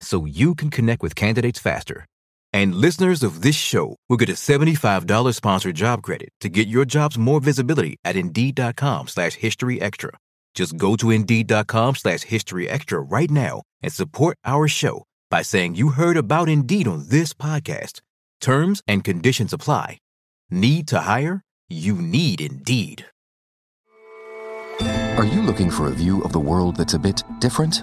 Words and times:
so 0.00 0.24
you 0.24 0.54
can 0.54 0.70
connect 0.70 1.02
with 1.02 1.14
candidates 1.14 1.58
faster. 1.58 2.06
And 2.52 2.74
listeners 2.74 3.22
of 3.22 3.42
this 3.42 3.56
show 3.56 3.96
will 4.08 4.16
get 4.16 4.28
a 4.28 4.32
$75 4.32 5.34
sponsored 5.34 5.76
job 5.76 6.02
credit 6.02 6.30
to 6.40 6.48
get 6.48 6.68
your 6.68 6.84
jobs 6.84 7.18
more 7.18 7.40
visibility 7.40 7.96
at 8.04 8.16
Indeed.com 8.16 9.08
slash 9.08 9.34
History 9.34 9.80
Extra. 9.80 10.10
Just 10.54 10.76
go 10.76 10.96
to 10.96 11.10
Indeed.com 11.10 11.96
slash 11.96 12.22
History 12.22 12.68
Extra 12.68 13.00
right 13.00 13.30
now 13.30 13.62
and 13.82 13.92
support 13.92 14.38
our 14.44 14.68
show 14.68 15.04
by 15.30 15.42
saying 15.42 15.74
you 15.74 15.90
heard 15.90 16.16
about 16.16 16.48
Indeed 16.48 16.88
on 16.88 17.08
this 17.08 17.34
podcast. 17.34 18.00
Terms 18.40 18.82
and 18.88 19.04
conditions 19.04 19.52
apply. 19.52 19.98
Need 20.50 20.88
to 20.88 21.00
hire? 21.00 21.42
You 21.68 21.96
need 21.96 22.40
Indeed. 22.40 23.04
Are 25.18 25.24
you 25.24 25.42
looking 25.42 25.70
for 25.70 25.88
a 25.88 25.92
view 25.92 26.22
of 26.22 26.32
the 26.32 26.40
world 26.40 26.76
that's 26.76 26.94
a 26.94 26.98
bit 26.98 27.22
different? 27.40 27.82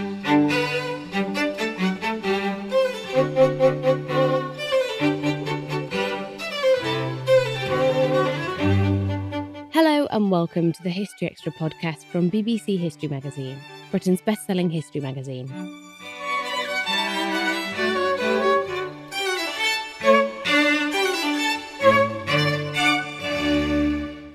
Welcome 10.41 10.71
to 10.71 10.81
the 10.81 10.89
History 10.89 11.27
Extra 11.27 11.51
podcast 11.51 12.03
from 12.05 12.31
BBC 12.31 12.75
History 12.79 13.07
Magazine, 13.07 13.59
Britain's 13.91 14.23
best 14.23 14.47
selling 14.47 14.71
history 14.71 14.99
magazine. 14.99 15.47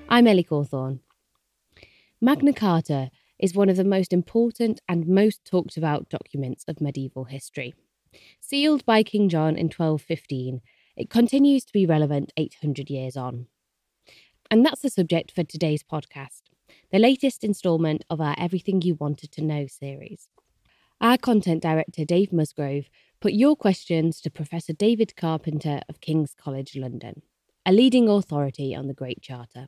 I'm 0.07 0.27
Ellie 0.27 0.45
Cawthorne. 0.45 1.01
Magna 2.21 2.53
Carta 2.53 3.11
is 3.37 3.53
one 3.53 3.67
of 3.67 3.75
the 3.75 3.83
most 3.83 4.13
important 4.13 4.79
and 4.87 5.09
most 5.09 5.43
talked 5.43 5.75
about 5.75 6.07
documents 6.07 6.63
of 6.69 6.79
medieval 6.79 7.25
history. 7.25 7.73
Sealed 8.39 8.85
by 8.85 9.03
King 9.03 9.27
John 9.27 9.57
in 9.57 9.65
1215, 9.65 10.61
it 10.95 11.09
continues 11.09 11.65
to 11.65 11.73
be 11.73 11.85
relevant 11.85 12.31
800 12.37 12.89
years 12.89 13.17
on. 13.17 13.47
And 14.49 14.65
that's 14.65 14.81
the 14.81 14.89
subject 14.89 15.31
for 15.31 15.43
today's 15.43 15.83
podcast, 15.83 16.43
the 16.91 16.99
latest 16.99 17.43
instalment 17.43 18.05
of 18.09 18.21
our 18.21 18.33
Everything 18.37 18.81
You 18.81 18.95
Wanted 18.95 19.31
to 19.33 19.43
Know 19.43 19.67
series. 19.67 20.29
Our 21.01 21.17
content 21.17 21.61
director, 21.61 22.05
Dave 22.05 22.31
Musgrove, 22.31 22.85
put 23.19 23.33
your 23.33 23.57
questions 23.57 24.21
to 24.21 24.31
Professor 24.31 24.71
David 24.71 25.17
Carpenter 25.17 25.81
of 25.89 25.99
King's 25.99 26.33
College 26.33 26.77
London, 26.77 27.23
a 27.65 27.73
leading 27.73 28.07
authority 28.07 28.73
on 28.73 28.87
the 28.87 28.93
Great 28.93 29.21
Charter. 29.21 29.67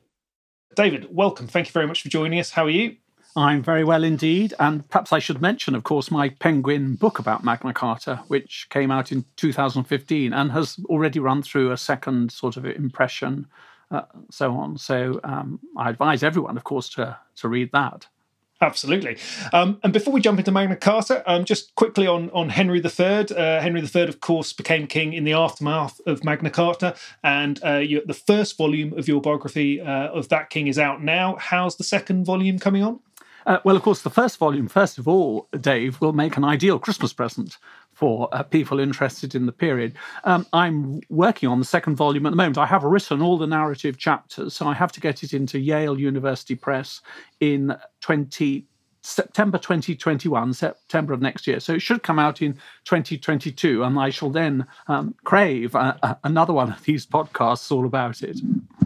David, 0.74 1.14
welcome. 1.14 1.46
Thank 1.46 1.66
you 1.66 1.72
very 1.72 1.86
much 1.86 2.02
for 2.02 2.08
joining 2.08 2.40
us. 2.40 2.52
How 2.52 2.64
are 2.64 2.70
you? 2.70 2.96
I'm 3.36 3.62
very 3.62 3.84
well 3.84 4.02
indeed. 4.02 4.54
And 4.58 4.88
perhaps 4.88 5.12
I 5.12 5.18
should 5.18 5.42
mention, 5.42 5.74
of 5.74 5.84
course, 5.84 6.10
my 6.10 6.30
Penguin 6.30 6.94
book 6.94 7.18
about 7.18 7.44
Magna 7.44 7.74
Carta, 7.74 8.22
which 8.28 8.66
came 8.70 8.90
out 8.90 9.12
in 9.12 9.26
2015 9.36 10.32
and 10.32 10.52
has 10.52 10.78
already 10.86 11.20
run 11.20 11.42
through 11.42 11.70
a 11.70 11.76
second 11.76 12.32
sort 12.32 12.56
of 12.56 12.64
impression, 12.64 13.46
uh, 13.90 14.02
so 14.30 14.52
on. 14.52 14.78
So 14.78 15.20
um, 15.24 15.60
I 15.76 15.90
advise 15.90 16.22
everyone, 16.22 16.56
of 16.56 16.64
course, 16.64 16.88
to, 16.90 17.18
to 17.36 17.48
read 17.48 17.70
that. 17.72 18.06
Absolutely. 18.62 19.16
Um, 19.54 19.80
and 19.82 19.90
before 19.90 20.12
we 20.12 20.20
jump 20.20 20.38
into 20.38 20.52
Magna 20.52 20.76
Carta, 20.76 21.22
um, 21.30 21.46
just 21.46 21.74
quickly 21.76 22.06
on, 22.06 22.28
on 22.30 22.50
Henry 22.50 22.78
III. 22.78 23.26
Uh, 23.30 23.60
Henry 23.60 23.80
III, 23.80 24.02
of 24.02 24.20
course, 24.20 24.52
became 24.52 24.86
king 24.86 25.14
in 25.14 25.24
the 25.24 25.32
aftermath 25.32 25.98
of 26.06 26.22
Magna 26.24 26.50
Carta. 26.50 26.94
And 27.24 27.58
uh, 27.64 27.76
you, 27.76 28.02
the 28.04 28.12
first 28.12 28.58
volume 28.58 28.92
of 28.98 29.08
your 29.08 29.22
biography 29.22 29.80
uh, 29.80 30.08
of 30.08 30.28
that 30.28 30.50
king 30.50 30.66
is 30.66 30.78
out 30.78 31.02
now. 31.02 31.36
How's 31.36 31.76
the 31.76 31.84
second 31.84 32.26
volume 32.26 32.58
coming 32.58 32.82
on? 32.82 33.00
Uh, 33.46 33.58
well, 33.64 33.76
of 33.76 33.82
course, 33.82 34.02
the 34.02 34.10
first 34.10 34.36
volume, 34.36 34.68
first 34.68 34.98
of 34.98 35.08
all, 35.08 35.48
Dave, 35.58 35.98
will 36.02 36.12
make 36.12 36.36
an 36.36 36.44
ideal 36.44 36.78
Christmas 36.78 37.14
present 37.14 37.56
for 38.00 38.30
uh, 38.32 38.42
people 38.42 38.80
interested 38.80 39.34
in 39.34 39.44
the 39.44 39.52
period. 39.52 39.92
Um, 40.24 40.46
I'm 40.54 41.02
working 41.10 41.50
on 41.50 41.58
the 41.58 41.66
second 41.66 41.96
volume 41.96 42.24
at 42.24 42.30
the 42.30 42.36
moment. 42.36 42.56
I 42.56 42.64
have 42.64 42.82
written 42.82 43.20
all 43.20 43.36
the 43.36 43.46
narrative 43.46 43.98
chapters, 43.98 44.54
so 44.54 44.66
I 44.66 44.72
have 44.72 44.90
to 44.92 45.00
get 45.00 45.22
it 45.22 45.34
into 45.34 45.58
Yale 45.58 46.00
University 46.00 46.54
Press 46.54 47.02
in 47.40 47.76
20 48.00 48.64
September 49.02 49.58
2021, 49.58 50.54
September 50.54 51.12
of 51.12 51.20
next 51.20 51.46
year. 51.46 51.60
So 51.60 51.74
it 51.74 51.82
should 51.82 52.02
come 52.02 52.18
out 52.18 52.40
in 52.40 52.54
2022, 52.84 53.82
and 53.82 53.98
I 53.98 54.08
shall 54.08 54.30
then 54.30 54.66
um, 54.88 55.14
crave 55.24 55.74
a, 55.74 55.98
a, 56.02 56.16
another 56.24 56.54
one 56.54 56.72
of 56.72 56.82
these 56.84 57.04
podcasts 57.04 57.70
all 57.70 57.84
about 57.84 58.22
it. 58.22 58.40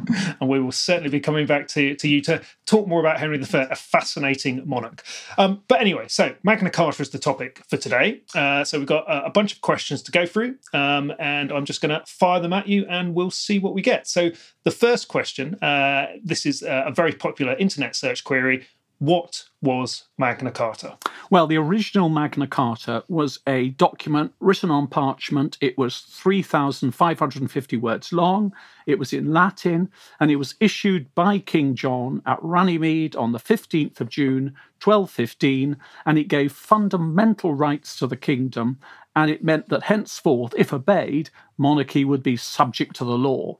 And 0.41 0.51
we 0.51 0.59
will 0.59 0.73
certainly 0.73 1.11
be 1.11 1.21
coming 1.21 1.47
back 1.47 1.69
to, 1.69 1.95
to 1.95 2.09
you 2.09 2.21
to 2.23 2.43
talk 2.67 2.89
more 2.89 2.99
about 2.99 3.19
Henry 3.21 3.39
III, 3.39 3.67
a 3.71 3.77
fascinating 3.77 4.63
monarch. 4.67 5.05
Um, 5.39 5.63
but 5.69 5.81
anyway, 5.81 6.07
so 6.09 6.35
Magna 6.43 6.71
Carta 6.71 7.03
is 7.03 7.11
the 7.11 7.19
topic 7.19 7.63
for 7.69 7.77
today. 7.77 8.23
Uh, 8.35 8.65
so 8.65 8.79
we've 8.79 8.89
got 8.89 9.09
a, 9.09 9.27
a, 9.27 9.31
bunch 9.31 9.53
of 9.53 9.61
questions 9.61 10.03
to 10.03 10.13
go 10.13 10.27
through, 10.27 10.57
um, 10.73 11.13
and 11.19 11.53
I'm 11.53 11.65
just 11.65 11.81
going 11.81 11.91
to 11.91 12.05
fire 12.07 12.41
them 12.41 12.53
at 12.53 12.67
you, 12.69 12.85
and 12.89 13.15
we'll 13.15 13.31
see 13.31 13.59
what 13.59 13.75
we 13.75 13.83
get. 13.83 14.09
So 14.09 14.31
the 14.65 14.71
first 14.71 15.09
question 15.09 15.55
uh, 15.63 16.07
this 16.23 16.47
is 16.47 16.63
a 16.63 16.93
very 16.95 17.13
popular 17.13 17.55
internet 17.55 17.95
search 17.95 18.25
query 18.25 18.67
what 18.99 19.45
was 19.61 20.05
Magna 20.19 20.51
Carta? 20.51 20.97
Well, 21.31 21.47
the 21.47 21.57
original 21.57 22.09
Magna 22.09 22.47
Carta 22.47 23.03
was 23.09 23.41
a 23.47 23.71
document 23.71 24.35
written 24.41 24.71
on 24.71 24.87
parchment. 24.87 25.59
It 25.61 25.77
was 25.77 26.01
3,550 26.01 27.77
words 27.79 28.13
long. 28.13 28.53
It 28.87 28.99
was 28.99 29.13
in 29.13 29.33
Latin, 29.33 29.91
and 30.21 30.31
it 30.31 30.37
was 30.37 30.55
issued 30.61 31.15
by 31.15 31.39
King 31.39 31.75
John 31.75 32.23
at 32.27 32.43
Runnymede 32.43 33.17
on 33.17 33.33
the 33.33 33.39
15th 33.39 34.01
of 34.01 34.11
June, 34.11 34.55
1215, 34.83 35.77
and 36.07 36.19
it 36.19 36.29
gave 36.29 36.53
fundamental 36.53 37.55
rights 37.55 37.99
to 37.99 38.07
the 38.07 38.17
kingdom, 38.17 38.79
and 39.17 39.31
it 39.31 39.43
meant 39.43 39.69
that 39.71 39.85
henceforth, 39.85 40.55
if 40.57 40.73
obeyed, 40.73 41.31
monarchy 41.57 42.05
would 42.05 42.23
be 42.23 42.37
subject 42.37 42.97
to 42.97 43.05
the 43.05 43.19
law. 43.19 43.59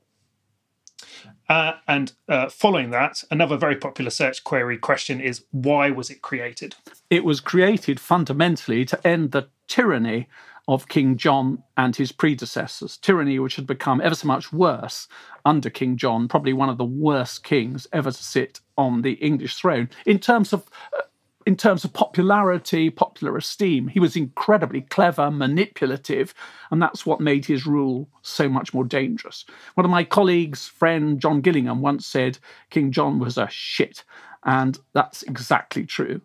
Uh, 1.47 1.73
and 1.87 2.13
uh, 2.27 2.49
following 2.49 2.89
that, 2.91 3.23
another 3.29 3.57
very 3.57 3.75
popular 3.75 4.09
search 4.09 4.43
query 4.43 4.77
question 4.77 5.21
is 5.21 5.45
why 5.51 5.89
was 5.89 6.09
it 6.09 6.21
created? 6.21 6.75
It 7.09 7.23
was 7.23 7.39
created 7.39 7.99
fundamentally 7.99 8.85
to 8.85 9.07
end 9.07 9.31
the 9.31 9.49
tyranny 9.67 10.27
of 10.67 10.87
King 10.87 11.15
John 11.15 11.63
and 11.77 11.95
his 11.95 12.11
predecessors, 12.11 12.97
tyranny 12.97 13.37
which 13.37 13.55
had 13.55 13.67
become 13.67 14.01
ever 14.01 14.15
so 14.15 14.27
much 14.27 14.51
worse 14.51 15.07
under 15.45 15.69
King 15.69 15.95
John, 15.95 16.27
probably 16.27 16.53
one 16.53 16.69
of 16.69 16.77
the 16.77 16.85
worst 16.85 17.43
kings 17.43 17.85
ever 17.93 18.11
to 18.11 18.23
sit 18.23 18.59
on 18.77 19.03
the 19.03 19.13
English 19.13 19.55
throne 19.55 19.89
in 20.05 20.17
terms 20.17 20.53
of 20.53 20.67
uh, 20.97 21.01
in 21.45 21.55
terms 21.55 21.83
of 21.83 21.93
popularity, 21.93 22.89
popular 22.89 23.37
esteem. 23.37 23.87
He 23.87 23.99
was 23.99 24.15
incredibly 24.15 24.81
clever, 24.81 25.29
manipulative, 25.29 26.33
and 26.71 26.81
that's 26.81 27.05
what 27.05 27.21
made 27.21 27.45
his 27.45 27.65
rule 27.65 28.09
so 28.21 28.49
much 28.49 28.73
more 28.73 28.83
dangerous. 28.83 29.45
One 29.75 29.85
of 29.85 29.91
my 29.91 30.03
colleagues' 30.03 30.67
friend 30.67 31.19
John 31.19 31.41
Gillingham 31.41 31.81
once 31.81 32.05
said 32.05 32.39
King 32.69 32.91
John 32.91 33.19
was 33.19 33.37
a 33.37 33.47
shit, 33.49 34.03
and 34.43 34.77
that's 34.93 35.23
exactly 35.23 35.85
true. 35.85 36.21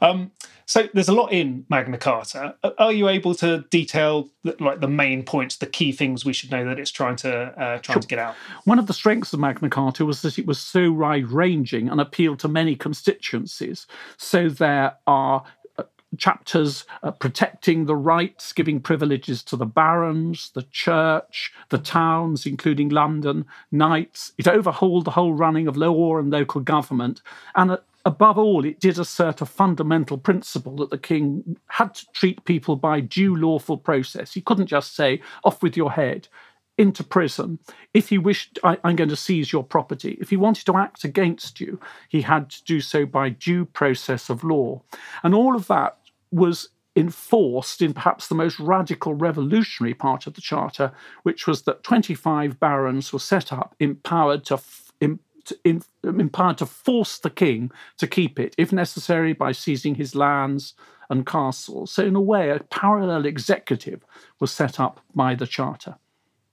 Um, 0.00 0.32
so 0.66 0.88
there's 0.94 1.08
a 1.08 1.12
lot 1.12 1.32
in 1.32 1.66
Magna 1.68 1.98
Carta. 1.98 2.54
Are 2.78 2.92
you 2.92 3.08
able 3.08 3.34
to 3.36 3.64
detail 3.70 4.30
like 4.60 4.80
the 4.80 4.86
main 4.86 5.24
points, 5.24 5.56
the 5.56 5.66
key 5.66 5.90
things 5.90 6.24
we 6.24 6.32
should 6.32 6.52
know 6.52 6.64
that 6.64 6.78
it's 6.78 6.92
trying 6.92 7.16
to 7.16 7.32
uh, 7.32 7.78
trying 7.78 7.96
sure. 7.96 8.02
to 8.02 8.06
get 8.06 8.20
out? 8.20 8.36
One 8.66 8.78
of 8.78 8.86
the 8.86 8.92
strengths 8.92 9.32
of 9.32 9.40
Magna 9.40 9.68
Carta 9.68 10.04
was 10.04 10.22
that 10.22 10.38
it 10.38 10.46
was 10.46 10.60
so 10.60 10.92
wide 10.92 11.28
ranging 11.28 11.88
and 11.88 12.00
appealed 12.00 12.38
to 12.40 12.48
many 12.48 12.76
constituencies. 12.76 13.88
So 14.16 14.48
there 14.48 14.94
are 15.08 15.42
chapters 16.16 16.84
uh, 17.02 17.10
protecting 17.10 17.86
the 17.86 17.96
rights, 17.96 18.52
giving 18.52 18.80
privileges 18.80 19.42
to 19.44 19.56
the 19.56 19.66
barons, 19.66 20.50
the 20.54 20.62
church, 20.70 21.52
the 21.68 21.78
towns, 21.78 22.46
including 22.46 22.88
London, 22.88 23.44
knights. 23.70 24.32
It 24.38 24.48
overhauled 24.48 25.04
the 25.04 25.12
whole 25.12 25.34
running 25.34 25.68
of 25.68 25.76
law 25.76 26.18
and 26.18 26.30
local 26.30 26.60
government. 26.60 27.22
And 27.54 27.72
uh, 27.72 27.78
above 28.04 28.38
all, 28.38 28.64
it 28.64 28.80
did 28.80 28.98
assert 28.98 29.40
a 29.40 29.46
fundamental 29.46 30.18
principle 30.18 30.76
that 30.76 30.90
the 30.90 30.98
king 30.98 31.56
had 31.68 31.94
to 31.94 32.06
treat 32.12 32.44
people 32.44 32.76
by 32.76 33.00
due 33.00 33.36
lawful 33.36 33.76
process. 33.76 34.32
He 34.32 34.40
couldn't 34.40 34.66
just 34.66 34.94
say, 34.94 35.20
off 35.44 35.62
with 35.62 35.76
your 35.76 35.92
head 35.92 36.28
into 36.78 37.04
prison. 37.04 37.58
If 37.92 38.08
he 38.08 38.16
wished, 38.16 38.58
I, 38.64 38.78
am 38.84 38.96
going 38.96 39.10
to 39.10 39.16
seize 39.16 39.52
your 39.52 39.64
property. 39.64 40.16
If 40.20 40.30
he 40.30 40.36
wanted 40.36 40.64
to 40.66 40.76
act 40.78 41.04
against 41.04 41.60
you, 41.60 41.78
he 42.08 42.22
had 42.22 42.48
to 42.50 42.64
do 42.64 42.80
so 42.80 43.04
by 43.04 43.28
due 43.28 43.66
process 43.66 44.30
of 44.30 44.42
law. 44.42 44.82
And 45.22 45.34
all 45.34 45.54
of 45.54 45.66
that 45.66 45.98
was 46.30 46.70
enforced 46.96 47.82
in 47.82 47.92
perhaps 47.92 48.28
the 48.28 48.34
most 48.34 48.58
radical 48.58 49.14
revolutionary 49.14 49.94
part 49.94 50.26
of 50.26 50.34
the 50.34 50.40
Charter, 50.40 50.92
which 51.22 51.46
was 51.46 51.62
that 51.62 51.84
25 51.84 52.58
barons 52.58 53.12
were 53.12 53.18
set 53.18 53.52
up, 53.52 53.74
empowered 53.78 54.44
to. 54.46 54.60
In, 55.64 55.82
empowered 56.02 56.58
to 56.58 56.66
force 56.66 57.18
the 57.18 57.30
king 57.30 57.70
to 57.98 58.06
keep 58.06 58.38
it, 58.38 58.54
if 58.58 58.72
necessary, 58.72 59.32
by 59.32 59.52
seizing 59.52 59.94
his 59.94 60.14
lands 60.14 60.74
and 61.08 61.26
castles. 61.26 61.92
So, 61.92 62.04
in 62.04 62.16
a 62.16 62.20
way, 62.20 62.50
a 62.50 62.60
parallel 62.60 63.26
executive 63.26 64.04
was 64.38 64.50
set 64.52 64.78
up 64.78 65.00
by 65.14 65.34
the 65.34 65.46
Charter 65.46 65.96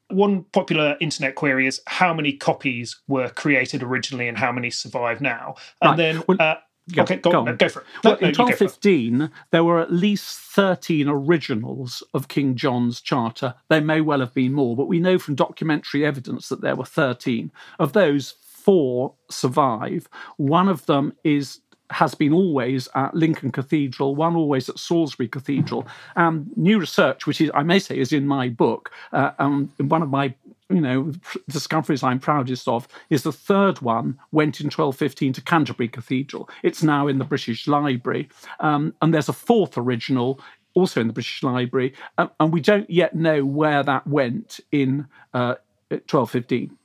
one 0.10 0.44
popular 0.54 0.98
internet 1.00 1.36
query 1.36 1.68
is 1.68 1.82
how 1.88 2.14
many 2.14 2.34
copies 2.34 2.98
were 3.08 3.30
created 3.30 3.84
originally 3.84 4.28
and 4.28 4.38
how 4.38 4.52
many 4.52 4.70
survive 4.70 5.22
now. 5.22 5.56
And 5.82 5.90
right. 5.90 5.98
then. 5.98 6.24
Well, 6.28 6.38
uh, 6.40 6.56
Go, 6.94 7.02
okay, 7.02 7.18
go, 7.18 7.32
go, 7.32 7.40
on. 7.40 7.58
go 7.58 7.68
for 7.68 7.82
it. 7.82 7.86
No, 8.06 8.12
well, 8.12 8.20
no, 8.22 8.28
in 8.30 8.34
1215, 8.34 9.30
there 9.52 9.66
were 9.66 9.82
at 9.82 9.92
least 9.92 10.40
13 10.40 11.10
originals 11.10 12.02
of 12.14 12.30
King 12.30 12.56
John's 12.56 13.02
Charter. 13.02 13.56
There 13.68 13.82
may 13.82 14.00
well 14.00 14.22
have 14.22 14.34
been 14.34 14.54
more, 14.54 14.74
but 14.74 14.88
we 14.88 15.02
know 15.02 15.20
from 15.20 15.36
documentary 15.36 16.06
evidence 16.06 16.48
that 16.48 16.62
there 16.62 16.78
were 16.78 16.86
13. 16.86 17.52
Of 17.78 17.92
those, 17.92 18.36
four 18.68 19.14
survive. 19.32 20.10
One 20.36 20.68
of 20.68 20.86
them 20.88 21.14
is 21.24 21.62
has 21.90 22.14
been 22.14 22.34
always 22.34 22.90
at 22.96 23.16
Lincoln 23.16 23.50
Cathedral, 23.50 24.14
one 24.14 24.36
always 24.36 24.68
at 24.68 24.78
Salisbury 24.78 25.30
Cathedral. 25.30 25.88
And 26.18 26.50
new 26.58 26.78
research, 26.78 27.26
which 27.26 27.40
is, 27.40 27.50
I 27.54 27.64
may 27.64 27.80
say, 27.80 27.98
is 27.98 28.12
in 28.12 28.28
my 28.28 28.50
book, 28.50 28.92
uh, 29.14 29.32
and 29.40 29.70
one 29.80 30.02
of 30.02 30.10
my 30.10 30.34
you 30.70 30.82
know 30.82 31.14
discoveries 31.48 32.04
I'm 32.04 32.20
proudest 32.20 32.68
of 32.68 32.90
is 33.10 33.24
the 33.24 33.32
third 33.32 33.80
one 33.80 34.20
went 34.34 34.60
in 34.60 34.66
1215 34.66 35.32
to 35.32 35.42
Canterbury 35.42 35.88
Cathedral. 35.88 36.50
It's 36.62 36.84
now 36.84 37.08
in 37.08 37.20
the 37.20 37.24
British 37.24 37.70
Library, 37.70 38.28
um, 38.60 38.94
and 39.02 39.14
there's 39.14 39.30
a 39.30 39.34
fourth 39.48 39.78
original 39.78 40.42
also 40.74 41.00
in 41.00 41.08
the 41.08 41.14
British 41.14 41.42
Library, 41.42 41.94
uh, 42.18 42.28
and 42.42 42.52
we 42.52 42.60
don't 42.60 42.90
yet 42.90 43.16
know 43.16 43.46
where 43.46 43.82
that 43.82 44.06
went 44.06 44.60
in 44.74 45.08
uh, 45.34 45.56
1215. 45.90 46.77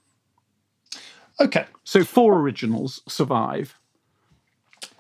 Okay. 1.42 1.64
So 1.82 2.04
four 2.04 2.38
originals 2.38 3.02
survive. 3.08 3.76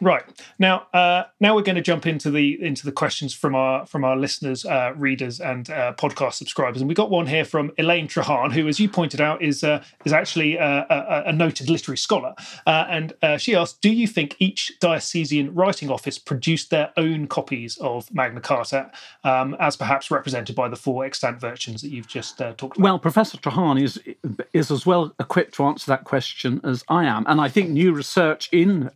Right 0.02 0.24
now, 0.58 0.88
uh, 0.92 1.26
now 1.38 1.54
we're 1.54 1.62
going 1.62 1.76
to 1.76 1.80
jump 1.82 2.08
into 2.08 2.28
the 2.32 2.60
into 2.60 2.84
the 2.84 2.90
questions 2.90 3.32
from 3.32 3.54
our 3.54 3.86
from 3.86 4.02
our 4.04 4.16
listeners, 4.16 4.64
uh, 4.64 4.92
readers, 4.96 5.40
and 5.40 5.70
uh, 5.70 5.94
podcast 5.96 6.32
subscribers. 6.32 6.80
And 6.80 6.88
we 6.88 6.94
got 6.96 7.08
one 7.08 7.28
here 7.28 7.44
from 7.44 7.70
Elaine 7.78 8.08
Treharne, 8.08 8.52
who, 8.52 8.66
as 8.66 8.80
you 8.80 8.88
pointed 8.88 9.20
out, 9.20 9.40
is 9.40 9.62
uh, 9.62 9.84
is 10.04 10.12
actually 10.12 10.58
uh, 10.58 10.84
a, 10.90 11.22
a, 11.26 11.32
noted 11.32 11.70
literary 11.70 11.98
scholar. 11.98 12.34
Uh, 12.66 12.84
and 12.88 13.12
she 13.40 13.54
asked, 13.54 13.80
"Do 13.80 13.90
you 13.90 14.08
think 14.08 14.34
each 14.40 14.72
diocesan 14.80 15.54
writing 15.54 15.88
office 15.88 16.18
produced 16.18 16.70
their 16.70 16.92
own 16.96 17.28
copies 17.28 17.78
of 17.78 18.12
Magna 18.12 18.40
Carta, 18.40 18.90
um, 19.22 19.54
as 19.60 19.76
perhaps 19.76 20.10
represented 20.10 20.56
by 20.56 20.68
the 20.68 20.74
four 20.74 21.04
extant 21.04 21.40
versions 21.40 21.80
that 21.80 21.90
you've 21.90 22.08
just 22.08 22.38
talked 22.38 22.60
about?" 22.60 22.78
Well, 22.80 22.98
Professor 22.98 23.38
Treharne 23.38 23.80
is 23.80 24.00
is 24.52 24.72
as 24.72 24.84
well 24.84 25.14
equipped 25.20 25.54
to 25.54 25.62
answer 25.62 25.92
that 25.92 26.02
question 26.02 26.60
as 26.64 26.82
I 26.88 27.04
am, 27.04 27.24
and 27.28 27.40
I 27.40 27.48
think 27.48 27.70
new 27.70 27.92
research 27.92 28.48
in 28.50 28.90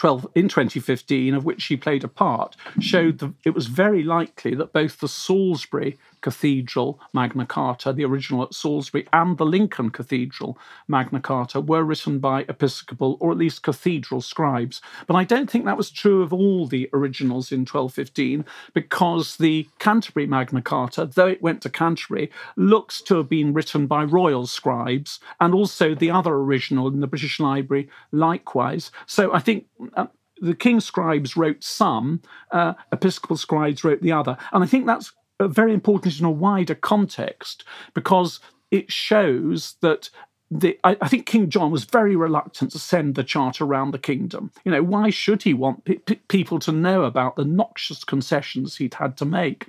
12 0.00 0.28
in 0.34 0.48
2015 0.48 1.34
of 1.34 1.44
which 1.44 1.60
she 1.60 1.76
played 1.76 2.02
a 2.02 2.08
part 2.08 2.56
showed 2.80 3.18
that 3.18 3.34
it 3.44 3.50
was 3.50 3.66
very 3.66 4.02
likely 4.02 4.54
that 4.54 4.72
both 4.72 4.98
the 4.98 5.06
Salisbury 5.06 5.98
Cathedral 6.20 7.00
Magna 7.12 7.46
Carta, 7.46 7.92
the 7.92 8.04
original 8.04 8.42
at 8.42 8.54
Salisbury, 8.54 9.06
and 9.12 9.38
the 9.38 9.46
Lincoln 9.46 9.90
Cathedral 9.90 10.58
Magna 10.88 11.20
Carta 11.20 11.60
were 11.60 11.84
written 11.84 12.18
by 12.18 12.42
Episcopal 12.42 13.16
or 13.20 13.32
at 13.32 13.38
least 13.38 13.62
cathedral 13.62 14.20
scribes. 14.20 14.80
But 15.06 15.16
I 15.16 15.24
don't 15.24 15.50
think 15.50 15.64
that 15.64 15.76
was 15.76 15.90
true 15.90 16.22
of 16.22 16.32
all 16.32 16.66
the 16.66 16.88
originals 16.92 17.52
in 17.52 17.60
1215 17.60 18.44
because 18.74 19.36
the 19.36 19.68
Canterbury 19.78 20.26
Magna 20.26 20.62
Carta, 20.62 21.06
though 21.06 21.28
it 21.28 21.42
went 21.42 21.62
to 21.62 21.70
Canterbury, 21.70 22.30
looks 22.56 23.00
to 23.02 23.16
have 23.16 23.28
been 23.28 23.52
written 23.52 23.86
by 23.86 24.04
royal 24.04 24.46
scribes 24.46 25.20
and 25.40 25.54
also 25.54 25.94
the 25.94 26.10
other 26.10 26.34
original 26.34 26.88
in 26.88 27.00
the 27.00 27.06
British 27.06 27.40
Library 27.40 27.88
likewise. 28.12 28.90
So 29.06 29.32
I 29.32 29.40
think. 29.40 29.66
Uh, 29.94 30.06
the 30.42 30.54
king's 30.54 30.86
scribes 30.86 31.36
wrote 31.36 31.62
some, 31.62 32.22
uh, 32.50 32.72
episcopal 32.92 33.36
scribes 33.36 33.84
wrote 33.84 34.00
the 34.00 34.12
other. 34.12 34.38
And 34.52 34.64
I 34.64 34.66
think 34.66 34.86
that's 34.86 35.12
very 35.48 35.72
important 35.72 36.18
in 36.18 36.26
a 36.26 36.30
wider 36.30 36.74
context 36.74 37.64
because 37.94 38.40
it 38.70 38.90
shows 38.92 39.76
that 39.80 40.10
the, 40.50 40.78
I, 40.82 40.96
I, 41.00 41.08
think 41.08 41.26
King 41.26 41.48
John 41.48 41.70
was 41.70 41.84
very 41.84 42.16
reluctant 42.16 42.72
to 42.72 42.78
send 42.78 43.14
the 43.14 43.22
chart 43.22 43.60
around 43.60 43.92
the 43.92 43.98
kingdom. 43.98 44.50
You 44.64 44.72
know, 44.72 44.82
why 44.82 45.10
should 45.10 45.44
he 45.44 45.54
want 45.54 45.88
people 46.26 46.58
to 46.60 46.72
know 46.72 47.04
about 47.04 47.36
the 47.36 47.44
noxious 47.44 48.02
concessions 48.02 48.76
he'd 48.76 48.94
had 48.94 49.16
to 49.18 49.24
make? 49.24 49.68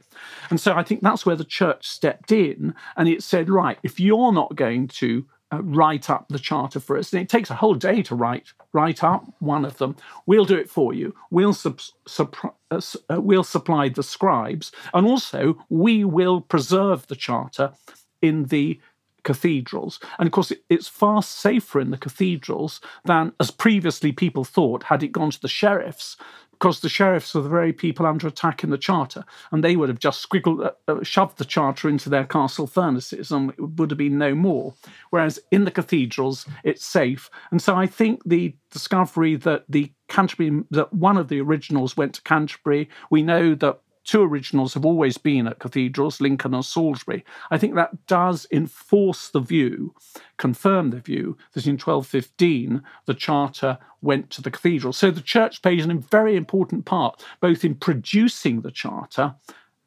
And 0.50 0.60
so 0.60 0.74
I 0.74 0.82
think 0.82 1.02
that's 1.02 1.26
where 1.26 1.36
the 1.36 1.44
church 1.44 1.88
stepped 1.88 2.32
in 2.32 2.74
and 2.98 3.08
it 3.08 3.22
said, 3.22 3.50
right, 3.50 3.78
if 3.84 4.00
you're 4.00 4.32
not 4.32 4.56
going 4.56 4.88
to 4.88 5.26
uh, 5.52 5.62
write 5.64 6.10
up 6.10 6.28
the 6.30 6.40
charter 6.40 6.80
for 6.80 6.98
us. 6.98 7.12
And 7.14 7.22
it 7.22 7.30
takes 7.30 7.50
a 7.50 7.56
whole 7.56 7.76
day 7.76 8.02
to 8.04 8.16
write 8.16 8.48
write 8.74 9.04
up 9.04 9.26
one 9.40 9.66
of 9.66 9.78
them. 9.78 9.96
We'll 10.26 10.46
do 10.46 10.56
it 10.56 10.70
for 10.70 10.94
you. 10.94 11.14
We'll 11.30 11.54
sub, 11.54 11.82
sub, 12.08 12.36
uh, 12.70 12.82
uh, 13.10 13.20
we'll 13.22 13.44
supply 13.44 13.90
the 13.90 14.04
scribes, 14.04 14.72
and 14.94 15.06
also 15.06 15.58
we 15.70 16.04
will 16.06 16.42
preserve 16.42 17.08
the 17.08 17.16
charter 17.16 17.74
in 18.22 18.46
the 18.46 18.80
cathedrals. 19.24 20.00
And 20.18 20.28
of 20.28 20.32
course, 20.32 20.52
it's 20.70 20.88
far 20.88 21.22
safer 21.22 21.80
in 21.80 21.92
the 21.92 21.98
cathedrals 21.98 22.82
than, 23.06 23.34
as 23.40 23.52
previously 23.52 24.12
people 24.12 24.44
thought, 24.44 24.84
had 24.84 25.04
it 25.04 25.12
gone 25.12 25.32
to 25.32 25.42
the 25.42 25.48
sheriffs 25.48 26.18
because 26.62 26.82
the 26.82 26.90
sheriffs 26.90 27.36
are 27.36 27.42
the 27.42 27.50
very 27.50 27.74
people 27.74 28.06
under 28.06 28.28
attack 28.28 28.64
in 28.64 28.70
the 28.70 28.78
charter, 28.78 29.26
and 29.52 29.64
they 29.64 29.76
would 29.76 29.90
have 29.90 29.98
just 29.98 30.30
squiggled, 30.30 30.64
uh, 30.64 30.72
uh, 30.88 31.02
shoved 31.02 31.40
the 31.40 31.44
charter 31.44 31.90
into 31.90 32.08
their 32.08 32.24
castle 32.24 32.68
furnaces, 32.68 33.32
and 33.32 33.50
it 33.50 33.60
would 33.60 33.90
have 33.90 33.98
been 33.98 34.20
no 34.20 34.36
more. 34.36 34.76
Whereas 35.10 35.40
in 35.50 35.66
the 35.66 35.72
cathedrals, 35.72 36.46
it's 36.64 36.86
safe, 36.86 37.32
and 37.50 37.60
so 37.60 37.76
I 37.76 37.88
think 37.88 38.22
the 38.28 38.56
discovery 38.70 39.36
that 39.38 39.66
the 39.70 39.92
Canterbury, 40.08 40.64
that 40.70 40.94
one 40.94 41.18
of 41.18 41.30
the 41.30 41.42
originals 41.42 41.98
went 41.98 42.14
to 42.16 42.22
Canterbury. 42.22 42.90
We 43.10 43.24
know 43.24 43.56
that 43.56 43.80
two 44.04 44.22
originals 44.22 44.74
have 44.74 44.86
always 44.86 45.18
been 45.18 45.48
at 45.48 45.60
cathedrals, 45.60 46.22
Lincoln 46.22 46.54
and 46.54 46.66
Salisbury. 46.66 47.24
I 47.50 47.58
think 47.58 47.76
that 47.76 48.08
does 48.08 48.48
enforce 48.52 49.30
the 49.30 49.40
view, 49.40 49.94
confirm 50.38 50.90
the 50.90 51.00
view, 51.00 51.38
that 51.54 51.68
in 51.68 51.74
1215 51.74 52.82
the 53.06 53.14
charter 53.14 53.78
went 54.02 54.30
to 54.32 54.42
the 54.42 54.52
cathedral. 54.52 54.94
So 54.94 55.12
the 55.12 55.22
church 55.22 55.62
plays 55.62 55.86
a 55.86 55.94
very 55.94 56.36
important 56.36 56.86
part, 56.86 57.24
both 57.40 57.64
in 57.64 57.76
producing 57.76 58.62
the 58.62 58.72
charter 58.72 59.36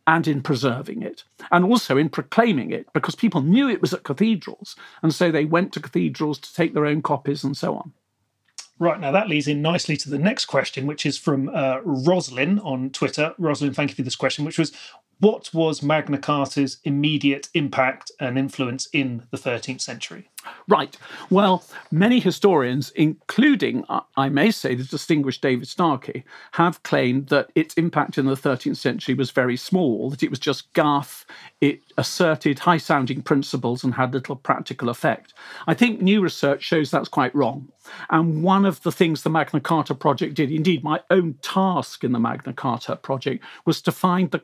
and 0.06 0.28
in 0.28 0.42
preserving 0.42 1.02
it, 1.02 1.25
and 1.50 1.64
also 1.64 1.97
in 1.97 2.11
proclaiming 2.11 2.71
it, 2.71 2.87
because 2.92 3.14
people 3.14 3.40
knew 3.40 3.68
it 3.68 3.80
was 3.80 3.94
at 3.94 4.04
cathedrals, 4.04 4.76
and 5.02 5.14
so 5.14 5.30
they 5.30 5.47
went 5.47 5.73
to 5.73 5.80
cathedrals 5.80 6.38
to 6.38 6.54
take 6.54 6.75
their 6.75 6.87
own 6.87 7.00
copies 7.00 7.42
and 7.42 7.56
so 7.56 7.75
on. 7.75 7.92
Right, 8.78 8.99
now 8.99 9.12
that 9.12 9.28
leads 9.28 9.47
in 9.47 9.62
nicely 9.62 9.97
to 9.99 10.11
the 10.11 10.19
next 10.19 10.47
question, 10.47 10.87
which 10.87 11.07
is 11.07 11.16
from 11.16 11.49
uh, 11.49 11.78
Roslyn 11.85 12.59
on 12.59 12.90
Twitter. 12.90 13.33
Roslyn, 13.38 13.73
thank 13.73 13.90
you 13.90 13.97
for 13.97 14.02
this 14.02 14.16
question, 14.16 14.45
which 14.45 14.59
was 14.59 14.73
what 15.21 15.52
was 15.54 15.83
Magna 15.83 16.18
Carta's 16.18 16.78
immediate 16.85 17.49
impact 17.54 18.11
and 18.21 18.38
influence 18.38 18.88
in 18.92 19.25
the 19.30 19.38
13th 19.38 19.80
century? 19.80 20.28
Right. 20.68 20.97
Well, 21.30 21.64
many 21.90 22.21
historians, 22.21 22.90
including, 22.90 23.85
I 24.16 24.28
may 24.28 24.50
say, 24.50 24.75
the 24.75 24.85
distinguished 24.85 25.40
David 25.40 25.68
Starkey, 25.68 26.25
have 26.52 26.83
claimed 26.83 27.28
that 27.28 27.50
its 27.54 27.75
impact 27.75 28.18
in 28.18 28.26
the 28.26 28.35
13th 28.35 28.76
century 28.76 29.14
was 29.14 29.30
very 29.30 29.56
small, 29.56 30.11
that 30.11 30.23
it 30.23 30.30
was 30.30 30.38
just 30.38 30.73
guff, 30.75 31.25
it 31.61 31.80
asserted 31.97 32.59
high 32.59 32.76
sounding 32.76 33.23
principles 33.23 33.85
and 33.85 33.94
had 33.94 34.12
little 34.12 34.37
practical 34.37 34.88
effect. 34.88 35.33
I 35.66 35.75
think 35.75 36.02
new 36.02 36.21
research 36.21 36.62
shows 36.62 36.90
that's 36.90 37.09
quite 37.09 37.35
wrong. 37.35 37.68
And 38.11 38.42
one 38.42 38.64
of 38.64 38.83
the 38.83 38.92
things 38.92 39.23
the 39.23 39.30
Magna 39.30 39.61
Carta 39.61 39.94
Project 39.94 40.35
did, 40.35 40.50
indeed, 40.50 40.83
my 40.83 41.00
own 41.11 41.35
task 41.42 42.04
in 42.04 42.12
the 42.12 42.18
Magna 42.18 42.52
Carta 42.52 42.97
Project, 42.97 43.44
was 43.66 43.83
to 43.83 43.92
find 43.92 44.30
the 44.30 44.42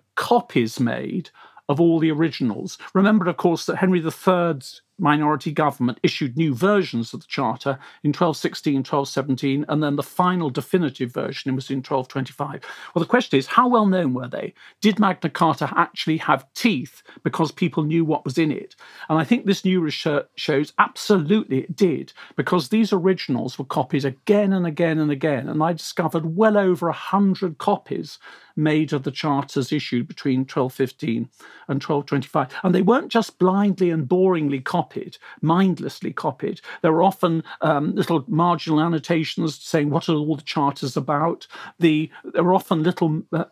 copies 0.61 0.81
made 0.81 1.31
of 1.69 1.81
all 1.81 2.01
the 2.01 2.11
originals. 2.11 2.77
Remember, 2.95 3.29
of 3.29 3.37
course, 3.37 3.65
that 3.67 3.77
Henry 3.77 4.01
III's 4.01 4.83
minority 4.99 5.53
government 5.53 5.99
issued 6.03 6.37
new 6.37 6.53
versions 6.53 7.15
of 7.15 7.21
the 7.21 7.27
Charter 7.27 7.79
in 8.03 8.11
1216, 8.11 8.75
1217, 8.75 9.65
and 9.69 9.83
then 9.83 9.97
the 9.97 10.03
final 10.03 10.51
definitive 10.51 11.13
version 11.13 11.55
was 11.55 11.71
in 11.71 11.79
1225. 11.79 12.61
Well, 12.95 13.01
the 13.01 13.09
question 13.09 13.39
is, 13.39 13.47
how 13.47 13.69
well 13.69 13.87
known 13.87 14.13
were 14.13 14.29
they? 14.29 14.53
Did 14.83 14.99
Magna 14.99 15.31
Carta 15.31 15.73
actually 15.77 16.19
have 16.19 16.45
teeth 16.55 17.03
because 17.23 17.53
people 17.53 17.85
knew 17.85 18.05
what 18.05 18.25
was 18.25 18.37
in 18.37 18.51
it? 18.51 18.75
And 19.09 19.19
I 19.19 19.25
think 19.25 19.47
this 19.47 19.65
new 19.65 19.81
research 19.81 20.27
shows 20.35 20.73
absolutely 20.79 21.61
it 21.61 21.77
did, 21.77 22.13
because 22.37 22.69
these 22.69 22.93
originals 22.93 23.59
were 23.59 23.65
copied 23.65 24.05
again 24.05 24.53
and 24.53 24.67
again 24.67 24.99
and 24.99 25.11
again. 25.11 25.49
And 25.49 25.63
I 25.63 25.73
discovered 25.73 26.37
well 26.37 26.59
over 26.59 26.89
a 26.89 26.93
hundred 26.93 27.59
copies 27.59 28.19
made 28.61 28.93
of 28.93 29.03
the 29.03 29.11
charters 29.11 29.73
issued 29.73 30.07
between 30.07 30.41
1215 30.41 31.29
and 31.69 31.83
1225. 31.83 32.49
And 32.63 32.75
they 32.75 32.83
weren't 32.83 33.11
just 33.11 33.39
blindly 33.39 33.91
and 33.91 34.09
boringly 34.09 34.63
copied, 34.63 35.19
mindlessly 35.41 36.13
copied. 36.13 36.61
There 36.83 36.93
were 36.93 37.03
often 37.03 37.43
um, 37.61 37.95
little 37.95 38.25
marginal 38.29 38.81
annotations 38.81 39.57
saying 39.57 39.91
what 39.91 40.09
are 40.09 40.15
all 40.15 40.37
the 40.37 40.43
charters 40.43 40.97
about. 40.97 41.47
The 41.79 42.11
there 42.25 42.45
were 42.45 42.55
often 42.55 42.83
little 42.83 43.23
uh, 43.33 43.45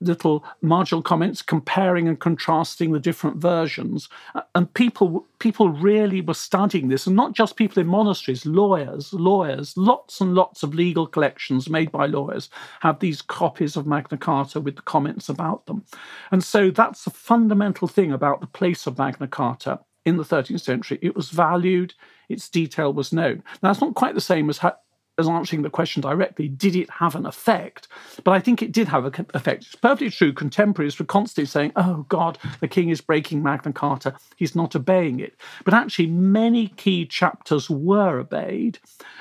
little 0.00 0.44
marginal 0.60 1.02
comments 1.02 1.42
comparing 1.42 2.08
and 2.08 2.20
contrasting 2.20 2.92
the 2.92 3.00
different 3.00 3.36
versions. 3.36 4.08
Uh, 4.34 4.42
and 4.54 4.72
people 4.74 5.26
people 5.38 5.68
really 5.68 6.20
were 6.20 6.34
studying 6.34 6.88
this, 6.88 7.06
and 7.06 7.16
not 7.16 7.32
just 7.32 7.56
people 7.56 7.80
in 7.80 7.86
monasteries, 7.86 8.46
lawyers, 8.46 9.12
lawyers, 9.12 9.76
lots 9.76 10.20
and 10.20 10.34
lots 10.34 10.62
of 10.62 10.74
legal 10.74 11.06
collections 11.06 11.68
made 11.68 11.90
by 11.90 12.06
lawyers 12.06 12.50
have 12.80 12.98
these 13.00 13.22
copies 13.22 13.76
of 13.76 13.86
Magna 13.86 14.18
Carta 14.18 14.60
with 14.60 14.76
the 14.76 14.82
comments 14.82 15.28
about 15.28 15.66
them. 15.66 15.84
And 16.30 16.42
so 16.42 16.70
that's 16.70 17.04
the 17.04 17.10
fundamental 17.10 17.88
thing 17.88 18.12
about 18.12 18.40
the 18.40 18.46
place 18.46 18.86
of 18.86 18.98
Magna 18.98 19.28
Carta 19.28 19.80
in 20.04 20.16
the 20.16 20.24
13th 20.24 20.60
century. 20.60 20.98
It 21.02 21.16
was 21.16 21.30
valued, 21.30 21.94
its 22.28 22.48
detail 22.48 22.92
was 22.92 23.12
known. 23.12 23.42
Now, 23.62 23.70
it's 23.70 23.80
not 23.80 23.94
quite 23.94 24.14
the 24.14 24.20
same 24.20 24.50
as 24.50 24.58
as 25.18 25.28
answering 25.28 25.62
the 25.62 25.70
question 25.70 26.02
directly, 26.02 26.48
did 26.48 26.74
it 26.74 26.90
have 26.90 27.14
an 27.14 27.26
effect? 27.26 27.88
But 28.24 28.32
I 28.32 28.40
think 28.40 28.62
it 28.62 28.72
did 28.72 28.88
have 28.88 29.04
an 29.04 29.26
effect. 29.34 29.64
It's 29.64 29.74
perfectly 29.76 30.10
true. 30.10 30.32
Contemporaries 30.32 30.98
were 30.98 31.04
constantly 31.04 31.46
saying, 31.46 31.72
oh, 31.76 32.04
God, 32.08 32.38
the 32.60 32.68
king 32.68 32.88
is 32.88 33.00
breaking 33.00 33.42
Magna 33.42 33.72
Carta. 33.72 34.14
He's 34.36 34.56
not 34.56 34.74
obeying 34.74 35.20
it. 35.20 35.36
But 35.64 35.74
actually, 35.74 36.08
many 36.08 36.68
key 36.68 37.06
chapters 37.06 37.70
were 37.70 38.18
obeyed. 38.18 38.78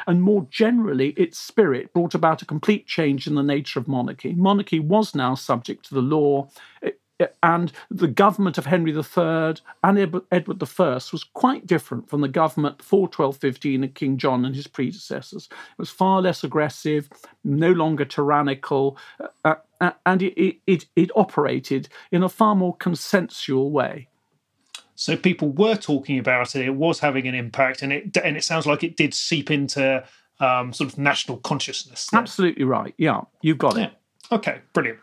And 0.07 0.21
more 0.21 0.47
generally, 0.49 1.09
its 1.09 1.37
spirit 1.37 1.93
brought 1.93 2.15
about 2.15 2.41
a 2.41 2.45
complete 2.45 2.87
change 2.87 3.27
in 3.27 3.35
the 3.35 3.43
nature 3.43 3.79
of 3.79 3.87
monarchy. 3.87 4.33
Monarchy 4.33 4.79
was 4.79 5.13
now 5.13 5.35
subject 5.35 5.85
to 5.85 5.93
the 5.93 6.01
law 6.01 6.49
and 7.41 7.71
the 7.89 8.07
government 8.07 8.57
of 8.57 8.65
Henry 8.65 8.91
III 8.91 9.55
and 9.83 10.21
Edward 10.31 10.63
I 10.63 10.99
was 11.11 11.25
quite 11.33 11.67
different 11.67 12.09
from 12.09 12.21
the 12.21 12.27
government 12.27 12.79
before 12.79 13.01
1215 13.01 13.83
of 13.83 13.93
King 13.93 14.17
John 14.17 14.45
and 14.45 14.55
his 14.55 14.67
predecessors. 14.67 15.47
It 15.51 15.77
was 15.77 15.89
far 15.89 16.21
less 16.21 16.43
aggressive, 16.43 17.09
no 17.43 17.71
longer 17.71 18.05
tyrannical, 18.05 18.97
uh, 19.45 19.55
uh, 19.79 19.91
and 20.05 20.21
it, 20.21 20.57
it, 20.65 20.85
it 20.95 21.11
operated 21.15 21.89
in 22.11 22.23
a 22.23 22.29
far 22.29 22.55
more 22.55 22.75
consensual 22.75 23.71
way. 23.71 24.07
So 24.95 25.17
people 25.17 25.49
were 25.49 25.75
talking 25.75 26.19
about 26.19 26.55
it. 26.55 26.65
It 26.65 26.75
was 26.75 26.99
having 26.99 27.27
an 27.27 27.35
impact, 27.35 27.81
and 27.81 27.91
it 27.91 28.15
and 28.17 28.37
it 28.37 28.43
sounds 28.43 28.67
like 28.67 28.83
it 28.83 28.95
did 28.95 29.13
seep 29.13 29.49
into 29.49 30.03
um, 30.39 30.71
sort 30.71 30.91
of 30.91 30.99
national 30.99 31.37
consciousness. 31.37 32.07
There. 32.11 32.21
Absolutely 32.21 32.63
right. 32.63 32.93
Yeah, 32.97 33.21
you've 33.41 33.57
got 33.57 33.75
yeah. 33.75 33.85
it. 33.85 33.93
Okay, 34.31 34.61
brilliant. 34.71 34.99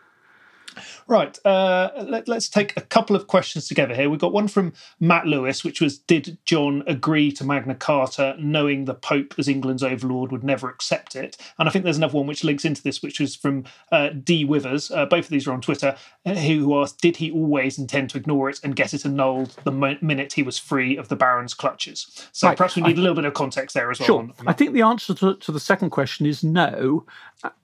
Right. 1.07 1.37
Uh, 1.45 2.05
let, 2.07 2.29
us 2.29 2.49
take 2.49 2.75
a 2.77 2.81
couple 2.81 3.15
of 3.15 3.27
questions 3.27 3.67
together 3.67 3.93
here. 3.95 4.09
We've 4.09 4.19
got 4.19 4.33
one 4.33 4.47
from 4.47 4.73
Matt 4.99 5.25
Lewis, 5.25 5.63
which 5.63 5.81
was 5.81 5.97
Did 5.97 6.37
John 6.45 6.83
agree 6.87 7.31
to 7.33 7.43
Magna 7.43 7.75
Carta 7.75 8.35
knowing 8.39 8.85
the 8.85 8.93
Pope 8.93 9.35
as 9.37 9.47
England's 9.47 9.83
overlord 9.83 10.31
would 10.31 10.43
never 10.43 10.69
accept 10.69 11.15
it? 11.15 11.37
And 11.59 11.67
I 11.67 11.71
think 11.71 11.83
there's 11.83 11.97
another 11.97 12.17
one 12.17 12.27
which 12.27 12.43
links 12.43 12.65
into 12.65 12.81
this, 12.81 13.01
which 13.01 13.19
was 13.19 13.35
from 13.35 13.65
uh, 13.91 14.09
D. 14.09 14.45
Withers. 14.45 14.91
Uh, 14.91 15.05
both 15.05 15.25
of 15.25 15.29
these 15.29 15.47
are 15.47 15.53
on 15.53 15.61
Twitter, 15.61 15.95
uh, 16.25 16.35
who 16.35 16.79
asked 16.81 17.01
Did 17.01 17.17
he 17.17 17.31
always 17.31 17.77
intend 17.77 18.09
to 18.11 18.17
ignore 18.17 18.49
it 18.49 18.59
and 18.63 18.75
get 18.75 18.93
it 18.93 19.05
annulled 19.05 19.55
the 19.63 19.71
minute 19.71 20.33
he 20.33 20.43
was 20.43 20.57
free 20.57 20.97
of 20.97 21.09
the 21.09 21.15
Baron's 21.15 21.53
clutches? 21.53 22.27
So 22.31 22.47
right. 22.47 22.57
perhaps 22.57 22.75
we 22.75 22.83
need 22.83 22.97
I, 22.97 22.99
a 22.99 23.03
little 23.03 23.15
bit 23.15 23.25
of 23.25 23.33
context 23.33 23.73
there 23.73 23.91
as 23.91 23.99
well. 23.99 24.07
Sure. 24.07 24.19
On, 24.19 24.33
on 24.39 24.47
I 24.47 24.53
think 24.53 24.73
the 24.73 24.81
answer 24.81 25.13
to, 25.15 25.35
to 25.35 25.51
the 25.51 25.59
second 25.59 25.89
question 25.89 26.25
is 26.25 26.43
no. 26.43 27.05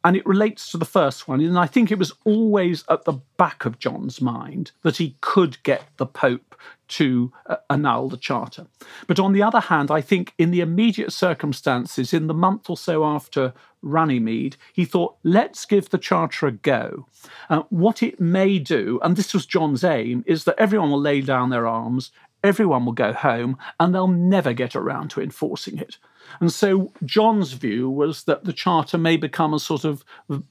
And 0.04 0.16
it 0.16 0.26
relates 0.26 0.72
to 0.72 0.78
the 0.78 0.86
first 0.86 1.28
one. 1.28 1.40
And 1.40 1.60
I 1.60 1.68
think 1.68 1.92
it 1.92 2.00
was 2.00 2.12
always 2.26 2.84
at 2.98 3.06
the 3.06 3.20
back 3.38 3.66
of 3.66 3.80
John's 3.80 4.20
mind 4.22 4.72
that 4.82 4.98
he 4.98 5.16
could 5.22 5.62
get 5.64 5.84
the 5.98 6.06
Pope 6.06 6.56
to 6.88 7.32
uh, 7.46 7.58
annul 7.70 8.10
the 8.10 8.18
charter. 8.18 8.66
But 9.08 9.20
on 9.20 9.34
the 9.34 9.44
other 9.44 9.60
hand, 9.60 9.92
I 9.92 10.02
think 10.02 10.34
in 10.38 10.52
the 10.52 10.62
immediate 10.62 11.14
circumstances, 11.14 12.14
in 12.14 12.28
the 12.28 12.34
month 12.34 12.70
or 12.70 12.78
so 12.78 13.06
after 13.06 13.54
Runnymede, 13.82 14.58
he 14.74 14.86
thought, 14.86 15.18
let's 15.24 15.66
give 15.66 15.90
the 15.90 15.98
charter 15.98 16.48
a 16.48 16.52
go. 16.52 17.08
Uh, 17.50 17.64
what 17.70 18.02
it 18.02 18.20
may 18.20 18.58
do, 18.58 19.00
and 19.04 19.16
this 19.16 19.34
was 19.34 19.46
John's 19.46 19.84
aim, 19.84 20.24
is 20.26 20.46
that 20.46 20.58
everyone 20.58 20.90
will 20.90 21.02
lay 21.02 21.22
down 21.22 21.50
their 21.50 21.68
arms, 21.68 22.12
everyone 22.44 22.86
will 22.86 22.94
go 22.94 23.14
home, 23.14 23.58
and 23.80 23.94
they'll 23.94 24.08
never 24.08 24.54
get 24.54 24.76
around 24.76 25.10
to 25.12 25.22
enforcing 25.22 25.78
it. 25.78 25.98
And 26.40 26.52
so 26.52 26.92
John's 27.04 27.54
view 27.54 27.90
was 27.90 28.24
that 28.24 28.44
the 28.44 28.54
Charter 28.54 28.98
may 28.98 29.18
become 29.18 29.54
a 29.54 29.60
sort 29.60 29.86
of 29.86 30.04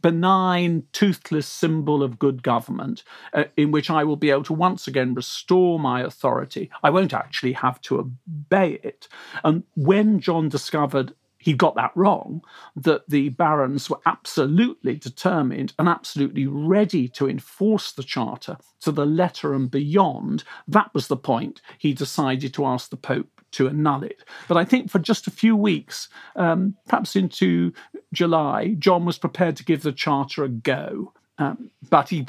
benign, 0.02 0.84
toothless 0.92 1.46
symbol 1.46 2.02
of 2.02 2.18
good 2.18 2.42
government 2.42 3.02
uh, 3.32 3.44
in 3.56 3.70
which 3.70 3.90
I 3.90 4.04
will 4.04 4.16
be 4.16 4.30
able 4.30 4.44
to 4.44 4.52
once 4.52 4.86
again 4.86 5.14
restore 5.14 5.78
my 5.78 6.02
authority. 6.02 6.70
I 6.82 6.90
won't 6.90 7.14
actually 7.14 7.52
have 7.52 7.80
to 7.82 7.98
obey 7.98 8.80
it. 8.82 9.08
And 9.44 9.64
when 9.74 10.20
John 10.20 10.48
discovered 10.48 11.14
he 11.46 11.52
got 11.52 11.76
that 11.76 11.92
wrong, 11.94 12.42
that 12.74 13.08
the 13.08 13.28
barons 13.28 13.88
were 13.88 14.00
absolutely 14.04 14.96
determined 14.96 15.72
and 15.78 15.88
absolutely 15.88 16.44
ready 16.44 17.06
to 17.06 17.28
enforce 17.28 17.92
the 17.92 18.02
charter 18.02 18.56
to 18.80 18.90
the 18.90 19.06
letter 19.06 19.54
and 19.54 19.70
beyond. 19.70 20.42
That 20.66 20.92
was 20.92 21.06
the 21.06 21.16
point 21.16 21.60
he 21.78 21.92
decided 21.92 22.52
to 22.54 22.66
ask 22.66 22.90
the 22.90 22.96
Pope 22.96 23.28
to 23.52 23.68
annul 23.68 24.02
it. 24.02 24.24
But 24.48 24.56
I 24.56 24.64
think 24.64 24.90
for 24.90 24.98
just 24.98 25.28
a 25.28 25.30
few 25.30 25.54
weeks, 25.54 26.08
um, 26.34 26.74
perhaps 26.88 27.14
into 27.14 27.72
July, 28.12 28.74
John 28.80 29.04
was 29.04 29.16
prepared 29.16 29.54
to 29.58 29.64
give 29.64 29.82
the 29.82 29.92
charter 29.92 30.42
a 30.42 30.48
go. 30.48 31.12
Um, 31.38 31.70
but 31.90 32.08
he 32.08 32.26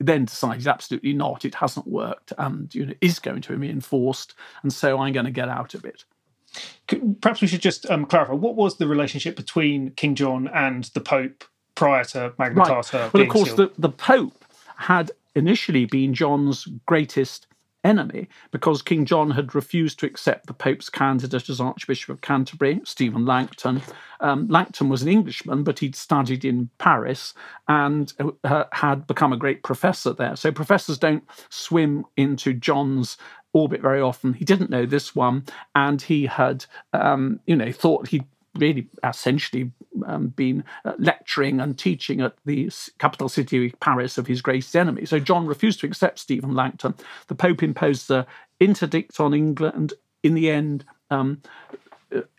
then 0.00 0.24
decided 0.24 0.66
absolutely 0.66 1.12
not. 1.12 1.44
It 1.44 1.54
hasn't 1.54 1.86
worked, 1.86 2.32
and 2.38 2.74
you 2.74 2.86
know 2.86 2.94
is 3.00 3.20
going 3.20 3.42
to 3.42 3.56
be 3.56 3.70
enforced, 3.70 4.34
and 4.62 4.72
so 4.72 4.98
I'm 4.98 5.12
going 5.12 5.26
to 5.26 5.30
get 5.30 5.48
out 5.48 5.74
of 5.74 5.84
it. 5.84 6.04
Perhaps 7.20 7.40
we 7.40 7.48
should 7.48 7.62
just 7.62 7.88
um, 7.90 8.06
clarify 8.06 8.34
what 8.34 8.56
was 8.56 8.76
the 8.76 8.86
relationship 8.86 9.36
between 9.36 9.90
King 9.92 10.14
John 10.14 10.48
and 10.48 10.84
the 10.94 11.00
Pope 11.00 11.44
prior 11.74 12.04
to 12.04 12.34
Magna 12.38 12.60
right. 12.60 12.68
Carta. 12.68 13.10
Well, 13.12 13.22
of 13.22 13.28
course, 13.28 13.54
the, 13.54 13.70
the 13.78 13.88
Pope 13.88 14.44
had 14.76 15.10
initially 15.34 15.86
been 15.86 16.12
John's 16.12 16.66
greatest 16.86 17.46
enemy 17.84 18.28
because 18.50 18.82
King 18.82 19.04
John 19.04 19.30
had 19.30 19.54
refused 19.54 19.98
to 20.00 20.06
accept 20.06 20.46
the 20.46 20.52
Pope's 20.52 20.88
candidate 20.88 21.48
as 21.48 21.60
Archbishop 21.60 22.10
of 22.10 22.20
Canterbury, 22.20 22.80
Stephen 22.84 23.26
Langton. 23.26 23.82
Um, 24.20 24.46
Langton 24.48 24.88
was 24.88 25.02
an 25.02 25.08
Englishman, 25.08 25.64
but 25.64 25.80
he'd 25.80 25.96
studied 25.96 26.44
in 26.44 26.70
Paris 26.78 27.34
and 27.68 28.12
uh, 28.44 28.64
had 28.72 29.06
become 29.06 29.32
a 29.32 29.36
great 29.36 29.62
professor 29.62 30.12
there. 30.12 30.36
So 30.36 30.52
professors 30.52 30.98
don't 30.98 31.24
swim 31.48 32.04
into 32.16 32.52
John's 32.52 33.16
orbit 33.52 33.80
very 33.80 34.00
often. 34.00 34.34
He 34.34 34.44
didn't 34.44 34.70
know 34.70 34.86
this 34.86 35.14
one, 35.14 35.44
and 35.74 36.00
he 36.00 36.26
had, 36.26 36.64
um, 36.92 37.40
you 37.46 37.56
know, 37.56 37.72
thought 37.72 38.08
he'd 38.08 38.24
really 38.56 38.86
essentially 39.02 39.70
um, 40.06 40.28
been 40.28 40.62
uh, 40.84 40.92
lecturing 40.98 41.60
and 41.60 41.78
teaching 41.78 42.20
at 42.20 42.34
the 42.44 42.70
capital 42.98 43.28
city 43.28 43.70
Paris 43.80 44.18
of 44.18 44.26
his 44.26 44.42
greatest 44.42 44.76
enemy. 44.76 45.06
So 45.06 45.18
John 45.18 45.46
refused 45.46 45.80
to 45.80 45.86
accept 45.86 46.18
Stephen 46.18 46.54
Langton. 46.54 46.94
The 47.28 47.34
Pope 47.34 47.62
imposed 47.62 48.08
the 48.08 48.26
interdict 48.60 49.20
on 49.20 49.34
England. 49.34 49.94
In 50.22 50.34
the 50.34 50.50
end, 50.50 50.84
um, 51.10 51.42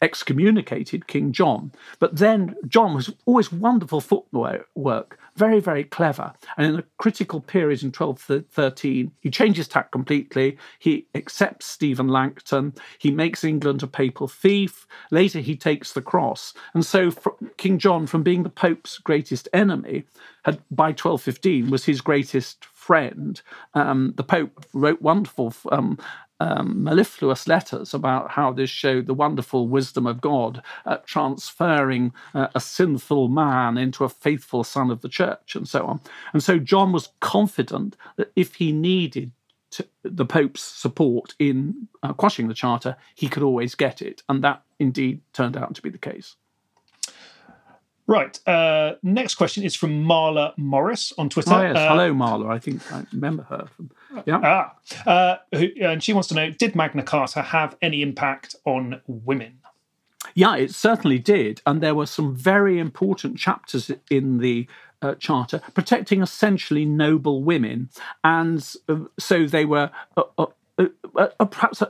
excommunicated 0.02 1.08
King 1.08 1.32
John. 1.32 1.72
But 2.00 2.18
then 2.18 2.56
John 2.68 2.94
was 2.94 3.14
always 3.26 3.52
wonderful 3.52 4.02
footwork, 4.02 5.20
very, 5.36 5.60
very 5.60 5.84
clever. 5.84 6.34
And 6.58 6.68
in 6.68 6.80
a 6.80 6.84
critical 6.98 7.42
period 7.42 7.82
in 7.82 7.88
1213, 7.88 9.12
he 9.20 9.30
changes 9.30 9.68
tack 9.68 9.92
completely. 9.92 10.58
He 10.80 11.08
accepts 11.16 11.66
Stephen 11.66 12.08
Langton. 12.08 12.74
He 13.00 13.12
makes 13.12 13.44
England 13.44 13.84
a 13.84 13.88
papal 13.88 14.28
fief. 14.28 14.88
Later, 15.12 15.40
he 15.40 15.56
takes 15.56 15.94
the 15.94 16.02
cross. 16.02 16.54
And 16.74 16.86
so 16.86 17.12
King 17.58 17.80
John, 17.80 18.08
from 18.08 18.24
being 18.24 18.44
the 18.44 18.50
Pope's 18.50 18.98
greatest 18.98 19.50
enemy, 19.54 20.06
had 20.44 20.60
by 20.70 20.88
1215 20.88 21.70
was 21.70 21.86
his 21.86 22.02
greatest 22.02 22.66
friend. 22.66 23.42
Um, 23.74 24.14
the 24.18 24.24
Pope 24.24 24.66
wrote 24.74 25.02
wonderful 25.02 25.54
um, 25.72 25.98
um, 26.40 26.84
mellifluous 26.84 27.48
letters 27.48 27.94
about 27.94 28.32
how 28.32 28.52
this 28.52 28.70
showed 28.70 29.06
the 29.06 29.14
wonderful 29.14 29.68
wisdom 29.68 30.06
of 30.08 30.22
God 30.22 30.62
at 30.86 31.08
transferring 31.08 32.14
uh, 32.34 32.48
a 32.56 32.60
sinful 32.60 33.28
man 33.28 33.78
into 33.78 34.04
a 34.04 34.10
faithful 34.10 34.64
son 34.64 34.92
of 34.92 35.02
the 35.02 35.10
church 35.10 35.56
and 35.56 35.68
so 35.68 35.86
on. 35.86 36.02
And 36.34 36.44
so 36.44 36.60
John 36.60 36.92
was 36.92 37.10
confident 37.20 37.96
that 38.18 38.32
if 38.36 38.56
he 38.56 38.72
needed 38.72 39.32
t- 39.72 39.86
the 40.04 40.26
Pope's 40.26 40.62
support 40.62 41.34
in 41.40 41.88
uh, 42.02 42.14
quashing 42.14 42.48
the 42.48 42.54
charter, 42.54 42.98
he 43.16 43.28
could 43.28 43.44
always 43.44 43.76
get 43.76 44.02
it. 44.02 44.24
And 44.28 44.44
that 44.44 44.64
indeed 44.80 45.22
turned 45.34 45.56
out 45.56 45.76
to 45.76 45.82
be 45.82 45.90
the 45.90 45.98
case. 45.98 46.36
Right. 48.06 48.38
Uh, 48.48 48.94
next 49.02 49.36
question 49.36 49.64
is 49.64 49.76
from 49.76 50.04
Marla 50.04 50.58
Morris 50.58 51.14
on 51.18 51.30
Twitter. 51.30 51.54
Oh, 51.54 51.62
yes. 51.62 51.76
Uh, 51.76 51.88
Hello, 51.90 52.14
Marla. 52.14 52.50
I 52.50 52.60
think 52.60 52.82
I 52.92 53.06
remember 53.14 53.44
her. 53.44 53.68
From, 53.76 53.92
yeah. 54.26 54.42
Ah, 54.44 55.10
uh, 55.10 55.38
who, 55.58 55.68
and 55.82 56.04
she 56.04 56.12
wants 56.12 56.28
to 56.30 56.36
know: 56.36 56.50
Did 56.50 56.76
Magna 56.76 57.04
Carta 57.04 57.42
have 57.42 57.78
any 57.82 58.02
impact 58.02 58.56
on 58.66 59.02
women? 59.08 59.60
Yeah, 60.36 60.56
it 60.56 60.74
certainly 60.74 61.20
did. 61.20 61.62
And 61.66 61.82
there 61.82 61.96
were 61.96 62.06
some 62.06 62.36
very 62.36 62.80
important 62.80 63.38
chapters 63.38 63.92
in 64.10 64.40
the 64.40 64.68
uh, 65.02 65.16
Charter 65.16 65.62
protecting 65.74 66.22
essentially 66.22 66.86
noble 66.86 67.44
women. 67.44 67.90
And 68.24 68.68
uh, 68.88 69.00
so 69.20 69.46
they 69.46 69.66
were 69.66 69.92
uh, 70.18 70.24
uh, 70.38 70.46
uh, 70.78 70.88
uh 71.16 71.46
perhaps 71.46 71.84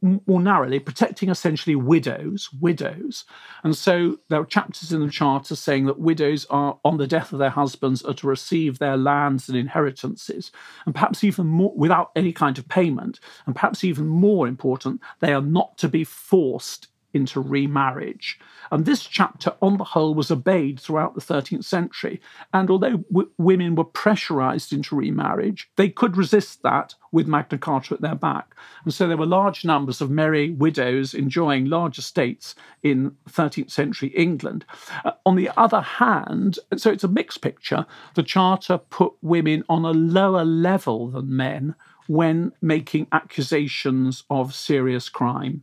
more 0.00 0.40
narrowly 0.40 0.78
protecting 0.80 1.28
essentially 1.28 1.76
widows 1.76 2.50
widows. 2.60 3.24
And 3.62 3.76
so 3.76 4.18
there 4.28 4.40
are 4.40 4.44
chapters 4.44 4.92
in 4.92 5.04
the 5.04 5.10
charter 5.10 5.54
saying 5.54 5.86
that 5.86 6.00
widows 6.00 6.46
are 6.50 6.78
on 6.84 6.96
the 6.96 7.06
death 7.06 7.32
of 7.32 7.38
their 7.38 7.50
husbands 7.50 8.02
are 8.02 8.14
to 8.14 8.26
receive 8.26 8.78
their 8.78 8.96
lands 8.96 9.48
and 9.48 9.56
inheritances. 9.56 10.50
And 10.84 10.94
perhaps 10.94 11.22
even 11.22 11.46
more 11.46 11.72
without 11.76 12.10
any 12.16 12.32
kind 12.32 12.58
of 12.58 12.68
payment. 12.68 13.20
And 13.46 13.54
perhaps 13.54 13.84
even 13.84 14.06
more 14.06 14.48
important 14.48 15.00
they 15.20 15.32
are 15.32 15.42
not 15.42 15.78
to 15.78 15.88
be 15.88 16.04
forced 16.04 16.88
into 17.14 17.40
remarriage. 17.40 18.38
And 18.70 18.84
this 18.84 19.04
chapter, 19.04 19.54
on 19.62 19.78
the 19.78 19.84
whole, 19.84 20.14
was 20.14 20.30
obeyed 20.30 20.78
throughout 20.78 21.14
the 21.14 21.20
13th 21.20 21.64
century. 21.64 22.20
And 22.52 22.70
although 22.70 22.98
w- 23.10 23.30
women 23.38 23.74
were 23.74 23.84
pressurized 23.84 24.72
into 24.72 24.94
remarriage, 24.94 25.70
they 25.76 25.88
could 25.88 26.16
resist 26.16 26.62
that 26.62 26.94
with 27.10 27.26
Magna 27.26 27.58
Carta 27.58 27.94
at 27.94 28.02
their 28.02 28.14
back. 28.14 28.54
And 28.84 28.92
so 28.92 29.08
there 29.08 29.16
were 29.16 29.26
large 29.26 29.64
numbers 29.64 30.00
of 30.00 30.10
merry 30.10 30.50
widows 30.50 31.14
enjoying 31.14 31.64
large 31.64 31.98
estates 31.98 32.54
in 32.82 33.16
13th 33.30 33.70
century 33.70 34.08
England. 34.10 34.64
Uh, 35.04 35.12
on 35.24 35.36
the 35.36 35.50
other 35.56 35.80
hand, 35.80 36.58
so 36.76 36.90
it's 36.90 37.04
a 37.04 37.08
mixed 37.08 37.40
picture, 37.40 37.86
the 38.14 38.22
Charter 38.22 38.78
put 38.78 39.14
women 39.22 39.64
on 39.68 39.84
a 39.84 39.90
lower 39.90 40.44
level 40.44 41.08
than 41.08 41.34
men 41.34 41.74
when 42.06 42.52
making 42.62 43.06
accusations 43.12 44.24
of 44.30 44.54
serious 44.54 45.08
crime 45.08 45.62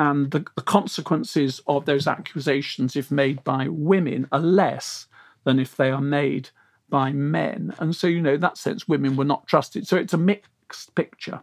and 0.00 0.30
the, 0.30 0.46
the 0.56 0.62
consequences 0.62 1.60
of 1.66 1.84
those 1.84 2.06
accusations, 2.06 2.96
if 2.96 3.10
made 3.10 3.44
by 3.44 3.68
women, 3.68 4.26
are 4.32 4.40
less 4.40 5.06
than 5.44 5.58
if 5.58 5.76
they 5.76 5.90
are 5.90 6.00
made 6.00 6.48
by 6.88 7.12
men. 7.12 7.74
And 7.78 7.94
so, 7.94 8.06
you 8.06 8.22
know, 8.22 8.32
in 8.32 8.40
that 8.40 8.56
sense, 8.56 8.88
women 8.88 9.14
were 9.14 9.26
not 9.26 9.46
trusted. 9.46 9.86
So 9.86 9.98
it's 9.98 10.14
a 10.14 10.18
mixed 10.18 10.94
picture. 10.94 11.42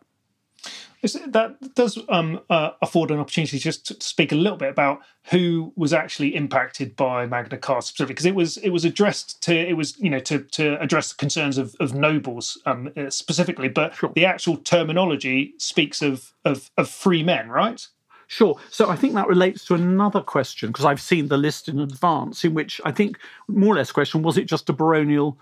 That 1.28 1.76
does 1.76 2.00
um, 2.10 2.40
uh, 2.50 2.72
afford 2.82 3.12
an 3.12 3.20
opportunity 3.20 3.60
just 3.60 3.86
to 3.86 4.04
speak 4.04 4.32
a 4.32 4.36
little 4.36 4.58
bit 4.58 4.70
about 4.70 5.02
who 5.26 5.72
was 5.76 5.94
actually 5.94 6.36
impacted 6.36 6.96
by 6.96 7.28
Magna 7.28 7.60
Carta 7.60 7.86
specifically, 7.86 8.14
because 8.14 8.26
it 8.26 8.36
was 8.36 8.58
it 8.58 8.72
was 8.72 8.84
addressed 8.84 9.42
to 9.44 9.56
it 9.56 9.78
was 9.78 9.98
you 10.00 10.10
know 10.10 10.20
to 10.20 10.40
to 10.40 10.82
address 10.82 11.10
the 11.10 11.18
concerns 11.18 11.60
of, 11.60 11.76
of 11.80 11.94
nobles 11.94 12.60
um, 12.66 12.92
uh, 12.98 13.12
specifically, 13.12 13.70
but 13.70 13.94
sure. 13.94 14.12
the 14.16 14.26
actual 14.26 14.58
terminology 14.58 15.54
speaks 15.60 16.02
of, 16.02 16.34
of 16.44 16.72
of 16.78 16.90
free 16.90 17.22
men, 17.24 17.50
right? 17.50 17.88
Sure. 18.28 18.60
So 18.70 18.90
I 18.90 18.98
think 18.98 19.14
that 19.14 19.28
relates 19.28 19.66
to 19.66 19.74
another 19.74 20.22
question 20.22 20.70
because 20.70 20.86
I've 20.86 21.02
seen 21.02 21.30
the 21.30 21.38
list 21.38 21.70
in 21.70 21.80
advance, 21.80 22.44
in 22.44 22.54
which 22.54 22.82
I 22.84 22.92
think 22.92 23.18
more 23.48 23.74
or 23.74 23.78
less 23.78 23.92
question 23.92 24.22
was 24.22 24.38
it 24.38 24.46
just 24.46 24.70
a 24.70 24.74
baronial, 24.74 25.38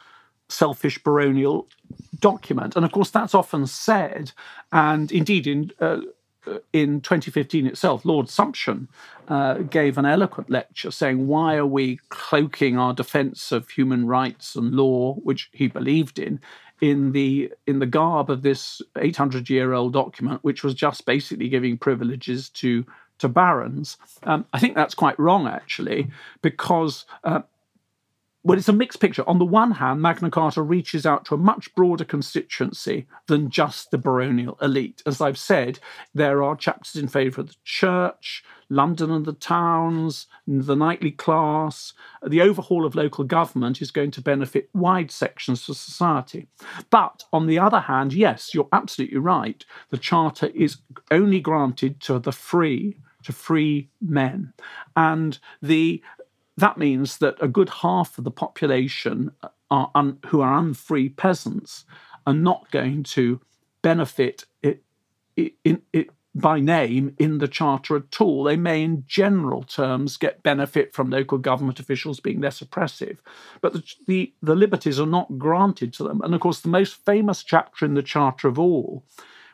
selfish 0.50 1.04
baronial 1.04 1.68
document? 2.20 2.76
And 2.76 2.86
of 2.86 2.92
course, 2.92 3.10
that's 3.10 3.34
often 3.34 3.68
said, 3.68 4.32
and 4.72 5.12
indeed 5.12 5.48
in. 5.48 5.72
Uh, 5.80 6.02
in 6.74 7.02
2015 7.02 7.66
itself, 7.66 8.06
Lord 8.06 8.28
Sumption 8.28 8.88
uh, 9.28 9.56
gave 9.56 9.98
an 9.98 10.06
eloquent 10.06 10.48
lecture 10.48 10.92
saying, 10.92 11.28
Why 11.28 11.56
are 11.56 11.66
we 11.66 12.00
cloaking 12.10 12.78
our 12.78 12.94
defense 12.94 13.52
of 13.52 13.70
human 13.70 14.06
rights 14.06 14.56
and 14.56 14.72
law, 14.72 15.16
which 15.16 15.50
he 15.54 15.68
believed 15.68 16.20
in, 16.20 16.40
in 16.82 17.12
the 17.12 17.52
in 17.68 17.80
the 17.80 17.86
garb 17.86 18.30
of 18.30 18.42
this 18.42 18.82
800 18.98 19.50
year 19.50 19.74
old 19.74 19.94
document, 19.94 20.44
which 20.44 20.64
was 20.64 20.74
just 20.74 21.06
basically 21.06 21.50
giving 21.50 21.78
privileges 21.78 22.50
to 22.50 22.86
to 23.20 23.30
barons. 23.30 23.98
Um, 24.24 24.46
I 24.54 24.60
think 24.60 24.76
that's 24.76 24.96
quite 24.96 25.20
wrong, 25.20 25.48
actually, 25.48 26.08
because. 26.42 27.06
Uh, 27.24 27.42
well, 28.46 28.60
it's 28.60 28.70
a 28.70 28.74
mixed 28.74 29.00
picture. 29.00 29.28
On 29.28 29.40
the 29.40 29.46
one 29.46 29.72
hand, 29.72 30.04
Magna 30.04 30.30
Carta 30.30 30.62
reaches 30.62 31.04
out 31.04 31.26
to 31.26 31.34
a 31.34 31.38
much 31.38 31.74
broader 31.74 32.06
constituency 32.06 33.08
than 33.26 33.50
just 33.50 33.90
the 33.90 33.98
baronial 33.98 34.56
elite. 34.62 35.02
As 35.08 35.20
I've 35.20 35.40
said, 35.40 35.80
there 36.14 36.44
are 36.44 36.56
chapters 36.56 36.96
in 36.96 37.08
favour 37.08 37.42
of 37.42 37.48
the 37.48 37.56
church, 37.64 38.44
London 38.70 39.10
and 39.10 39.26
the 39.26 39.34
towns, 39.34 40.28
the 40.46 40.76
knightly 40.76 41.10
class. 41.10 41.94
The 42.24 42.42
overhaul 42.42 42.86
of 42.86 42.94
local 42.94 43.24
government 43.24 43.82
is 43.82 43.90
going 43.90 44.12
to 44.12 44.22
benefit 44.22 44.70
wide 44.76 45.10
sections 45.10 45.68
of 45.68 45.76
society. 45.76 46.48
But 46.92 47.24
on 47.34 47.48
the 47.48 47.58
other 47.58 47.80
hand, 47.80 48.14
yes, 48.14 48.54
you're 48.54 48.70
absolutely 48.72 49.18
right. 49.18 49.66
The 49.90 49.98
Charter 49.98 50.52
is 50.54 50.78
only 51.10 51.40
granted 51.40 52.00
to 52.02 52.20
the 52.20 52.32
free, 52.32 52.98
to 53.24 53.34
free 53.34 53.90
men. 54.00 54.54
And 54.96 55.40
the 55.64 56.04
that 56.58 56.78
means 56.78 57.18
that 57.18 57.36
a 57.42 57.48
good 57.48 57.70
half 57.70 58.18
of 58.18 58.24
the 58.24 58.32
population 58.32 59.32
uh, 59.44 59.50
are 59.72 59.92
un, 59.96 60.20
who 60.28 60.42
are 60.42 60.58
unfree 60.58 61.10
peasants 61.10 61.86
are 62.28 62.34
not 62.34 62.70
going 62.72 63.04
to 63.04 63.40
benefit 63.82 64.46
it, 64.64 64.84
it, 65.36 65.54
it, 65.94 66.10
by 66.34 66.60
name 66.60 67.16
in 67.18 67.38
the 67.38 67.48
Charter 67.48 67.96
at 67.96 68.20
all. 68.20 68.44
They 68.44 68.58
may, 68.58 68.84
in 68.84 69.06
general 69.08 69.64
terms, 69.64 70.18
get 70.18 70.44
benefit 70.44 70.94
from 70.94 71.10
local 71.10 71.38
government 71.38 71.80
officials 71.80 72.20
being 72.20 72.42
less 72.42 72.62
oppressive, 72.62 73.22
but 73.62 73.74
the, 73.74 73.84
the, 74.06 74.34
the, 74.42 74.56
liberties 74.56 75.00
are 75.00 75.06
not 75.06 75.38
granted 75.38 75.94
to 75.94 76.04
them. 76.04 76.22
And 76.22 76.36
of 76.36 76.42
course, 76.42 76.60
the 76.60 76.68
most 76.68 77.06
famous 77.06 77.42
chapter 77.42 77.86
in 77.86 77.94
the 77.94 78.04
Charter 78.04 78.50
of 78.50 78.60
all, 78.60 79.06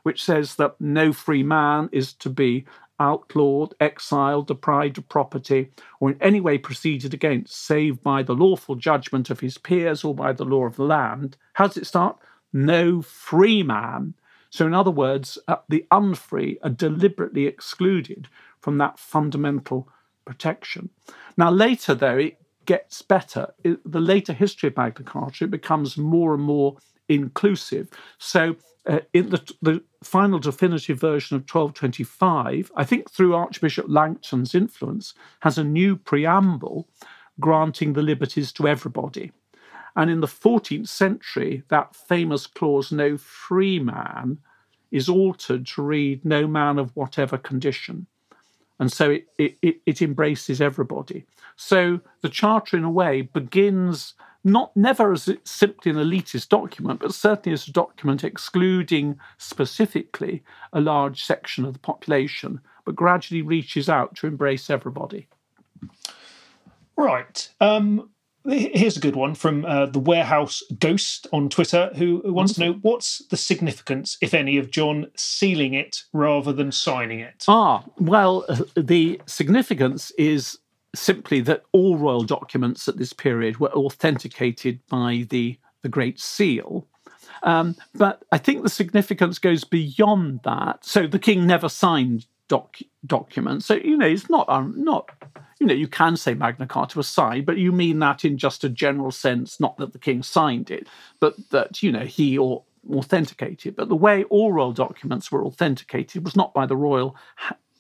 which 0.03 0.23
says 0.23 0.55
that 0.55 0.75
no 0.79 1.13
free 1.13 1.43
man 1.43 1.89
is 1.91 2.13
to 2.13 2.29
be 2.29 2.65
outlawed, 3.01 3.73
exiled, 3.79 4.47
deprived 4.47 4.97
of 4.97 5.09
property, 5.09 5.71
or 5.99 6.11
in 6.11 6.21
any 6.21 6.39
way 6.39 6.57
proceeded 6.57 7.13
against, 7.13 7.55
save 7.55 8.01
by 8.01 8.23
the 8.23 8.35
lawful 8.35 8.75
judgment 8.75 9.29
of 9.29 9.39
his 9.39 9.57
peers 9.57 10.03
or 10.03 10.15
by 10.15 10.31
the 10.31 10.45
law 10.45 10.65
of 10.65 10.75
the 10.75 10.83
land. 10.83 11.35
How 11.53 11.67
does 11.67 11.77
it 11.77 11.87
start? 11.87 12.17
No 12.53 13.01
free 13.01 13.63
man 13.63 14.13
so, 14.51 14.67
in 14.67 14.73
other 14.73 14.91
words, 14.91 15.37
uh, 15.47 15.57
the 15.69 15.87
unfree 15.91 16.59
are 16.61 16.69
deliberately 16.69 17.47
excluded 17.47 18.27
from 18.59 18.77
that 18.77 18.99
fundamental 18.99 19.87
protection. 20.25 20.89
Now, 21.37 21.49
later, 21.49 21.95
though, 21.95 22.17
it 22.17 22.37
gets 22.65 23.01
better. 23.01 23.53
It, 23.63 23.79
the 23.89 24.01
later 24.01 24.33
history 24.33 24.67
of 24.67 24.75
Magna 24.75 25.05
Carta, 25.05 25.45
it 25.45 25.51
becomes 25.51 25.97
more 25.97 26.33
and 26.33 26.43
more 26.43 26.77
inclusive. 27.15 27.89
So, 28.17 28.56
uh, 28.88 29.00
in 29.13 29.30
the, 29.30 29.54
the 29.62 29.84
final 30.04 30.39
definitive 30.39 31.00
version 31.00 31.36
of 31.36 31.41
1225, 31.41 32.71
I 32.76 32.84
think 32.84 33.12
through 33.12 33.36
Archbishop 33.36 33.86
Langton's 33.88 34.56
influence, 34.56 35.13
has 35.41 35.58
a 35.58 35.63
new 35.63 35.95
preamble 35.95 36.88
granting 37.39 37.93
the 37.93 38.02
liberties 38.02 38.52
to 38.54 38.67
everybody. 38.67 39.32
And 39.95 40.10
in 40.10 40.21
the 40.21 40.28
14th 40.28 40.88
century, 40.88 41.63
that 41.67 41.95
famous 41.95 42.47
clause, 42.47 42.91
no 42.91 43.17
free 43.17 43.80
man, 43.80 44.39
is 44.89 45.10
altered 45.10 45.65
to 45.65 45.82
read 45.82 46.26
no 46.26 46.47
man 46.47 46.80
of 46.80 46.95
whatever 46.95 47.38
condition. 47.38 48.08
And 48.80 48.91
so 48.91 49.12
it, 49.38 49.58
it, 49.62 49.82
it 49.86 50.02
embraces 50.02 50.60
everybody. 50.60 51.26
So 51.56 52.00
the 52.21 52.30
Charter, 52.30 52.78
in 52.78 52.84
a 52.84 52.89
way, 52.89 53.21
begins 53.21 54.15
not 54.43 54.75
never 54.75 55.12
as 55.12 55.30
simply 55.43 55.91
an 55.91 55.97
elitist 55.97 56.49
document, 56.49 56.99
but 56.99 57.13
certainly 57.13 57.54
as 57.54 57.67
a 57.67 57.71
document 57.71 58.23
excluding 58.23 59.19
specifically 59.38 60.43
a 60.73 60.82
large 60.82 61.23
section 61.23 61.65
of 61.65 61.73
the 61.73 61.80
population, 61.80 62.60
but 62.86 62.95
gradually 62.95 63.41
reaches 63.41 63.89
out 63.89 64.15
to 64.15 64.27
embrace 64.27 64.69
everybody. 64.69 65.27
Right. 66.97 67.49
Um, 67.60 68.10
Here's 68.43 68.97
a 68.97 69.01
good 69.01 69.15
one 69.15 69.36
from 69.36 69.65
uh, 69.65 69.86
the 69.86 69.99
Warehouse 69.99 70.63
Ghost 70.80 71.27
on 71.32 71.47
Twitter, 71.47 71.91
who 71.95 72.23
wants 72.25 72.54
to 72.54 72.62
know 72.62 72.73
what's 72.82 73.19
the 73.30 73.38
significance, 73.38 74.17
if 74.19 74.34
any, 74.34 74.58
of 74.58 74.71
John 74.71 75.12
sealing 75.15 75.75
it 75.75 76.01
rather 76.12 76.51
than 76.51 76.71
signing 76.71 77.19
it. 77.19 77.45
Ah, 77.47 77.84
well, 77.99 78.43
uh, 78.49 78.63
the 78.75 79.21
significance 79.27 80.12
is 80.17 80.58
simply 80.93 81.41
that 81.41 81.63
all 81.71 81.97
royal 81.97 82.23
documents 82.23 82.88
at 82.88 82.97
this 82.97 83.13
period 83.13 83.60
were 83.60 83.71
authenticated 83.71 84.80
by 84.89 85.25
the 85.30 85.58
the 85.82 85.89
Great 85.89 86.19
Seal. 86.19 86.88
Um, 87.43 87.75
but 87.95 88.23
I 88.32 88.38
think 88.38 88.62
the 88.62 88.69
significance 88.69 89.39
goes 89.39 89.63
beyond 89.63 90.41
that. 90.43 90.86
So 90.86 91.08
the 91.08 91.17
king 91.17 91.47
never 91.47 91.69
signed 91.69 92.27
doc- 92.47 92.77
documents. 93.06 93.65
So 93.65 93.75
you 93.75 93.97
know, 93.97 94.08
it's 94.08 94.30
not 94.30 94.47
um, 94.49 94.75
not 94.77 95.10
you 95.62 95.67
know, 95.67 95.75
you 95.75 95.88
can 95.88 96.17
say 96.17 96.34
Magna 96.34 96.65
Carta 96.65 96.97
was 96.97 97.08
signed, 97.08 97.45
but 97.45 97.58
you 97.58 97.71
mean 97.71 97.99
that 97.99 98.25
in 98.25 98.39
just 98.39 98.63
a 98.63 98.69
general 98.69 99.12
sense, 99.12 99.60
not 99.60 99.77
that 99.77 99.93
the 99.93 99.99
king 99.99 100.23
signed 100.23 100.71
it, 100.71 100.88
but 101.19 101.36
that, 101.51 101.84
you 101.84 101.91
know, 101.91 102.04
he 102.04 102.36
or 102.36 102.63
authenticated. 102.89 103.75
But 103.75 103.88
the 103.88 103.95
way 103.95 104.23
all 104.23 104.51
royal 104.51 104.73
documents 104.73 105.32
were 105.32 105.45
authenticated 105.45 106.23
was 106.23 106.36
not 106.36 106.51
by 106.56 106.65
the 106.65 106.75
royal 106.75 107.15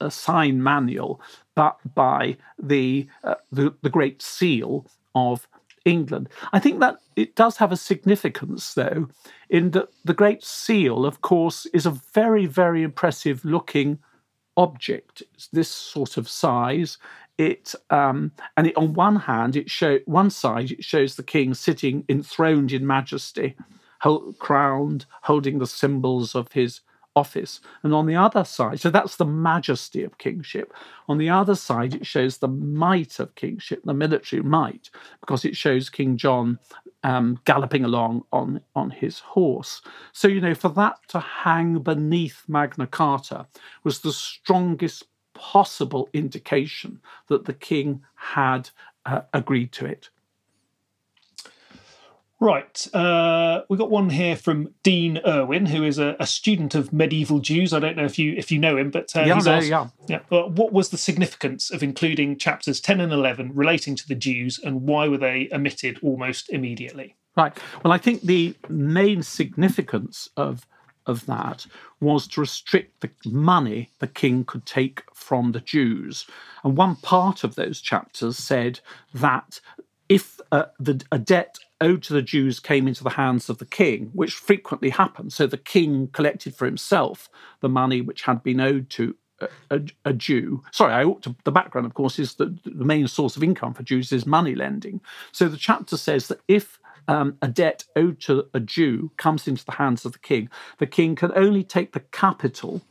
uh, 0.01 0.09
sign 0.09 0.61
manual, 0.61 1.21
but 1.55 1.77
by 1.93 2.37
the, 2.61 3.07
uh, 3.23 3.35
the, 3.51 3.73
the 3.81 3.89
Great 3.89 4.21
Seal 4.21 4.85
of 5.15 5.47
England. 5.85 6.29
I 6.53 6.59
think 6.59 6.79
that 6.79 6.97
it 7.15 7.35
does 7.35 7.57
have 7.57 7.71
a 7.71 7.77
significance, 7.77 8.73
though, 8.73 9.07
in 9.49 9.71
that 9.71 9.89
the 10.05 10.13
Great 10.13 10.43
Seal, 10.43 11.05
of 11.05 11.21
course, 11.21 11.65
is 11.67 11.85
a 11.85 11.91
very, 12.13 12.45
very 12.45 12.83
impressive 12.83 13.43
looking 13.43 13.99
object. 14.57 15.23
It's 15.33 15.47
this 15.47 15.69
sort 15.69 16.17
of 16.17 16.29
size. 16.29 16.97
It 17.37 17.73
um, 17.89 18.31
and 18.57 18.67
it, 18.67 18.77
on 18.77 18.93
one 18.93 19.15
hand, 19.15 19.55
it 19.55 19.69
show 19.69 19.99
one 20.05 20.29
side 20.29 20.71
it 20.71 20.83
shows 20.83 21.15
the 21.15 21.23
king 21.23 21.53
sitting 21.53 22.05
enthroned 22.07 22.71
in 22.71 22.85
majesty, 22.85 23.55
hold, 24.01 24.37
crowned, 24.37 25.05
holding 25.23 25.57
the 25.57 25.67
symbols 25.67 26.35
of 26.35 26.51
his 26.51 26.81
office. 27.15 27.59
And 27.83 27.93
on 27.93 28.05
the 28.05 28.15
other 28.15 28.43
side, 28.43 28.79
so 28.79 28.89
that's 28.89 29.15
the 29.15 29.25
majesty 29.25 30.03
of 30.03 30.17
kingship. 30.17 30.73
On 31.07 31.17
the 31.17 31.29
other 31.29 31.55
side, 31.55 31.93
it 31.93 32.05
shows 32.05 32.37
the 32.37 32.47
might 32.47 33.19
of 33.19 33.35
kingship, 33.35 33.81
the 33.83 33.93
military 33.93 34.41
might, 34.41 34.89
because 35.19 35.45
it 35.45 35.55
shows 35.55 35.89
King 35.89 36.17
John 36.17 36.59
um, 37.03 37.39
galloping 37.45 37.83
along 37.83 38.23
on, 38.31 38.61
on 38.75 38.91
his 38.91 39.19
horse. 39.19 39.81
So, 40.13 40.27
you 40.27 40.41
know, 40.41 40.55
for 40.55 40.69
that 40.69 40.99
to 41.09 41.19
hang 41.19 41.79
beneath 41.79 42.43
Magna 42.47 42.87
Carta 42.87 43.47
was 43.83 43.99
the 43.99 44.13
strongest 44.13 45.05
possible 45.33 46.09
indication 46.13 46.99
that 47.27 47.45
the 47.45 47.53
king 47.53 48.01
had 48.15 48.69
uh, 49.05 49.21
agreed 49.33 49.71
to 49.73 49.85
it. 49.85 50.09
Right. 52.41 52.87
Uh, 52.91 53.61
we 53.69 53.77
got 53.77 53.91
one 53.91 54.09
here 54.09 54.35
from 54.35 54.73
Dean 54.81 55.19
Irwin, 55.27 55.67
who 55.67 55.83
is 55.83 55.99
a, 55.99 56.15
a, 56.19 56.25
student 56.25 56.73
of 56.73 56.91
medieval 56.91 57.37
Jews. 57.37 57.71
I 57.71 57.79
don't 57.79 57.95
know 57.95 58.03
if 58.03 58.17
you 58.17 58.33
if 58.35 58.51
you 58.51 58.57
know 58.57 58.77
him, 58.77 58.89
but 58.89 59.15
uh, 59.15 59.21
yeah, 59.21 59.35
he's 59.35 59.45
no, 59.45 59.53
asked, 59.53 59.67
yeah. 59.67 59.87
yeah. 60.07 60.21
what 60.31 60.73
was 60.73 60.89
the 60.89 60.97
significance 60.97 61.69
of 61.69 61.83
including 61.83 62.39
chapters 62.39 62.81
ten 62.81 62.99
and 62.99 63.13
eleven 63.13 63.53
relating 63.53 63.95
to 63.95 64.07
the 64.07 64.15
Jews, 64.15 64.57
and 64.57 64.81
why 64.81 65.07
were 65.07 65.19
they 65.19 65.49
omitted 65.53 65.99
almost 66.01 66.49
immediately? 66.49 67.15
Right. 67.37 67.55
Well, 67.83 67.93
I 67.93 67.99
think 67.99 68.23
the 68.23 68.55
main 68.67 69.21
significance 69.21 70.27
of 70.35 70.65
of 71.05 71.27
that 71.27 71.67
was 71.99 72.27
to 72.29 72.41
restrict 72.41 73.01
the 73.01 73.11
money 73.23 73.91
the 73.99 74.07
king 74.07 74.45
could 74.45 74.65
take 74.65 75.03
from 75.13 75.51
the 75.51 75.61
Jews. 75.61 76.25
And 76.63 76.75
one 76.75 76.95
part 76.95 77.43
of 77.43 77.53
those 77.53 77.81
chapters 77.81 78.39
said 78.39 78.79
that 79.13 79.59
if 80.09 80.39
uh, 80.51 80.65
the, 80.79 81.03
a 81.11 81.19
debt 81.19 81.59
owed 81.81 82.03
to 82.03 82.13
the 82.13 82.21
Jews 82.21 82.59
came 82.59 82.87
into 82.87 83.03
the 83.03 83.11
hands 83.11 83.49
of 83.49 83.57
the 83.57 83.65
king, 83.65 84.11
which 84.13 84.33
frequently 84.33 84.89
happened. 84.89 85.33
So 85.33 85.47
the 85.47 85.57
king 85.57 86.07
collected 86.07 86.55
for 86.55 86.65
himself 86.65 87.29
the 87.59 87.69
money 87.69 88.01
which 88.01 88.23
had 88.23 88.43
been 88.43 88.59
owed 88.59 88.89
to 88.91 89.15
a, 89.69 89.81
a, 90.05 90.13
Jew. 90.13 90.63
Sorry, 90.71 90.93
I 90.93 91.03
ought 91.03 91.23
to, 91.23 91.35
the 91.43 91.51
background, 91.51 91.87
of 91.87 91.93
course, 91.93 92.19
is 92.19 92.35
that 92.35 92.63
the 92.63 92.85
main 92.85 93.07
source 93.07 93.35
of 93.35 93.43
income 93.43 93.73
for 93.73 93.83
Jews 93.83 94.11
is 94.11 94.25
money 94.25 94.55
lending. 94.55 95.01
So 95.31 95.47
the 95.47 95.57
chapter 95.57 95.97
says 95.97 96.27
that 96.27 96.41
if 96.47 96.79
um, 97.07 97.37
a 97.41 97.47
debt 97.47 97.83
owed 97.95 98.19
to 98.21 98.45
a 98.53 98.59
Jew 98.59 99.11
comes 99.17 99.47
into 99.47 99.65
the 99.65 99.73
hands 99.73 100.05
of 100.05 100.13
the 100.13 100.19
king, 100.19 100.49
the 100.77 100.87
king 100.87 101.15
can 101.15 101.31
only 101.35 101.63
take 101.63 101.93
the 101.93 101.99
capital, 101.99 102.81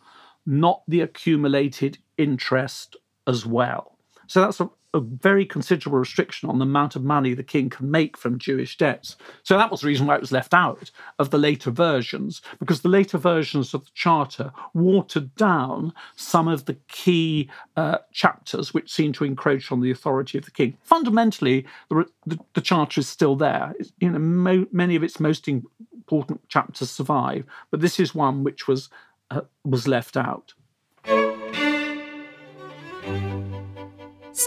not 0.44 0.82
the 0.88 1.00
accumulated 1.00 1.98
interest 2.18 2.96
as 3.26 3.46
well. 3.46 3.96
So 4.26 4.40
that's 4.40 4.60
a, 4.60 4.70
a 4.92 5.00
very 5.00 5.46
considerable 5.46 5.98
restriction 5.98 6.50
on 6.50 6.58
the 6.58 6.64
amount 6.64 6.96
of 6.96 7.04
money 7.04 7.32
the 7.32 7.42
king 7.42 7.70
can 7.70 7.90
make 7.90 8.16
from 8.16 8.38
Jewish 8.38 8.76
debts. 8.76 9.16
So 9.44 9.56
that 9.56 9.70
was 9.70 9.82
the 9.82 9.86
reason 9.86 10.06
why 10.06 10.16
it 10.16 10.20
was 10.20 10.32
left 10.32 10.52
out 10.52 10.90
of 11.18 11.30
the 11.30 11.38
later 11.38 11.70
versions, 11.70 12.42
because 12.58 12.82
the 12.82 12.88
later 12.88 13.16
versions 13.18 13.72
of 13.72 13.84
the 13.84 13.90
Charter 13.94 14.52
watered 14.74 15.34
down 15.36 15.92
some 16.16 16.48
of 16.48 16.64
the 16.64 16.76
key 16.88 17.48
uh, 17.76 17.98
chapters 18.12 18.74
which 18.74 18.92
seemed 18.92 19.14
to 19.14 19.24
encroach 19.24 19.70
on 19.70 19.80
the 19.80 19.92
authority 19.92 20.38
of 20.38 20.44
the 20.44 20.50
king. 20.50 20.76
Fundamentally, 20.82 21.64
the, 21.88 22.04
the, 22.26 22.38
the 22.54 22.60
Charter 22.60 23.00
is 23.00 23.08
still 23.08 23.36
there. 23.36 23.74
It's, 23.78 23.92
you 24.00 24.10
know, 24.10 24.18
mo- 24.18 24.66
many 24.72 24.96
of 24.96 25.04
its 25.04 25.20
most 25.20 25.46
important 25.46 26.48
chapters 26.48 26.90
survive, 26.90 27.44
but 27.70 27.80
this 27.80 28.00
is 28.00 28.14
one 28.14 28.42
which 28.42 28.66
was 28.66 28.88
uh, 29.30 29.42
was 29.64 29.86
left 29.86 30.16
out. 30.16 30.54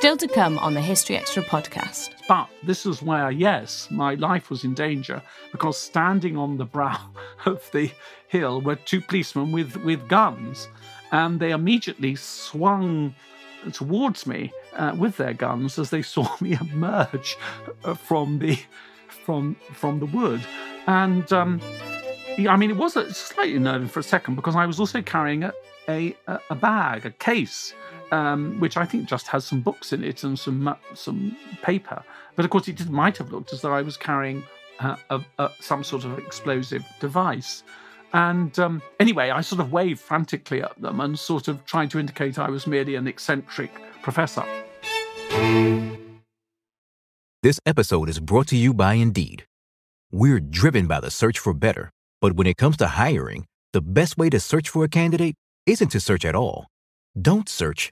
Still 0.04 0.18
to 0.18 0.28
come 0.28 0.60
on 0.60 0.74
the 0.74 0.82
History 0.82 1.16
Extra 1.16 1.42
podcast. 1.44 2.10
But 2.28 2.50
this 2.62 2.86
is 2.86 3.02
where, 3.02 3.32
yes, 3.32 3.88
my 3.90 4.16
life 4.16 4.50
was 4.50 4.66
in 4.66 4.74
danger 4.74 5.22
because 5.54 5.78
standing 5.78 6.36
on 6.36 6.58
the 6.58 6.66
brow 6.66 7.00
of 7.46 7.72
the 7.72 7.90
hill 8.28 8.60
were 8.60 8.76
two 8.76 9.00
policemen 9.00 9.54
with, 9.54 9.78
with 9.78 10.06
guns, 10.10 10.68
and 11.14 11.40
they 11.40 11.52
immediately 11.52 12.16
swung 12.16 13.16
towards 13.72 14.28
me 14.28 14.52
uh, 14.76 14.94
with 14.98 15.16
their 15.16 15.32
guns 15.32 15.80
as 15.80 15.90
they 15.90 16.02
saw 16.14 16.28
me 16.42 16.58
emerge 16.60 17.38
uh, 17.86 17.94
from 17.94 18.40
the 18.40 18.60
from 19.08 19.56
from 19.72 20.02
the 20.02 20.06
wood, 20.08 20.42
and 20.86 21.32
um, 21.32 21.62
I 22.50 22.58
mean 22.58 22.72
it 22.72 22.76
was 22.76 22.96
slightly 23.16 23.58
nerving 23.58 23.88
for 23.88 24.02
a 24.02 24.04
second 24.04 24.36
because 24.36 24.58
I 24.58 24.66
was 24.66 24.82
also 24.82 25.02
carrying 25.02 25.44
a 25.44 25.54
a, 25.88 26.14
a 26.50 26.56
bag, 26.56 27.06
a 27.06 27.12
case 27.12 27.74
um, 28.14 28.60
which 28.60 28.78
I 28.78 28.86
think 28.86 29.08
just 29.08 29.28
has 29.28 29.44
some 29.44 29.62
books 29.62 29.92
in 29.92 30.04
it 30.04 30.24
and 30.24 30.38
some 30.38 30.76
some 30.94 31.36
paper. 31.64 32.04
But 32.36 32.46
of 32.46 32.52
course, 32.52 32.68
it 32.68 32.90
might 32.90 33.18
have 33.18 33.32
looked 33.32 33.52
as 33.54 33.62
though 33.62 33.74
I 33.74 33.82
was 33.82 33.98
carrying 33.98 34.44
uh, 34.80 34.98
a, 35.10 35.20
a, 35.40 35.50
some 35.60 35.84
sort 35.84 36.06
of 36.06 36.20
explosive 36.20 36.86
device. 37.00 37.64
And 38.14 38.58
um, 38.60 38.84
anyway, 39.00 39.32
I 39.32 39.42
sort 39.42 39.62
of 39.62 39.72
waved 39.72 40.00
frantically 40.00 40.62
at 40.62 40.80
them 40.80 41.00
and 41.00 41.18
sort 41.18 41.48
of 41.48 41.66
tried 41.66 41.90
to 41.92 42.00
indicate 42.00 42.38
I 42.38 42.50
was 42.50 42.68
merely 42.68 42.94
an 42.94 43.08
eccentric 43.08 43.72
professor. 44.04 44.46
This 47.42 47.60
episode 47.66 48.10
is 48.10 48.20
brought 48.20 48.48
to 48.50 48.56
you 48.56 48.76
by 48.76 48.94
Indeed. 48.94 49.46
We're 50.12 50.40
driven 50.40 50.86
by 50.86 51.00
the 51.00 51.10
search 51.10 51.40
for 51.40 51.56
better, 51.56 51.90
but 52.22 52.34
when 52.34 52.46
it 52.46 52.58
comes 52.58 52.78
to 52.78 52.88
hiring, 52.88 53.46
the 53.74 53.82
best 53.82 54.16
way 54.20 54.30
to 54.30 54.40
search 54.40 54.70
for 54.70 54.84
a 54.84 54.88
candidate 54.88 55.36
isn't 55.66 55.90
to 55.90 56.00
search 56.00 56.26
at 56.26 56.36
all. 56.36 56.68
Don't 57.20 57.50
search 57.50 57.92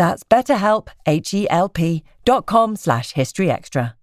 That's 0.00 0.24
betterhelp, 0.24 0.88
H-E-L-P 1.04 2.02
dot 2.24 2.46
com 2.46 2.74
slash 2.74 3.12
history 3.12 3.50
extra. 3.50 3.99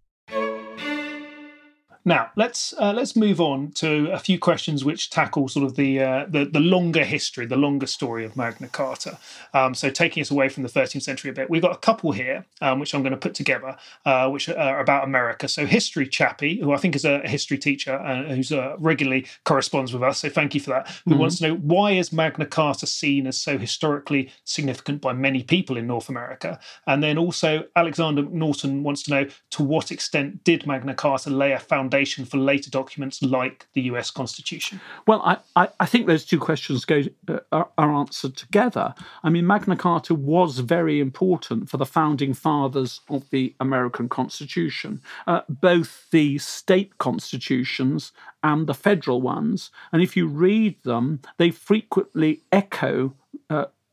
Now 2.07 2.31
let's 2.37 2.73
uh, 2.79 2.93
let's 2.93 3.17
move 3.17 3.41
on 3.41 3.71
to 3.73 4.09
a 4.13 4.17
few 4.17 4.39
questions 4.39 4.85
which 4.85 5.09
tackle 5.09 5.49
sort 5.49 5.65
of 5.65 5.75
the 5.75 5.99
uh, 5.99 6.25
the, 6.29 6.45
the 6.45 6.61
longer 6.61 7.03
history, 7.03 7.45
the 7.45 7.57
longer 7.57 7.85
story 7.85 8.23
of 8.23 8.37
Magna 8.37 8.69
Carta. 8.69 9.19
Um, 9.53 9.75
so 9.75 9.89
taking 9.89 10.21
us 10.21 10.31
away 10.31 10.47
from 10.47 10.63
the 10.63 10.69
13th 10.69 11.01
century 11.01 11.31
a 11.31 11.33
bit, 11.33 11.49
we've 11.49 11.61
got 11.61 11.73
a 11.73 11.79
couple 11.79 12.13
here 12.13 12.45
um, 12.61 12.79
which 12.79 12.95
I'm 12.95 13.01
going 13.03 13.11
to 13.11 13.17
put 13.17 13.33
together, 13.33 13.75
uh, 14.05 14.29
which 14.29 14.47
are 14.47 14.79
about 14.79 15.03
America. 15.03 15.49
So 15.49 15.65
History 15.65 16.07
Chappie, 16.07 16.61
who 16.61 16.71
I 16.71 16.77
think 16.77 16.95
is 16.95 17.03
a 17.03 17.27
history 17.27 17.57
teacher 17.57 17.99
uh, 17.99 18.23
who's 18.23 18.53
uh, 18.53 18.77
regularly 18.79 19.27
corresponds 19.43 19.91
with 19.91 20.01
us, 20.01 20.19
so 20.19 20.29
thank 20.29 20.55
you 20.55 20.61
for 20.61 20.69
that. 20.69 20.87
Who 21.03 21.11
mm-hmm. 21.11 21.19
wants 21.19 21.39
to 21.39 21.49
know 21.49 21.55
why 21.55 21.91
is 21.91 22.13
Magna 22.13 22.45
Carta 22.45 22.87
seen 22.87 23.27
as 23.27 23.37
so 23.37 23.57
historically 23.57 24.31
significant 24.45 25.01
by 25.01 25.11
many 25.11 25.43
people 25.43 25.75
in 25.75 25.87
North 25.87 26.07
America? 26.07 26.57
And 26.85 27.03
then 27.03 27.17
also 27.17 27.65
Alexander 27.75 28.21
Norton 28.21 28.83
wants 28.83 29.03
to 29.03 29.11
know 29.11 29.25
to 29.49 29.61
what 29.61 29.91
extent 29.91 30.45
did 30.45 30.65
Magna 30.65 30.93
Carta 30.93 31.29
lay 31.29 31.51
a 31.51 31.59
foundation 31.59 31.96
foundation 31.97 32.25
for 32.25 32.37
later 32.37 32.69
documents 32.69 33.21
like 33.23 33.67
the 33.73 33.81
US 33.93 34.11
Constitution? 34.11 34.79
Well, 35.07 35.21
I, 35.23 35.37
I, 35.55 35.69
I 35.79 35.85
think 35.85 36.05
those 36.05 36.25
two 36.25 36.39
questions 36.39 36.85
go 36.85 37.03
uh, 37.27 37.39
are, 37.51 37.69
are, 37.77 37.93
answered 37.93 38.35
together. 38.35 38.93
I 39.23 39.29
mean, 39.29 39.47
Magna 39.47 39.75
Carta 39.75 40.13
was 40.13 40.59
very 40.59 40.99
important 40.99 41.69
for 41.69 41.77
the 41.77 41.85
founding 41.85 42.33
fathers 42.33 43.01
of 43.09 43.27
the 43.31 43.55
American 43.59 44.09
Constitution, 44.09 45.01
uh, 45.25 45.41
both 45.49 46.07
the 46.11 46.37
state 46.37 46.97
constitutions 46.99 48.11
and 48.43 48.67
the 48.67 48.75
federal 48.75 49.21
ones. 49.21 49.71
And 49.91 50.01
if 50.01 50.15
you 50.15 50.27
read 50.27 50.75
them, 50.83 51.21
they 51.37 51.49
frequently 51.49 52.41
echo 52.51 53.15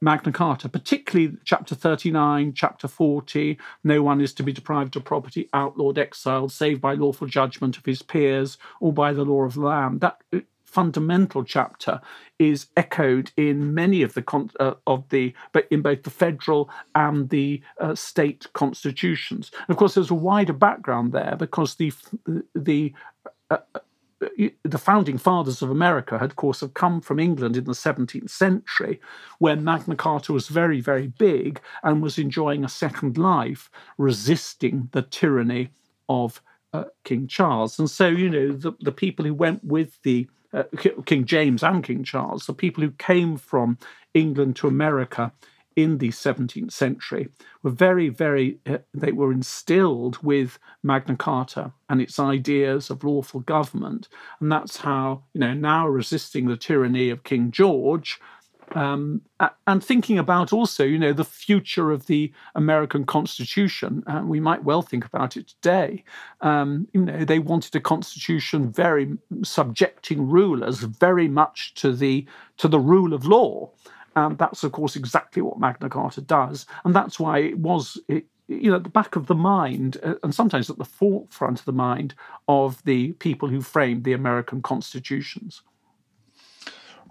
Magna 0.04 0.32
Carta, 0.32 0.68
particularly 0.68 1.38
chapter 1.44 1.74
39, 1.74 2.52
chapter 2.54 2.86
40, 2.86 3.58
no 3.82 4.02
one 4.02 4.20
is 4.20 4.34
to 4.34 4.42
be 4.42 4.52
deprived 4.52 4.96
of 4.96 5.04
property, 5.04 5.48
outlawed, 5.54 5.98
exiled, 5.98 6.52
save 6.52 6.82
by 6.82 6.92
lawful 6.92 7.26
judgment 7.26 7.78
of 7.78 7.86
his 7.86 8.02
peers 8.02 8.58
or 8.80 8.92
by 8.92 9.14
the 9.14 9.24
law 9.24 9.44
of 9.44 9.54
the 9.54 9.62
land. 9.62 10.02
That 10.02 10.20
uh, 10.34 10.40
fundamental 10.62 11.42
chapter 11.42 12.02
is 12.38 12.66
echoed 12.76 13.30
in 13.38 13.72
many 13.72 14.02
of 14.02 14.12
the 14.12 14.50
uh, 14.60 14.74
of 14.86 15.08
the 15.08 15.32
but 15.52 15.66
in 15.70 15.80
both 15.80 16.02
the 16.02 16.10
federal 16.10 16.68
and 16.94 17.30
the 17.30 17.62
uh, 17.80 17.94
state 17.94 18.46
constitutions. 18.52 19.52
And 19.54 19.70
of 19.70 19.78
course, 19.78 19.94
there's 19.94 20.10
a 20.10 20.14
wider 20.14 20.52
background 20.52 21.12
there 21.12 21.36
because 21.38 21.76
the 21.76 21.94
the 22.54 22.92
uh, 23.50 23.58
the 24.62 24.78
founding 24.78 25.18
fathers 25.18 25.62
of 25.62 25.70
America 25.70 26.18
had, 26.18 26.30
of 26.30 26.36
course, 26.36 26.60
have 26.60 26.74
come 26.74 27.00
from 27.00 27.18
England 27.18 27.56
in 27.56 27.64
the 27.64 27.72
17th 27.72 28.30
century, 28.30 29.00
when 29.38 29.64
Magna 29.64 29.96
Carta 29.96 30.32
was 30.32 30.48
very, 30.48 30.80
very 30.80 31.06
big 31.06 31.60
and 31.82 32.02
was 32.02 32.18
enjoying 32.18 32.64
a 32.64 32.68
second 32.68 33.18
life, 33.18 33.70
resisting 33.98 34.88
the 34.92 35.02
tyranny 35.02 35.70
of 36.08 36.42
uh, 36.72 36.84
King 37.04 37.26
Charles. 37.26 37.78
And 37.78 37.88
so, 37.88 38.08
you 38.08 38.28
know, 38.28 38.52
the, 38.52 38.72
the 38.80 38.92
people 38.92 39.24
who 39.24 39.34
went 39.34 39.64
with 39.64 40.00
the 40.02 40.28
uh, 40.52 40.64
King 41.06 41.24
James 41.24 41.62
and 41.62 41.82
King 41.82 42.04
Charles, 42.04 42.46
the 42.46 42.54
people 42.54 42.82
who 42.82 42.90
came 42.92 43.36
from 43.36 43.78
England 44.14 44.56
to 44.56 44.68
America 44.68 45.32
in 45.76 45.98
the 45.98 46.10
17th 46.10 46.72
century 46.72 47.28
were 47.62 47.70
very, 47.70 48.08
very, 48.08 48.58
uh, 48.66 48.78
they 48.92 49.12
were 49.12 49.32
instilled 49.32 50.22
with 50.22 50.58
Magna 50.82 51.16
Carta 51.16 51.72
and 51.88 52.00
its 52.00 52.18
ideas 52.18 52.90
of 52.90 53.04
lawful 53.04 53.40
government. 53.40 54.08
And 54.40 54.50
that's 54.50 54.78
how, 54.78 55.24
you 55.32 55.40
know, 55.40 55.54
now 55.54 55.88
resisting 55.88 56.46
the 56.46 56.56
tyranny 56.56 57.10
of 57.10 57.24
King 57.24 57.50
George. 57.50 58.20
Um, 58.72 59.20
and 59.66 59.84
thinking 59.84 60.18
about 60.18 60.52
also, 60.52 60.84
you 60.84 60.98
know, 60.98 61.12
the 61.12 61.24
future 61.24 61.92
of 61.92 62.06
the 62.06 62.32
American 62.54 63.04
Constitution, 63.04 64.02
uh, 64.06 64.22
we 64.24 64.40
might 64.40 64.64
well 64.64 64.82
think 64.82 65.04
about 65.04 65.36
it 65.36 65.48
today. 65.48 66.02
Um, 66.40 66.88
you 66.92 67.02
know, 67.02 67.24
they 67.24 67.38
wanted 67.38 67.76
a 67.76 67.80
constitution 67.80 68.72
very 68.72 69.16
subjecting 69.42 70.28
rulers 70.28 70.80
very 70.80 71.28
much 71.28 71.74
to 71.74 71.92
the 71.92 72.26
to 72.56 72.68
the 72.68 72.80
rule 72.80 73.12
of 73.12 73.26
law. 73.26 73.70
And 74.16 74.38
that's, 74.38 74.62
of 74.64 74.72
course, 74.72 74.96
exactly 74.96 75.42
what 75.42 75.58
Magna 75.58 75.88
Carta 75.88 76.20
does. 76.20 76.66
And 76.84 76.94
that's 76.94 77.18
why 77.18 77.38
it 77.38 77.58
was, 77.58 77.98
you 78.08 78.70
know, 78.70 78.76
at 78.76 78.84
the 78.84 78.90
back 78.90 79.16
of 79.16 79.26
the 79.26 79.34
mind, 79.34 79.96
uh, 80.02 80.14
and 80.22 80.34
sometimes 80.34 80.70
at 80.70 80.78
the 80.78 80.84
forefront 80.84 81.60
of 81.60 81.64
the 81.64 81.72
mind 81.72 82.14
of 82.46 82.82
the 82.84 83.12
people 83.14 83.48
who 83.48 83.60
framed 83.60 84.04
the 84.04 84.12
American 84.12 84.62
constitutions. 84.62 85.62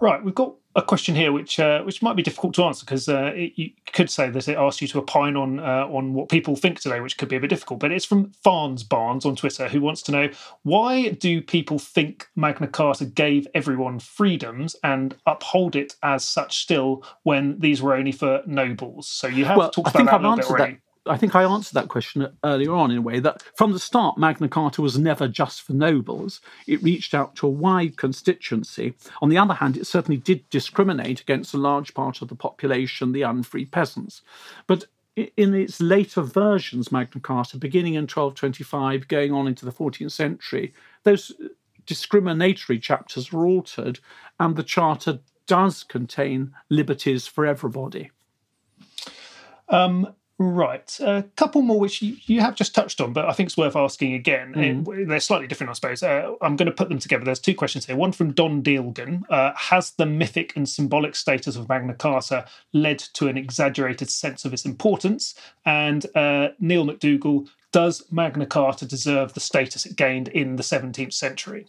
Right, 0.00 0.24
we've 0.24 0.34
got 0.34 0.54
a 0.76 0.82
question 0.82 1.14
here 1.14 1.30
which 1.30 1.60
uh, 1.60 1.82
which 1.82 2.02
might 2.02 2.16
be 2.16 2.22
difficult 2.22 2.54
to 2.54 2.64
answer 2.64 2.84
because 2.84 3.08
uh, 3.08 3.32
you 3.34 3.70
could 3.92 4.10
say 4.10 4.28
that 4.30 4.48
it 4.48 4.58
asks 4.58 4.82
you 4.82 4.88
to 4.88 4.98
opine 4.98 5.36
on 5.36 5.60
uh, 5.60 5.86
on 5.86 6.14
what 6.14 6.28
people 6.28 6.56
think 6.56 6.80
today, 6.80 7.00
which 7.00 7.16
could 7.16 7.28
be 7.28 7.36
a 7.36 7.40
bit 7.40 7.50
difficult. 7.50 7.80
But 7.80 7.92
it's 7.92 8.04
from 8.04 8.32
Farns 8.42 8.82
Barnes 8.82 9.24
on 9.24 9.36
Twitter, 9.36 9.68
who 9.68 9.80
wants 9.80 10.02
to 10.02 10.12
know 10.12 10.28
why 10.62 11.10
do 11.10 11.40
people 11.40 11.78
think 11.78 12.28
Magna 12.34 12.66
Carta 12.66 13.04
gave 13.04 13.46
everyone 13.54 14.00
freedoms 14.00 14.74
and 14.82 15.14
uphold 15.26 15.76
it 15.76 15.94
as 16.02 16.24
such 16.24 16.58
still 16.58 17.04
when 17.22 17.58
these 17.60 17.80
were 17.80 17.94
only 17.94 18.12
for 18.12 18.42
nobles? 18.46 19.06
So 19.06 19.28
you 19.28 19.44
have 19.44 19.56
well, 19.56 19.70
talked 19.70 19.94
about 19.94 20.06
that 20.06 20.20
a 20.20 20.28
little 20.28 20.36
bit 20.36 20.46
already. 20.46 20.72
That 20.72 20.80
I 21.06 21.18
think 21.18 21.34
I 21.34 21.44
answered 21.44 21.74
that 21.74 21.88
question 21.88 22.26
earlier 22.42 22.72
on 22.72 22.90
in 22.90 22.98
a 22.98 23.02
way 23.02 23.18
that 23.20 23.42
from 23.56 23.72
the 23.72 23.78
start, 23.78 24.16
Magna 24.16 24.48
Carta 24.48 24.80
was 24.80 24.98
never 24.98 25.28
just 25.28 25.62
for 25.62 25.74
nobles. 25.74 26.40
It 26.66 26.82
reached 26.82 27.14
out 27.14 27.36
to 27.36 27.46
a 27.46 27.50
wide 27.50 27.96
constituency. 27.96 28.94
On 29.20 29.28
the 29.28 29.36
other 29.36 29.54
hand, 29.54 29.76
it 29.76 29.86
certainly 29.86 30.16
did 30.16 30.48
discriminate 30.48 31.20
against 31.20 31.52
a 31.52 31.58
large 31.58 31.92
part 31.92 32.22
of 32.22 32.28
the 32.28 32.34
population, 32.34 33.12
the 33.12 33.22
unfree 33.22 33.66
peasants. 33.66 34.22
But 34.66 34.86
in 35.16 35.54
its 35.54 35.80
later 35.80 36.22
versions, 36.22 36.90
Magna 36.90 37.20
Carta, 37.20 37.58
beginning 37.58 37.94
in 37.94 38.04
1225, 38.04 39.06
going 39.06 39.32
on 39.32 39.46
into 39.46 39.64
the 39.64 39.72
14th 39.72 40.10
century, 40.10 40.72
those 41.02 41.32
discriminatory 41.86 42.78
chapters 42.78 43.30
were 43.30 43.46
altered, 43.46 44.00
and 44.40 44.56
the 44.56 44.62
Charter 44.62 45.20
does 45.46 45.84
contain 45.84 46.54
liberties 46.70 47.26
for 47.26 47.44
everybody. 47.44 48.10
Um, 49.68 50.14
Right. 50.36 50.98
A 51.00 51.24
couple 51.36 51.62
more 51.62 51.78
which 51.78 52.02
you, 52.02 52.16
you, 52.24 52.40
have 52.40 52.56
just 52.56 52.74
touched 52.74 53.00
on, 53.00 53.12
but 53.12 53.26
I 53.26 53.32
think 53.32 53.48
it's 53.48 53.56
worth 53.56 53.76
asking 53.76 54.14
again. 54.14 54.52
Mm. 54.54 55.06
they're 55.06 55.20
slightly 55.20 55.46
different, 55.46 55.70
I 55.70 55.74
suppose. 55.74 56.02
Uh, 56.02 56.34
I'm 56.42 56.56
going 56.56 56.66
to 56.66 56.72
put 56.72 56.88
them 56.88 56.98
together. 56.98 57.24
There's 57.24 57.38
two 57.38 57.54
questions 57.54 57.86
here. 57.86 57.94
One 57.94 58.10
from 58.10 58.32
Don 58.32 58.60
Dealgan 58.60 59.22
uh, 59.30 59.52
Has 59.54 59.92
the 59.92 60.06
mythic 60.06 60.56
and 60.56 60.68
symbolic 60.68 61.14
status 61.14 61.54
of 61.54 61.68
Magna 61.68 61.94
Carta 61.94 62.46
led 62.72 62.98
to 62.98 63.28
an 63.28 63.38
exaggerated 63.38 64.10
sense 64.10 64.44
of 64.44 64.52
its 64.52 64.64
importance? 64.64 65.36
And 65.64 66.04
uh, 66.16 66.48
Neil 66.58 66.84
McDougall 66.84 67.48
Does 67.70 68.02
Magna 68.10 68.46
Carta 68.46 68.86
deserve 68.86 69.34
the 69.34 69.40
status 69.40 69.86
it 69.86 69.94
gained 69.94 70.26
in 70.28 70.56
the 70.56 70.64
17th 70.64 71.12
century? 71.12 71.66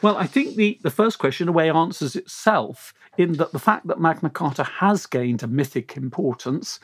Well, 0.00 0.16
I 0.16 0.26
think 0.26 0.54
the, 0.54 0.78
the 0.82 0.90
first 0.90 1.18
question, 1.18 1.44
in 1.44 1.48
a 1.48 1.52
way, 1.52 1.70
answers 1.70 2.14
itself 2.14 2.94
in 3.16 3.32
that 3.34 3.50
the 3.50 3.58
fact 3.58 3.88
that 3.88 4.00
Magna 4.00 4.30
Carta 4.30 4.62
has 4.62 5.06
gained 5.06 5.42
a 5.42 5.48
mythic 5.48 5.96
importance 5.96 6.78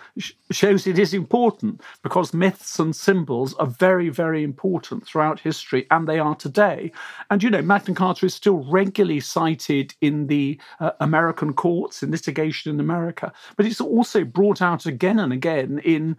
shows 0.50 0.84
it 0.86 0.98
is 0.98 1.14
important 1.14 1.80
because 2.02 2.34
myths 2.34 2.80
and 2.80 2.94
symbols 2.94 3.54
are 3.54 3.68
very, 3.68 4.08
very 4.08 4.42
important 4.42 5.06
throughout 5.06 5.38
history, 5.38 5.86
and 5.92 6.08
they 6.08 6.18
are 6.18 6.34
today. 6.34 6.90
And 7.30 7.40
you 7.40 7.50
know, 7.50 7.62
Magna 7.62 7.94
Carta 7.94 8.26
is 8.26 8.34
still 8.34 8.64
regularly 8.64 9.20
cited 9.20 9.94
in 10.00 10.26
the 10.26 10.58
uh, 10.80 10.90
American 11.00 11.52
courts, 11.52 12.02
in 12.02 12.10
litigation 12.10 12.72
in 12.72 12.80
America, 12.80 13.32
but 13.56 13.64
it's 13.64 13.80
also 13.80 14.24
brought 14.24 14.60
out 14.60 14.86
again 14.86 15.20
and 15.20 15.32
again 15.32 15.78
in 15.84 16.16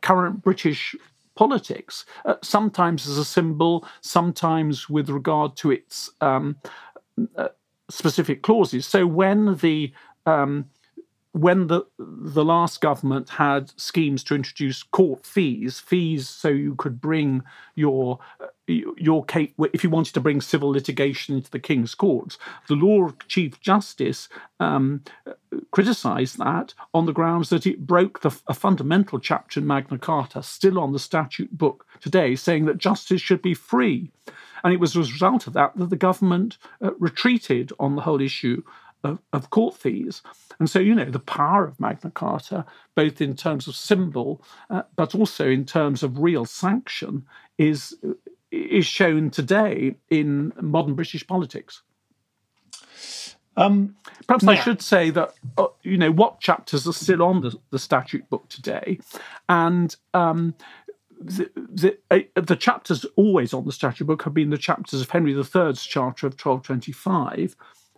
current 0.00 0.42
British 0.42 0.96
politics, 1.34 2.04
uh, 2.24 2.34
sometimes 2.42 3.06
as 3.08 3.18
a 3.18 3.24
symbol, 3.24 3.86
sometimes 4.00 4.88
with 4.88 5.08
regard 5.08 5.56
to 5.56 5.70
its 5.70 6.10
um, 6.20 6.56
uh, 7.36 7.48
specific 7.90 8.42
clauses. 8.42 8.86
So 8.86 9.06
when 9.06 9.56
the 9.56 9.92
um, 10.26 10.66
when 11.32 11.66
the 11.66 11.82
the 11.98 12.44
last 12.44 12.80
government 12.80 13.28
had 13.30 13.72
schemes 13.76 14.22
to 14.24 14.34
introduce 14.34 14.82
court 14.82 15.26
fees, 15.26 15.80
fees 15.80 16.28
so 16.28 16.48
you 16.48 16.74
could 16.76 17.00
bring 17.00 17.42
your 17.74 18.18
your 18.96 19.24
case 19.24 19.50
if 19.72 19.84
you 19.84 19.90
wanted 19.90 20.14
to 20.14 20.20
bring 20.20 20.40
civil 20.40 20.70
litigation 20.70 21.36
into 21.36 21.50
the 21.50 21.58
king's 21.58 21.94
courts, 21.94 22.38
the 22.68 22.74
Lord 22.74 23.14
Chief 23.28 23.60
Justice 23.60 24.28
um, 24.60 25.02
criticised 25.70 26.38
that 26.38 26.74
on 26.94 27.06
the 27.06 27.12
grounds 27.12 27.50
that 27.50 27.66
it 27.66 27.86
broke 27.86 28.20
the, 28.20 28.36
a 28.46 28.54
fundamental 28.54 29.18
chapter 29.18 29.60
in 29.60 29.66
Magna 29.66 29.98
Carta, 29.98 30.42
still 30.42 30.78
on 30.78 30.92
the 30.92 30.98
statute 30.98 31.56
book 31.56 31.86
today, 32.00 32.36
saying 32.36 32.66
that 32.66 32.78
justice 32.78 33.20
should 33.20 33.42
be 33.42 33.54
free. 33.54 34.10
And 34.64 34.72
it 34.72 34.80
was 34.80 34.96
as 34.96 35.08
a 35.08 35.12
result 35.12 35.46
of 35.46 35.52
that 35.54 35.76
that 35.76 35.90
the 35.90 35.96
government 35.96 36.58
uh, 36.80 36.92
retreated 36.98 37.72
on 37.78 37.96
the 37.96 38.02
whole 38.02 38.20
issue 38.20 38.62
of, 39.04 39.18
of, 39.32 39.50
court 39.50 39.74
fees. 39.76 40.22
And 40.58 40.70
so, 40.70 40.78
you 40.78 40.94
know, 40.94 41.10
the 41.10 41.18
power 41.18 41.64
of 41.64 41.80
Magna 41.80 42.10
Carta, 42.10 42.64
both 42.94 43.20
in 43.20 43.34
terms 43.34 43.66
of 43.66 43.74
symbol, 43.74 44.42
uh, 44.70 44.82
but 44.96 45.14
also 45.14 45.48
in 45.48 45.64
terms 45.64 46.02
of 46.02 46.18
real 46.18 46.44
sanction, 46.44 47.26
is, 47.58 47.96
is 48.52 48.86
shown 48.86 49.30
today 49.30 49.96
in 50.10 50.52
modern 50.60 50.94
British 50.94 51.26
politics. 51.26 51.82
Um, 53.56 53.96
Perhaps 54.26 54.46
I 54.46 54.54
should 54.54 54.80
say 54.80 55.10
that 55.10 55.34
uh, 55.58 55.66
you 55.82 55.98
know 55.98 56.10
what 56.10 56.40
chapters 56.40 56.86
are 56.86 56.92
still 56.92 57.22
on 57.22 57.42
the, 57.42 57.54
the 57.70 57.78
statute 57.78 58.28
book 58.30 58.48
today, 58.48 58.98
and 59.48 59.94
um, 60.14 60.54
the, 61.20 61.50
the, 61.54 61.98
uh, 62.10 62.20
the, 62.40 62.56
chapters 62.56 63.04
always 63.16 63.52
on 63.52 63.66
the 63.66 63.72
statute 63.72 64.06
book 64.06 64.22
have 64.22 64.34
been 64.34 64.50
the 64.50 64.58
chapters 64.58 65.00
of 65.00 65.10
Henry 65.10 65.32
III's 65.32 65.84
Charter 65.84 66.26
of 66.26 66.32
1225, 66.32 67.56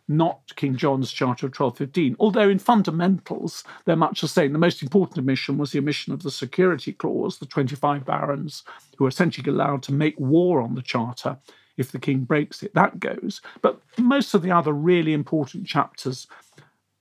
not 0.08 0.54
King 0.56 0.76
John's 0.76 1.12
Charter 1.12 1.46
of 1.46 1.58
1215. 1.58 2.16
Although 2.18 2.48
in 2.48 2.58
fundamentals 2.58 3.64
they're 3.84 3.96
much 3.96 4.20
the 4.20 4.28
same. 4.28 4.52
The 4.52 4.58
most 4.58 4.82
important 4.82 5.18
omission 5.18 5.58
was 5.58 5.72
the 5.72 5.78
omission 5.78 6.12
of 6.12 6.22
the 6.22 6.30
security 6.30 6.92
clause, 6.92 7.38
the 7.38 7.46
25 7.46 8.04
barons 8.04 8.64
who 8.96 9.06
are 9.06 9.08
essentially 9.08 9.50
allowed 9.50 9.82
to 9.84 9.92
make 9.92 10.18
war 10.18 10.60
on 10.60 10.74
the 10.74 10.82
charter 10.82 11.38
if 11.76 11.90
the 11.90 11.98
king 11.98 12.20
breaks 12.20 12.62
it. 12.62 12.74
That 12.74 13.00
goes. 13.00 13.40
But 13.62 13.80
most 13.98 14.34
of 14.34 14.42
the 14.42 14.52
other 14.52 14.72
really 14.72 15.12
important 15.12 15.66
chapters 15.66 16.26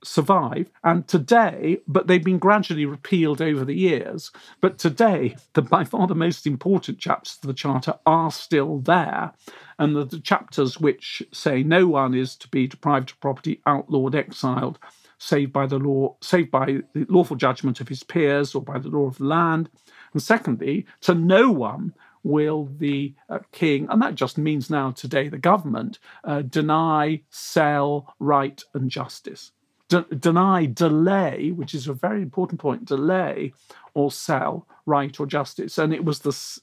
survive. 0.03 0.69
And 0.83 1.07
today, 1.07 1.79
but 1.87 2.07
they've 2.07 2.23
been 2.23 2.39
gradually 2.39 2.85
repealed 2.85 3.41
over 3.41 3.65
the 3.65 3.75
years. 3.75 4.31
But 4.61 4.77
today, 4.77 5.35
the 5.53 5.61
by 5.61 5.83
far 5.83 6.07
the 6.07 6.15
most 6.15 6.45
important 6.45 6.99
chapters 6.99 7.39
of 7.41 7.47
the 7.47 7.53
Charter 7.53 7.95
are 8.05 8.31
still 8.31 8.79
there. 8.79 9.33
And 9.79 9.95
the, 9.95 10.05
the 10.05 10.19
chapters 10.19 10.79
which 10.79 11.23
say 11.31 11.63
no 11.63 11.87
one 11.87 12.13
is 12.13 12.35
to 12.37 12.47
be 12.47 12.67
deprived 12.67 13.11
of 13.11 13.19
property, 13.19 13.61
outlawed, 13.65 14.15
exiled, 14.15 14.79
saved 15.17 15.53
by 15.53 15.65
the 15.65 15.79
law, 15.79 16.15
saved 16.21 16.51
by 16.51 16.81
the 16.93 17.05
lawful 17.09 17.37
judgment 17.37 17.79
of 17.79 17.87
his 17.87 18.03
peers 18.03 18.53
or 18.53 18.61
by 18.61 18.77
the 18.77 18.89
law 18.89 19.07
of 19.07 19.17
the 19.17 19.25
land. 19.25 19.69
And 20.13 20.21
secondly, 20.21 20.85
to 21.01 21.15
no 21.15 21.51
one 21.51 21.93
will 22.23 22.69
the 22.77 23.13
uh, 23.29 23.39
king, 23.51 23.85
and 23.89 24.01
that 24.01 24.15
just 24.15 24.37
means 24.37 24.69
now 24.69 24.91
today 24.91 25.27
the 25.27 25.37
government, 25.37 25.99
uh, 26.23 26.41
deny, 26.41 27.21
sell, 27.29 28.15
right, 28.19 28.63
and 28.73 28.89
justice 28.89 29.51
de- 29.89 30.15
deny, 30.15 30.65
delay, 30.65 31.51
which 31.51 31.75
is 31.75 31.87
a 31.87 31.93
very 31.93 32.21
important 32.21 32.59
point, 32.59 32.85
delay 32.85 33.53
or 33.93 34.11
sell 34.11 34.67
right 34.85 35.19
or 35.19 35.25
justice. 35.27 35.77
And 35.77 35.93
it 35.93 36.05
was 36.05 36.19
the 36.19 36.29
s- 36.31 36.59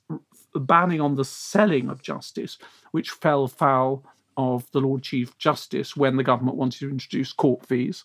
banning 0.54 1.00
on 1.00 1.16
the 1.16 1.24
selling 1.24 1.88
of 1.88 2.02
justice 2.02 2.58
which 2.92 3.10
fell 3.10 3.48
foul 3.48 4.04
of 4.36 4.70
the 4.72 4.80
Lord 4.80 5.02
Chief 5.02 5.36
Justice 5.38 5.96
when 5.96 6.16
the 6.16 6.24
government 6.24 6.56
wanted 6.56 6.80
to 6.80 6.90
introduce 6.90 7.32
court 7.32 7.66
fees. 7.66 8.04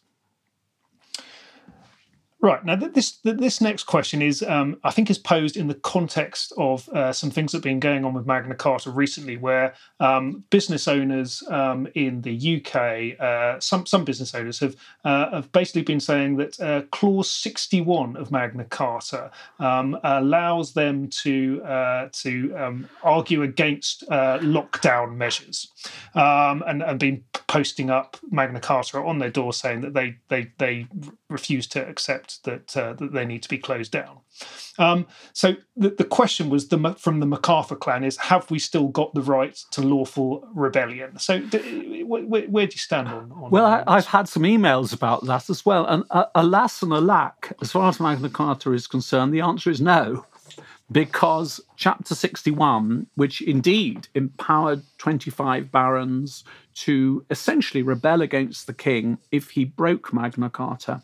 Right 2.46 2.64
now, 2.64 2.76
this 2.76 3.18
this 3.24 3.60
next 3.60 3.86
question 3.86 4.22
is, 4.22 4.44
um, 4.44 4.78
I 4.84 4.92
think, 4.92 5.10
is 5.10 5.18
posed 5.18 5.58
in 5.58 5.68
the 5.68 5.74
context 5.74 6.54
of 6.60 6.88
uh, 6.90 7.12
some 7.12 7.32
things 7.32 7.52
that 7.52 7.58
have 7.58 7.64
been 7.64 7.80
going 7.80 8.06
on 8.06 8.14
with 8.14 8.28
Magna 8.28 8.54
Carta 8.54 8.92
recently, 8.92 9.36
where 9.36 9.74
um, 10.00 10.44
business 10.52 10.88
owners 10.88 11.42
um, 11.50 11.88
in 11.96 12.22
the 12.22 12.58
UK, 12.58 13.20
uh, 13.20 13.60
some 13.60 13.88
some 13.88 14.06
business 14.06 14.36
owners 14.36 14.60
have 14.60 14.76
uh, 15.04 15.32
have 15.32 15.52
basically 15.54 15.82
been 15.82 16.00
saying 16.00 16.38
that 16.38 16.60
uh, 16.60 16.84
Clause 16.92 17.32
sixty 17.32 17.82
one 17.82 18.16
of 18.16 18.32
Magna 18.32 18.66
Carta 18.66 19.32
um, 19.58 19.98
allows 20.04 20.74
them 20.74 21.08
to 21.24 21.64
uh, 21.64 22.10
to 22.12 22.56
um, 22.56 22.88
argue 23.02 23.42
against 23.42 24.04
uh, 24.12 24.38
lockdown 24.38 25.16
measures, 25.16 25.72
um, 26.14 26.64
and 26.68 26.84
and 26.84 27.00
been 27.00 27.24
posting 27.48 27.90
up 27.90 28.18
Magna 28.30 28.60
Carta 28.60 29.00
on 29.00 29.18
their 29.18 29.32
door 29.32 29.52
saying 29.52 29.82
that 29.82 29.96
they 29.96 30.18
they 30.28 30.52
they 30.60 30.88
refuse 31.28 31.66
to 31.68 31.88
accept 31.88 32.35
that 32.44 32.76
uh, 32.76 32.94
that 32.94 33.14
they 33.14 33.26
need 33.26 33.44
to 33.44 33.50
be 33.50 33.58
closed 33.58 33.92
down. 33.92 34.20
Um, 34.78 35.08
so 35.34 35.56
the, 35.78 35.90
the 35.90 36.04
question 36.04 36.50
was 36.50 36.68
the, 36.68 36.96
from 36.98 37.22
the 37.22 37.26
MacArthur 37.26 37.76
clan 37.76 38.04
is 38.04 38.18
have 38.18 38.52
we 38.52 38.60
still 38.60 38.90
got 38.90 39.14
the 39.14 39.22
right 39.22 39.56
to 39.72 39.82
lawful 39.82 40.48
rebellion? 40.54 41.18
So 41.18 41.40
where, 41.40 42.44
where, 42.48 42.68
do 42.68 42.74
you 42.74 42.80
stand 42.80 43.08
on? 43.08 43.32
on 43.32 43.52
well, 43.52 43.84
I, 43.88 43.96
have 43.96 44.08
had 44.08 44.28
some 44.28 44.44
emails 44.44 44.94
about 44.94 45.26
that 45.26 45.50
as 45.50 45.66
well, 45.66 45.86
and 45.86 46.04
uh, 46.12 46.26
alas 46.36 46.82
and 46.82 46.92
alack, 46.92 47.54
as 47.62 47.72
far 47.72 47.88
as 47.88 48.00
Magna 48.00 48.30
Carta 48.30 48.74
is 48.74 48.88
concerned, 48.88 49.34
the 49.34 49.42
answer 49.42 49.70
is 49.70 49.80
no 49.80 50.26
because 50.92 51.60
chapter 51.78 52.14
61 52.14 53.08
which 53.16 53.42
indeed 53.42 54.08
empowered 54.14 54.84
25 55.00 55.72
barons 55.72 56.44
to 56.76 57.26
essentially 57.30 57.82
rebel 57.82 58.22
against 58.22 58.68
the 58.68 58.74
king 58.74 59.18
if 59.32 59.52
he 59.52 59.66
broke 59.66 60.14
magna 60.14 60.50
carta 60.50 61.02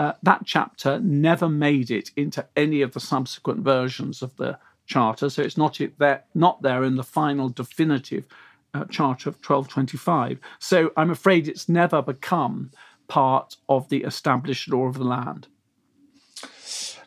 uh, 0.00 0.14
that 0.22 0.40
chapter 0.46 0.98
never 1.00 1.46
made 1.46 1.90
it 1.90 2.10
into 2.16 2.46
any 2.56 2.80
of 2.80 2.94
the 2.94 3.00
subsequent 3.00 3.60
versions 3.60 4.22
of 4.22 4.34
the 4.38 4.58
charter, 4.86 5.28
so 5.28 5.42
it's 5.42 5.58
not 5.58 5.78
it 5.78 5.98
there, 5.98 6.24
not 6.34 6.62
there 6.62 6.84
in 6.84 6.96
the 6.96 7.04
final 7.04 7.50
definitive 7.50 8.24
uh, 8.72 8.86
charter 8.86 9.28
of 9.28 9.34
1225. 9.34 10.38
So 10.58 10.90
I'm 10.96 11.10
afraid 11.10 11.46
it's 11.46 11.68
never 11.68 12.00
become 12.00 12.70
part 13.08 13.56
of 13.68 13.90
the 13.90 14.02
established 14.04 14.70
law 14.70 14.86
of 14.86 14.96
the 14.96 15.04
land. 15.04 15.48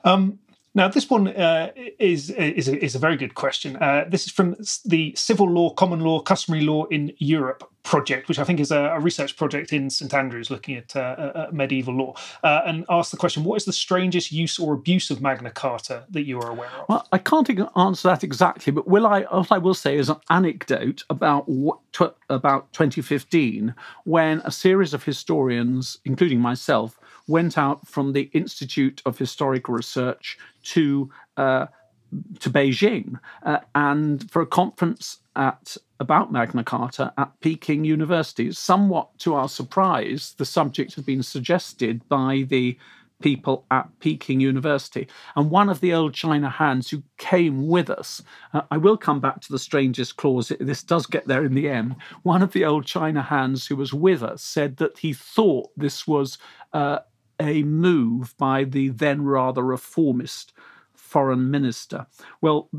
Um, 0.03 0.37
now, 0.75 0.87
this 0.87 1.09
one 1.09 1.27
uh, 1.27 1.71
is 1.99 2.31
is 2.31 2.67
a, 2.67 2.83
is 2.83 2.95
a 2.95 2.99
very 2.99 3.15
good 3.15 3.35
question. 3.35 3.75
Uh, 3.75 4.05
this 4.09 4.25
is 4.25 4.31
from 4.31 4.55
the 4.85 5.13
Civil 5.15 5.49
Law, 5.49 5.69
Common 5.71 5.99
Law, 5.99 6.19
Customary 6.19 6.63
Law 6.63 6.85
in 6.85 7.13
Europe 7.19 7.69
project, 7.83 8.27
which 8.27 8.39
I 8.39 8.43
think 8.43 8.59
is 8.59 8.71
a, 8.71 8.79
a 8.79 8.99
research 8.99 9.35
project 9.35 9.71
in 9.71 9.89
St 9.89 10.11
Andrews 10.13 10.49
looking 10.49 10.75
at 10.75 10.95
uh, 10.95 11.47
medieval 11.51 11.93
law, 11.93 12.13
uh, 12.43 12.61
and 12.65 12.85
ask 12.89 13.11
the 13.11 13.17
question: 13.17 13.43
What 13.43 13.57
is 13.57 13.65
the 13.65 13.73
strangest 13.73 14.31
use 14.31 14.57
or 14.57 14.73
abuse 14.73 15.11
of 15.11 15.21
Magna 15.21 15.51
Carta 15.51 16.05
that 16.09 16.23
you 16.23 16.39
are 16.39 16.49
aware 16.49 16.69
of? 16.69 16.89
Well, 16.89 17.07
I 17.11 17.19
can't 17.19 17.49
answer 17.77 18.07
that 18.07 18.23
exactly, 18.23 18.71
but 18.71 18.87
will 18.87 19.05
I? 19.05 19.21
What 19.23 19.51
I 19.51 19.59
will 19.59 19.75
say 19.75 19.97
is 19.97 20.09
an 20.09 20.17
anecdote 20.31 21.03
about 21.07 21.47
what, 21.47 21.77
about 22.29 22.73
2015 22.73 23.75
when 24.05 24.41
a 24.43 24.51
series 24.51 24.95
of 24.95 25.03
historians, 25.03 25.99
including 26.03 26.39
myself, 26.39 26.97
went 27.27 27.57
out 27.57 27.87
from 27.87 28.13
the 28.13 28.29
Institute 28.33 29.01
of 29.05 29.17
Historical 29.17 29.73
Research 29.73 30.37
to 30.63 31.09
uh, 31.37 31.67
to 32.39 32.49
Beijing 32.49 33.19
uh, 33.43 33.59
and 33.73 34.29
for 34.29 34.41
a 34.41 34.45
conference 34.45 35.17
at 35.35 35.77
about 35.99 36.31
Magna 36.31 36.63
Carta 36.63 37.11
at 37.17 37.31
Peking 37.39 37.85
University. 37.85 38.51
Somewhat 38.51 39.17
to 39.19 39.33
our 39.33 39.49
surprise, 39.49 40.35
the 40.37 40.45
subject 40.45 40.95
had 40.95 41.05
been 41.05 41.23
suggested 41.23 42.07
by 42.09 42.45
the 42.47 42.77
people 43.21 43.65
at 43.71 43.87
Peking 43.99 44.41
University. 44.41 45.07
And 45.35 45.49
one 45.49 45.69
of 45.69 45.79
the 45.79 45.93
old 45.93 46.13
China 46.13 46.49
hands 46.49 46.89
who 46.89 47.01
came 47.17 47.67
with 47.67 47.89
us, 47.89 48.21
uh, 48.53 48.61
I 48.69 48.77
will 48.77 48.97
come 48.97 49.21
back 49.21 49.39
to 49.41 49.51
the 49.51 49.57
strangest 49.57 50.17
clause, 50.17 50.51
this 50.59 50.83
does 50.83 51.05
get 51.05 51.25
there 51.25 51.45
in 51.45 51.55
the 51.55 51.69
end. 51.69 51.95
One 52.23 52.41
of 52.43 52.51
the 52.51 52.65
old 52.65 52.85
China 52.85 53.21
hands 53.21 53.65
who 53.65 53.77
was 53.77 53.93
with 53.93 54.21
us 54.21 54.43
said 54.43 54.77
that 54.77 54.99
he 54.99 55.13
thought 55.13 55.71
this 55.77 56.05
was 56.05 56.37
uh, 56.73 56.99
a 57.43 57.63
move 57.63 58.35
by 58.37 58.63
the 58.63 58.89
then 58.89 59.23
rather 59.23 59.61
reformist 59.61 60.53
foreign 61.13 61.51
minister. 61.51 62.07
Well, 62.41 62.69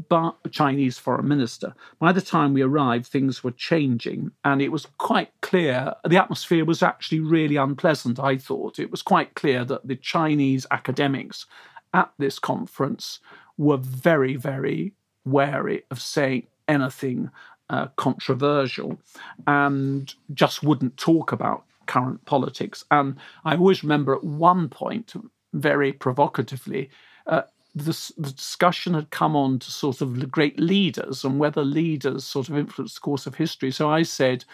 Chinese 0.51 0.99
foreign 0.99 1.29
minister. 1.29 1.75
By 2.01 2.11
the 2.11 2.21
time 2.21 2.53
we 2.53 2.63
arrived, 2.63 3.07
things 3.07 3.45
were 3.45 3.53
changing, 3.53 4.33
and 4.45 4.61
it 4.61 4.73
was 4.73 4.89
quite 4.99 5.31
clear. 5.41 5.95
The 6.05 6.17
atmosphere 6.17 6.65
was 6.65 6.83
actually 6.83 7.21
really 7.21 7.55
unpleasant. 7.55 8.19
I 8.19 8.37
thought 8.37 8.81
it 8.81 8.91
was 8.91 9.03
quite 9.03 9.35
clear 9.35 9.65
that 9.67 9.87
the 9.87 9.95
Chinese 9.95 10.67
academics 10.73 11.47
at 11.93 12.11
this 12.19 12.41
conference 12.41 13.21
were 13.57 13.77
very, 13.77 14.35
very 14.35 14.95
wary 15.25 15.85
of 15.93 16.01
saying 16.01 16.49
anything 16.67 17.31
uh, 17.71 17.87
controversial, 17.97 18.99
and 19.47 20.13
just 20.33 20.65
wouldn't 20.65 20.97
talk 20.97 21.31
about 21.31 21.65
current 21.87 22.25
politics. 22.25 22.85
And 22.91 23.17
I 23.45 23.57
always 23.57 23.83
remember 23.83 24.15
at 24.15 24.25
one 24.25 24.69
point, 24.69 25.15
very 25.53 25.93
provocatively, 25.93 26.91
uh, 27.27 27.43
the, 27.75 28.13
the, 28.19 28.33
discussion 28.33 28.95
had 28.95 29.11
come 29.11 29.35
on 29.35 29.59
to 29.61 29.71
sort 29.71 30.01
of 30.01 30.31
great 30.31 30.59
leaders 30.61 31.25
and 31.25 31.39
whether 31.39 31.65
leaders 31.65 32.25
sort 32.25 32.49
of 32.49 32.57
influence 32.57 32.95
the 32.95 33.01
course 33.01 33.27
of 33.27 33.35
history. 33.35 33.71
So 33.71 33.91
I 33.91 34.03
said, 34.03 34.45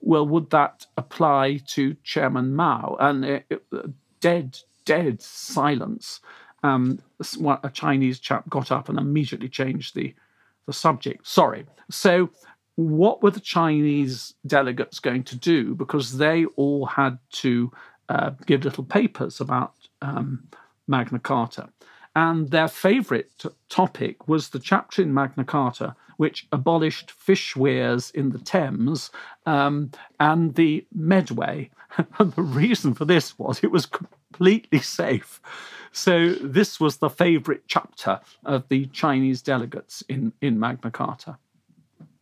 well, 0.00 0.26
would 0.26 0.50
that 0.50 0.86
apply 0.96 1.60
to 1.68 1.96
Chairman 2.04 2.54
Mao? 2.54 2.96
And 3.00 3.24
it, 3.24 3.46
it, 3.50 3.62
dead, 4.20 4.58
dead 4.84 5.20
silence. 5.22 6.20
Um, 6.62 7.00
a 7.62 7.70
Chinese 7.70 8.18
chap 8.18 8.48
got 8.48 8.72
up 8.72 8.88
and 8.88 8.98
immediately 8.98 9.48
changed 9.48 9.94
the 9.94 10.14
the 10.68 10.72
subject. 10.74 11.26
Sorry. 11.26 11.64
So 11.90 12.30
what 12.78 13.24
were 13.24 13.32
the 13.32 13.40
Chinese 13.40 14.34
delegates 14.46 15.00
going 15.00 15.24
to 15.24 15.34
do? 15.34 15.74
Because 15.74 16.16
they 16.16 16.44
all 16.54 16.86
had 16.86 17.18
to 17.32 17.72
uh, 18.08 18.30
give 18.46 18.64
little 18.64 18.84
papers 18.84 19.40
about 19.40 19.74
um, 20.00 20.46
Magna 20.86 21.18
Carta. 21.18 21.70
And 22.14 22.52
their 22.52 22.68
favorite 22.68 23.32
t- 23.36 23.48
topic 23.68 24.28
was 24.28 24.50
the 24.50 24.60
chapter 24.60 25.02
in 25.02 25.12
Magna 25.12 25.44
Carta 25.44 25.96
which 26.18 26.46
abolished 26.52 27.10
fish 27.10 27.56
weirs 27.56 28.12
in 28.12 28.30
the 28.30 28.38
Thames 28.38 29.10
um, 29.44 29.90
and 30.20 30.54
the 30.54 30.86
Medway. 30.94 31.70
and 32.20 32.32
the 32.34 32.42
reason 32.42 32.94
for 32.94 33.04
this 33.04 33.36
was 33.40 33.64
it 33.64 33.72
was 33.72 33.86
completely 33.86 34.80
safe. 34.80 35.40
So, 35.90 36.34
this 36.34 36.78
was 36.78 36.98
the 36.98 37.10
favorite 37.10 37.62
chapter 37.66 38.20
of 38.44 38.68
the 38.68 38.86
Chinese 38.86 39.42
delegates 39.42 40.04
in, 40.08 40.32
in 40.40 40.60
Magna 40.60 40.92
Carta. 40.92 41.38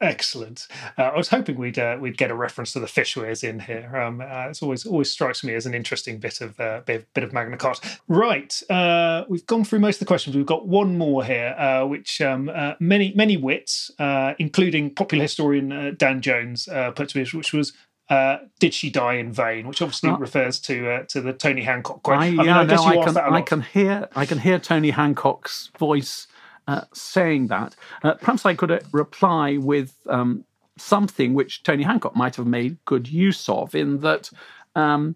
Excellent. 0.00 0.68
Uh, 0.98 1.04
I 1.04 1.16
was 1.16 1.28
hoping 1.28 1.56
we'd 1.56 1.78
uh, 1.78 1.96
we'd 1.98 2.18
get 2.18 2.30
a 2.30 2.34
reference 2.34 2.72
to 2.72 2.80
the 2.80 2.86
fish 2.86 3.16
weirs 3.16 3.42
in 3.42 3.60
here. 3.60 3.96
Um, 3.96 4.20
uh, 4.20 4.48
it's 4.48 4.62
always 4.62 4.84
always 4.84 5.10
strikes 5.10 5.42
me 5.42 5.54
as 5.54 5.64
an 5.64 5.74
interesting 5.74 6.18
bit 6.18 6.40
of 6.42 6.60
uh, 6.60 6.82
bit, 6.84 7.12
bit 7.14 7.24
of 7.24 7.32
Magna 7.32 7.56
Carta. 7.56 7.88
Right, 8.06 8.62
uh, 8.68 9.24
we've 9.28 9.46
gone 9.46 9.64
through 9.64 9.78
most 9.78 9.96
of 9.96 10.00
the 10.00 10.06
questions. 10.06 10.36
We've 10.36 10.44
got 10.44 10.68
one 10.68 10.98
more 10.98 11.24
here, 11.24 11.54
uh, 11.56 11.86
which 11.86 12.20
um, 12.20 12.50
many 12.78 13.14
many 13.14 13.38
wits, 13.38 13.90
including 14.38 14.94
popular 14.94 15.22
historian 15.22 15.96
Dan 15.96 16.20
Jones, 16.20 16.68
put 16.94 17.08
to 17.10 17.18
me, 17.18 17.26
which 17.32 17.54
was 17.54 17.72
uh, 18.08 18.38
did 18.60 18.72
she 18.72 18.88
die 18.90 19.14
in 19.14 19.32
vain? 19.32 19.66
Which 19.66 19.82
obviously 19.82 20.10
oh. 20.10 20.16
refers 20.16 20.60
to 20.60 20.90
uh, 20.90 21.02
to 21.08 21.20
the 21.20 21.32
Tony 21.32 21.62
Hancock 21.62 22.02
quote. 22.02 22.18
I, 22.18 22.26
I, 22.26 22.30
mean, 22.30 22.48
I 22.48 22.64
no, 22.64 22.84
I 22.84 23.04
can, 23.04 23.16
I 23.16 23.40
can 23.42 23.62
hear 23.62 24.08
I 24.14 24.26
can 24.26 24.38
hear 24.38 24.58
Tony 24.58 24.90
Hancock's 24.90 25.70
voice 25.78 26.28
uh, 26.66 26.82
saying 26.92 27.48
that. 27.48 27.76
Uh, 28.02 28.14
perhaps 28.14 28.44
I 28.46 28.54
could 28.54 28.70
uh, 28.70 28.80
reply 28.92 29.56
with 29.56 29.94
um, 30.08 30.44
something 30.76 31.34
which 31.34 31.62
Tony 31.62 31.82
Hancock 31.82 32.16
might 32.16 32.36
have 32.36 32.46
made 32.46 32.78
good 32.84 33.08
use 33.08 33.48
of, 33.48 33.74
in 33.74 34.00
that 34.00 34.30
um, 34.74 35.14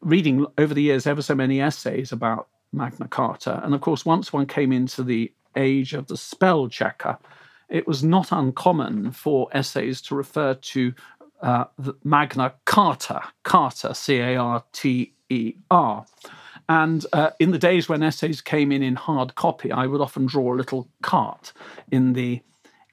reading 0.00 0.46
over 0.58 0.74
the 0.74 0.82
years 0.82 1.06
ever 1.06 1.22
so 1.22 1.34
many 1.34 1.60
essays 1.60 2.12
about 2.12 2.48
Magna 2.72 3.08
Carta, 3.08 3.60
and 3.64 3.74
of 3.74 3.80
course, 3.80 4.04
once 4.04 4.32
one 4.32 4.46
came 4.46 4.72
into 4.72 5.02
the 5.02 5.32
age 5.56 5.92
of 5.92 6.06
the 6.06 6.16
spell 6.16 6.68
checker, 6.68 7.18
it 7.68 7.86
was 7.86 8.02
not 8.02 8.32
uncommon 8.32 9.12
for 9.12 9.48
essays 9.52 10.00
to 10.02 10.14
refer 10.14 10.54
to 10.54 10.94
uh, 11.42 11.64
Magna 12.04 12.54
Carta, 12.64 13.22
Carta, 13.42 13.94
C 13.94 14.18
A 14.18 14.36
R 14.36 14.64
T 14.72 15.12
E 15.28 15.54
R. 15.70 16.06
And 16.68 17.04
uh, 17.12 17.30
in 17.38 17.50
the 17.50 17.58
days 17.58 17.88
when 17.88 18.02
essays 18.02 18.40
came 18.40 18.72
in 18.72 18.82
in 18.82 18.96
hard 18.96 19.34
copy, 19.34 19.70
I 19.72 19.86
would 19.86 20.00
often 20.00 20.26
draw 20.26 20.54
a 20.54 20.56
little 20.56 20.88
cart 21.02 21.52
in 21.90 22.12
the 22.12 22.40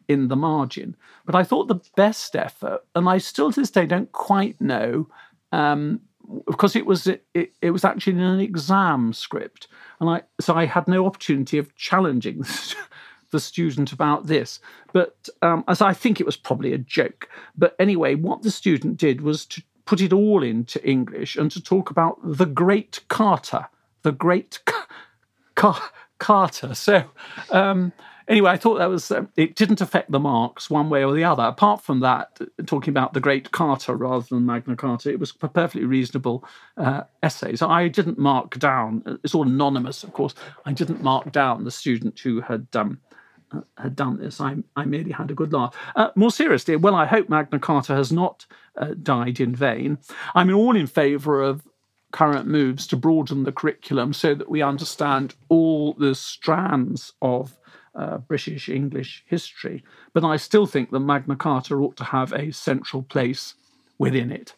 in 0.08 0.28
the 0.28 0.36
margin. 0.36 0.96
But 1.26 1.36
I 1.36 1.44
thought 1.44 1.68
the 1.68 1.82
best 1.96 2.36
effort, 2.36 2.82
and 2.96 3.08
I 3.08 3.20
still 3.20 3.52
to 3.52 3.62
this 3.62 3.72
day 3.72 3.86
don't 3.86 4.12
quite 4.12 4.60
know, 4.60 5.08
um, 5.52 6.02
because 6.48 6.76
it 6.76 6.86
was 6.86 7.08
it, 7.08 7.26
it, 7.34 7.72
was 7.72 7.86
actually 7.86 8.14
in 8.14 8.20
an 8.20 8.40
exam 8.40 9.14
script, 9.14 9.68
and 10.00 10.10
I 10.10 10.24
so 10.42 10.56
I 10.56 10.66
had 10.66 10.88
no 10.88 11.06
opportunity 11.06 11.58
of 11.58 11.76
challenging 11.76 12.44
the 13.32 13.40
student 13.40 13.92
about 13.92 14.28
this. 14.28 14.60
But 14.94 15.30
um, 15.42 15.64
as 15.68 15.82
I 15.82 15.94
think 15.94 16.20
it 16.20 16.26
was 16.26 16.38
probably 16.38 16.74
a 16.74 16.80
joke. 16.80 17.30
But 17.56 17.76
anyway, 17.80 18.16
what 18.16 18.42
the 18.42 18.52
student 18.52 18.98
did 18.98 19.22
was 19.22 19.46
to 19.48 19.62
put 19.90 20.02
it 20.02 20.14
all 20.14 20.44
into 20.44 20.80
English 20.88 21.36
and 21.36 21.50
to 21.50 21.60
talk 21.60 21.90
about 21.90 22.20
the 22.24 22.46
Great 22.46 23.00
Carter, 23.08 23.66
the 24.04 24.12
Great 24.12 24.60
Car- 25.56 25.90
Carter. 26.20 26.76
So. 26.76 27.06
Um, 27.50 27.92
anyway, 28.28 28.52
I 28.52 28.58
thought 28.58 28.78
that 28.78 28.86
was 28.90 29.10
um, 29.10 29.30
it 29.36 29.56
didn't 29.56 29.82
affect 29.82 30.12
the 30.12 30.20
marks 30.20 30.70
one 30.70 30.92
way 30.92 31.04
or 31.04 31.16
the 31.16 31.24
other. 31.24 31.42
Apart 31.42 31.82
from 31.82 32.02
that, 32.02 32.40
talking 32.68 32.92
about 32.92 33.14
the 33.14 33.20
Great 33.20 33.50
Carter 33.50 33.96
rather 33.96 34.28
than 34.30 34.46
Magna 34.46 34.76
Carta, 34.76 35.10
it 35.10 35.20
was 35.20 35.34
a 35.42 35.48
perfectly 35.48 35.86
reasonable 35.86 36.46
uh, 36.78 37.02
essay. 37.24 37.56
So 37.56 37.68
I 37.68 37.88
didn't 37.88 38.20
mark 38.20 38.60
down. 38.60 39.20
It's 39.24 39.34
all 39.34 39.48
anonymous, 39.48 40.04
of 40.04 40.14
course. 40.14 40.36
I 40.66 40.72
didn't 40.72 41.02
mark 41.02 41.32
down 41.32 41.64
the 41.64 41.72
student 41.72 42.20
who 42.20 42.42
had 42.42 42.68
um, 42.76 43.00
had 43.78 43.96
done 43.96 44.18
this. 44.18 44.40
I, 44.40 44.58
I 44.76 44.86
merely 44.86 45.12
had 45.12 45.32
a 45.32 45.36
good 45.36 45.54
laugh. 45.54 45.76
Uh, 45.96 46.10
more 46.16 46.32
seriously, 46.32 46.76
well, 46.76 46.96
I 46.96 47.06
hope 47.06 47.30
Magna 47.30 47.60
Carta 47.60 47.96
has 47.96 48.12
not 48.12 48.46
uh, 48.78 48.94
died 49.02 49.40
in 49.40 49.56
vain. 49.56 49.98
I'm 50.36 50.54
all 50.54 50.76
in 50.76 50.88
favour 50.88 51.42
of 51.42 51.68
current 52.12 52.48
moves 52.48 52.88
to 52.88 52.96
broaden 52.96 53.44
the 53.44 53.52
curriculum 53.52 54.14
so 54.14 54.34
that 54.34 54.50
we 54.50 54.62
understand 54.62 55.36
all 55.48 55.94
the 55.94 56.16
strands 56.16 57.14
of 57.22 57.58
uh, 57.96 58.18
British 58.18 58.70
English 58.70 59.24
history. 59.28 59.84
But 60.14 60.24
I 60.24 60.38
still 60.38 60.66
think 60.66 60.92
that 60.92 61.00
Magna 61.00 61.36
Carta 61.36 61.76
ought 61.76 61.98
to 61.98 62.04
have 62.04 62.34
a 62.34 62.52
central 62.52 63.04
place 63.04 63.56
within 63.98 64.32
it. 64.32 64.54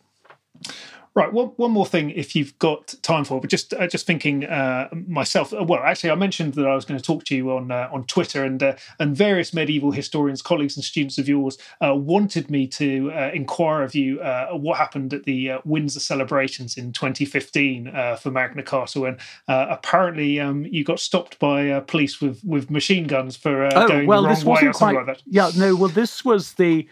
Right, 1.14 1.32
one, 1.34 1.48
one 1.58 1.72
more 1.72 1.86
thing, 1.86 2.12
if 2.12 2.38
you've 2.38 2.58
got 2.58 2.96
time 3.02 3.26
for, 3.26 3.42
but 3.42 3.50
just 3.50 3.74
uh, 3.74 3.86
just 3.86 4.08
thinking 4.08 4.46
uh, 4.46 4.88
myself. 5.08 5.54
Uh, 5.54 5.62
well, 5.62 5.82
actually, 5.84 6.12
I 6.12 6.16
mentioned 6.16 6.54
that 6.54 6.66
I 6.66 6.74
was 6.74 6.86
going 6.86 6.98
to 6.98 7.06
talk 7.06 7.26
to 7.26 7.36
you 7.36 7.52
on 7.52 7.70
uh, 7.70 7.90
on 7.92 8.06
Twitter, 8.06 8.46
and 8.46 8.64
uh, 8.64 8.76
and 8.98 9.14
various 9.14 9.54
medieval 9.54 9.92
historians, 9.92 10.42
colleagues, 10.42 10.78
and 10.78 10.86
students 10.86 11.18
of 11.18 11.28
yours 11.28 11.58
uh, 11.86 11.94
wanted 11.94 12.50
me 12.50 12.66
to 12.68 13.10
inquire 13.34 13.84
of 13.84 13.94
you 13.94 14.20
what 14.54 14.78
happened 14.78 15.14
at 15.14 15.26
the 15.26 15.52
Windsor 15.66 16.00
celebrations 16.00 16.78
in 16.78 16.94
2015 16.94 17.92
for 18.18 18.32
Magna 18.32 18.64
Carta, 18.64 19.02
when 19.02 19.18
apparently 19.50 20.40
um, 20.40 20.66
you 20.66 20.86
got 20.86 21.02
stopped 21.02 21.40
by 21.40 21.78
police 21.82 22.22
with 22.22 22.42
with 22.46 22.72
machine 22.72 23.06
guns 23.06 23.36
for 23.36 23.66
oh, 23.66 23.88
going 23.88 24.08
well, 24.08 24.22
the 24.22 24.30
wrong 24.30 24.36
this 24.36 24.46
wasn't 24.46 24.64
way 24.64 24.70
or 24.70 24.74
something 24.74 24.96
quite, 24.96 25.08
like 25.08 25.18
that. 25.18 25.24
Yeah, 25.26 25.52
no, 25.58 25.76
well, 25.76 25.90
this 25.90 26.24
was 26.24 26.54
the 26.54 26.88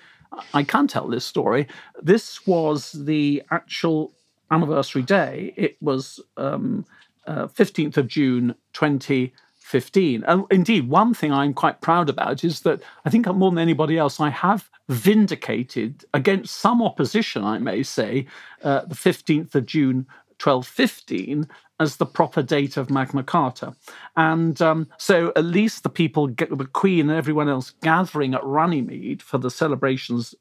I 0.53 0.63
can 0.63 0.88
tell 0.88 1.07
this 1.07 1.25
story. 1.25 1.67
This 2.01 2.45
was 2.45 2.91
the 2.91 3.43
actual 3.51 4.13
anniversary 4.51 5.01
day. 5.01 5.53
It 5.55 5.77
was 5.82 6.19
um, 6.38 6.86
uh, 7.25 7.47
15th 7.47 7.97
of 7.97 8.07
June 8.07 8.55
2015. 8.73 10.23
And 10.23 10.45
indeed, 10.49 10.89
one 10.89 11.13
thing 11.13 11.32
I'm 11.32 11.53
quite 11.53 11.82
proud 11.82 12.09
about 12.09 12.43
is 12.43 12.61
that 12.61 12.82
I 13.05 13.09
think 13.09 13.27
more 13.27 13.51
than 13.51 13.59
anybody 13.59 13.97
else, 13.97 14.19
I 14.19 14.30
have 14.30 14.69
vindicated 14.88 16.05
against 16.13 16.55
some 16.55 16.82
opposition, 16.82 17.43
I 17.43 17.59
may 17.59 17.84
say, 17.84 18.25
uh, 18.63 18.86
the 18.86 18.95
15th 18.95 19.53
of 19.55 19.65
June 19.65 20.07
1215 20.41 21.47
as 21.79 21.95
the 21.95 22.05
proper 22.05 22.41
date 22.41 22.77
of 22.77 22.89
Magna 22.89 23.23
Carta. 23.23 23.73
And 24.15 24.61
um, 24.61 24.87
so 24.97 25.31
at 25.35 25.45
least 25.45 25.83
the 25.83 25.89
people, 25.89 26.27
the 26.27 26.69
Queen 26.73 27.09
and 27.09 27.17
everyone 27.17 27.49
else 27.49 27.71
gathering 27.81 28.33
at 28.33 28.43
Runnymede 28.43 29.21
for 29.21 29.37
the 29.37 29.49
celebrations 29.49 30.35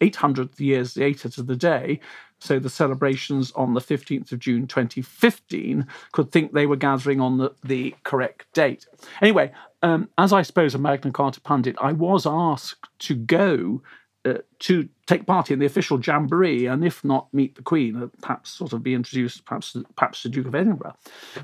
800 0.00 0.58
years 0.60 0.96
later 0.96 1.28
to 1.30 1.42
the 1.42 1.56
day, 1.56 2.00
so 2.38 2.58
the 2.58 2.70
celebrations 2.70 3.50
on 3.52 3.74
the 3.74 3.80
15th 3.80 4.30
of 4.32 4.38
June 4.38 4.66
2015, 4.66 5.86
could 6.12 6.30
think 6.30 6.52
they 6.52 6.66
were 6.66 6.76
gathering 6.76 7.20
on 7.20 7.38
the, 7.38 7.52
the 7.64 7.94
correct 8.04 8.46
date. 8.52 8.86
Anyway, 9.20 9.50
um, 9.82 10.08
as 10.18 10.32
I 10.32 10.42
suppose 10.42 10.74
a 10.74 10.78
Magna 10.78 11.10
Carta 11.10 11.40
pundit, 11.40 11.76
I 11.80 11.92
was 11.92 12.26
asked 12.26 12.88
to 13.00 13.14
go 13.14 13.82
uh, 14.24 14.34
to 14.60 14.88
take 15.08 15.24
part 15.24 15.50
in 15.50 15.58
the 15.58 15.66
official 15.66 15.98
jamboree, 15.98 16.66
and 16.66 16.84
if 16.84 17.02
not 17.02 17.32
meet 17.32 17.54
the 17.56 17.62
Queen, 17.62 18.02
uh, 18.02 18.08
perhaps 18.20 18.50
sort 18.50 18.74
of 18.74 18.82
be 18.82 18.94
introduced, 18.94 19.44
perhaps 19.46 19.74
perhaps 19.96 20.22
the 20.22 20.28
Duke 20.28 20.46
of 20.46 20.54
Edinburgh. 20.54 20.94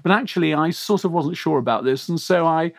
But 0.03 0.13
actually, 0.13 0.53
I 0.53 0.71
sort 0.71 1.05
of 1.05 1.13
wasn't 1.13 1.39
sure 1.39 1.59
about 1.59 1.83
this, 1.83 2.09
and 2.09 2.21
so 2.21 2.47
I 2.47 2.73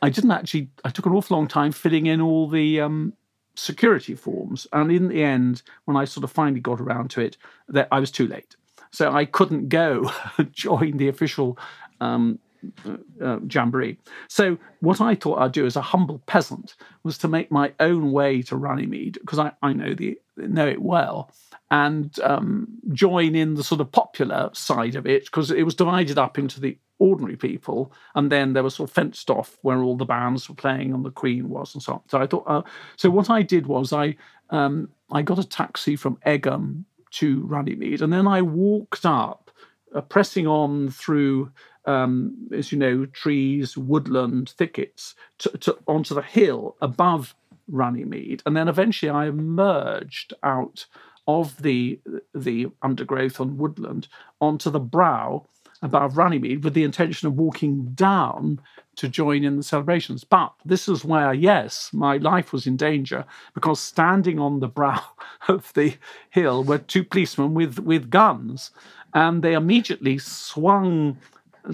I 0.00 0.08
didn't 0.08 0.30
actually. 0.30 0.70
I 0.84 0.90
took 0.90 1.06
an 1.06 1.12
awful 1.12 1.36
long 1.36 1.48
time 1.48 1.72
filling 1.72 2.06
in 2.06 2.20
all 2.20 2.48
the 2.48 2.80
um, 2.80 3.12
security 3.56 4.14
forms, 4.14 4.68
and 4.72 4.92
in 4.92 5.08
the 5.08 5.22
end, 5.22 5.62
when 5.84 5.96
I 5.96 6.04
sort 6.04 6.22
of 6.22 6.30
finally 6.30 6.60
got 6.60 6.80
around 6.80 7.10
to 7.10 7.20
it, 7.20 7.36
that 7.68 7.88
I 7.90 7.98
was 7.98 8.12
too 8.12 8.28
late, 8.28 8.54
so 8.92 9.12
I 9.12 9.24
couldn't 9.24 9.68
go 9.68 10.10
join 10.52 10.96
the 10.96 11.08
official 11.08 11.58
um, 12.00 12.38
uh, 12.86 13.24
uh, 13.24 13.38
jamboree. 13.48 13.98
So 14.28 14.58
what 14.80 15.00
I 15.00 15.14
thought 15.14 15.38
I'd 15.38 15.52
do 15.52 15.66
as 15.66 15.76
a 15.76 15.82
humble 15.82 16.20
peasant 16.26 16.74
was 17.02 17.18
to 17.18 17.28
make 17.28 17.50
my 17.50 17.72
own 17.80 18.12
way 18.12 18.42
to 18.42 18.56
Runnymede 18.56 19.18
because 19.20 19.38
I, 19.38 19.52
I 19.62 19.72
know 19.72 19.94
the 19.94 20.18
know 20.36 20.66
it 20.66 20.80
well 20.80 21.30
and 21.70 22.18
um, 22.20 22.66
join 22.92 23.34
in 23.34 23.54
the 23.54 23.64
sort 23.64 23.80
of 23.80 23.92
popular 23.92 24.50
side 24.52 24.96
of 24.96 25.06
it 25.06 25.26
because 25.26 25.50
it 25.50 25.62
was 25.62 25.74
divided 25.74 26.18
up 26.18 26.38
into 26.38 26.60
the 26.60 26.76
ordinary 26.98 27.36
people 27.36 27.92
and 28.14 28.30
then 28.30 28.52
there 28.52 28.62
was 28.62 28.74
sort 28.74 28.90
of 28.90 28.94
fenced 28.94 29.30
off 29.30 29.58
where 29.62 29.82
all 29.82 29.96
the 29.96 30.04
bands 30.04 30.48
were 30.48 30.54
playing 30.54 30.92
and 30.92 31.04
the 31.04 31.10
Queen 31.10 31.48
was 31.48 31.74
and 31.74 31.82
so 31.82 31.94
on. 31.94 32.00
So 32.08 32.20
I 32.20 32.26
thought. 32.26 32.44
Uh, 32.46 32.62
so 32.96 33.10
what 33.10 33.30
I 33.30 33.42
did 33.42 33.66
was 33.66 33.92
I 33.92 34.16
um, 34.50 34.88
I 35.10 35.22
got 35.22 35.38
a 35.38 35.44
taxi 35.44 35.96
from 35.96 36.18
Egham 36.26 36.84
to 37.12 37.42
Runnymede 37.46 38.02
and 38.02 38.12
then 38.12 38.26
I 38.26 38.42
walked 38.42 39.06
up, 39.06 39.50
uh, 39.94 40.00
pressing 40.02 40.46
on 40.46 40.90
through 40.90 41.50
um, 41.90 42.48
as 42.52 42.70
you 42.70 42.78
know, 42.78 43.06
trees, 43.06 43.76
woodland, 43.76 44.50
thickets 44.50 45.14
to, 45.38 45.48
to, 45.58 45.78
onto 45.86 46.14
the 46.14 46.22
hill 46.22 46.76
above 46.80 47.34
Runnymede, 47.68 48.42
and 48.46 48.56
then 48.56 48.68
eventually 48.68 49.10
I 49.10 49.26
emerged 49.26 50.34
out 50.42 50.86
of 51.26 51.60
the 51.62 52.00
the 52.34 52.68
undergrowth 52.82 53.38
and 53.40 53.58
woodland 53.58 54.08
onto 54.40 54.70
the 54.70 54.80
brow 54.80 55.46
above 55.82 56.16
Runnymede 56.16 56.64
with 56.64 56.74
the 56.74 56.84
intention 56.84 57.26
of 57.28 57.38
walking 57.38 57.92
down 57.94 58.60
to 58.96 59.08
join 59.08 59.44
in 59.44 59.56
the 59.56 59.62
celebrations. 59.62 60.24
But 60.24 60.52
this 60.64 60.88
is 60.88 61.04
where, 61.04 61.32
yes, 61.32 61.90
my 61.92 62.18
life 62.18 62.52
was 62.52 62.66
in 62.66 62.76
danger 62.76 63.24
because 63.54 63.80
standing 63.80 64.38
on 64.38 64.60
the 64.60 64.68
brow 64.68 65.02
of 65.48 65.72
the 65.74 65.94
hill 66.30 66.64
were 66.64 66.78
two 66.78 67.04
policemen 67.04 67.54
with, 67.54 67.78
with 67.78 68.10
guns, 68.10 68.72
and 69.14 69.42
they 69.42 69.54
immediately 69.54 70.18
swung 70.18 71.16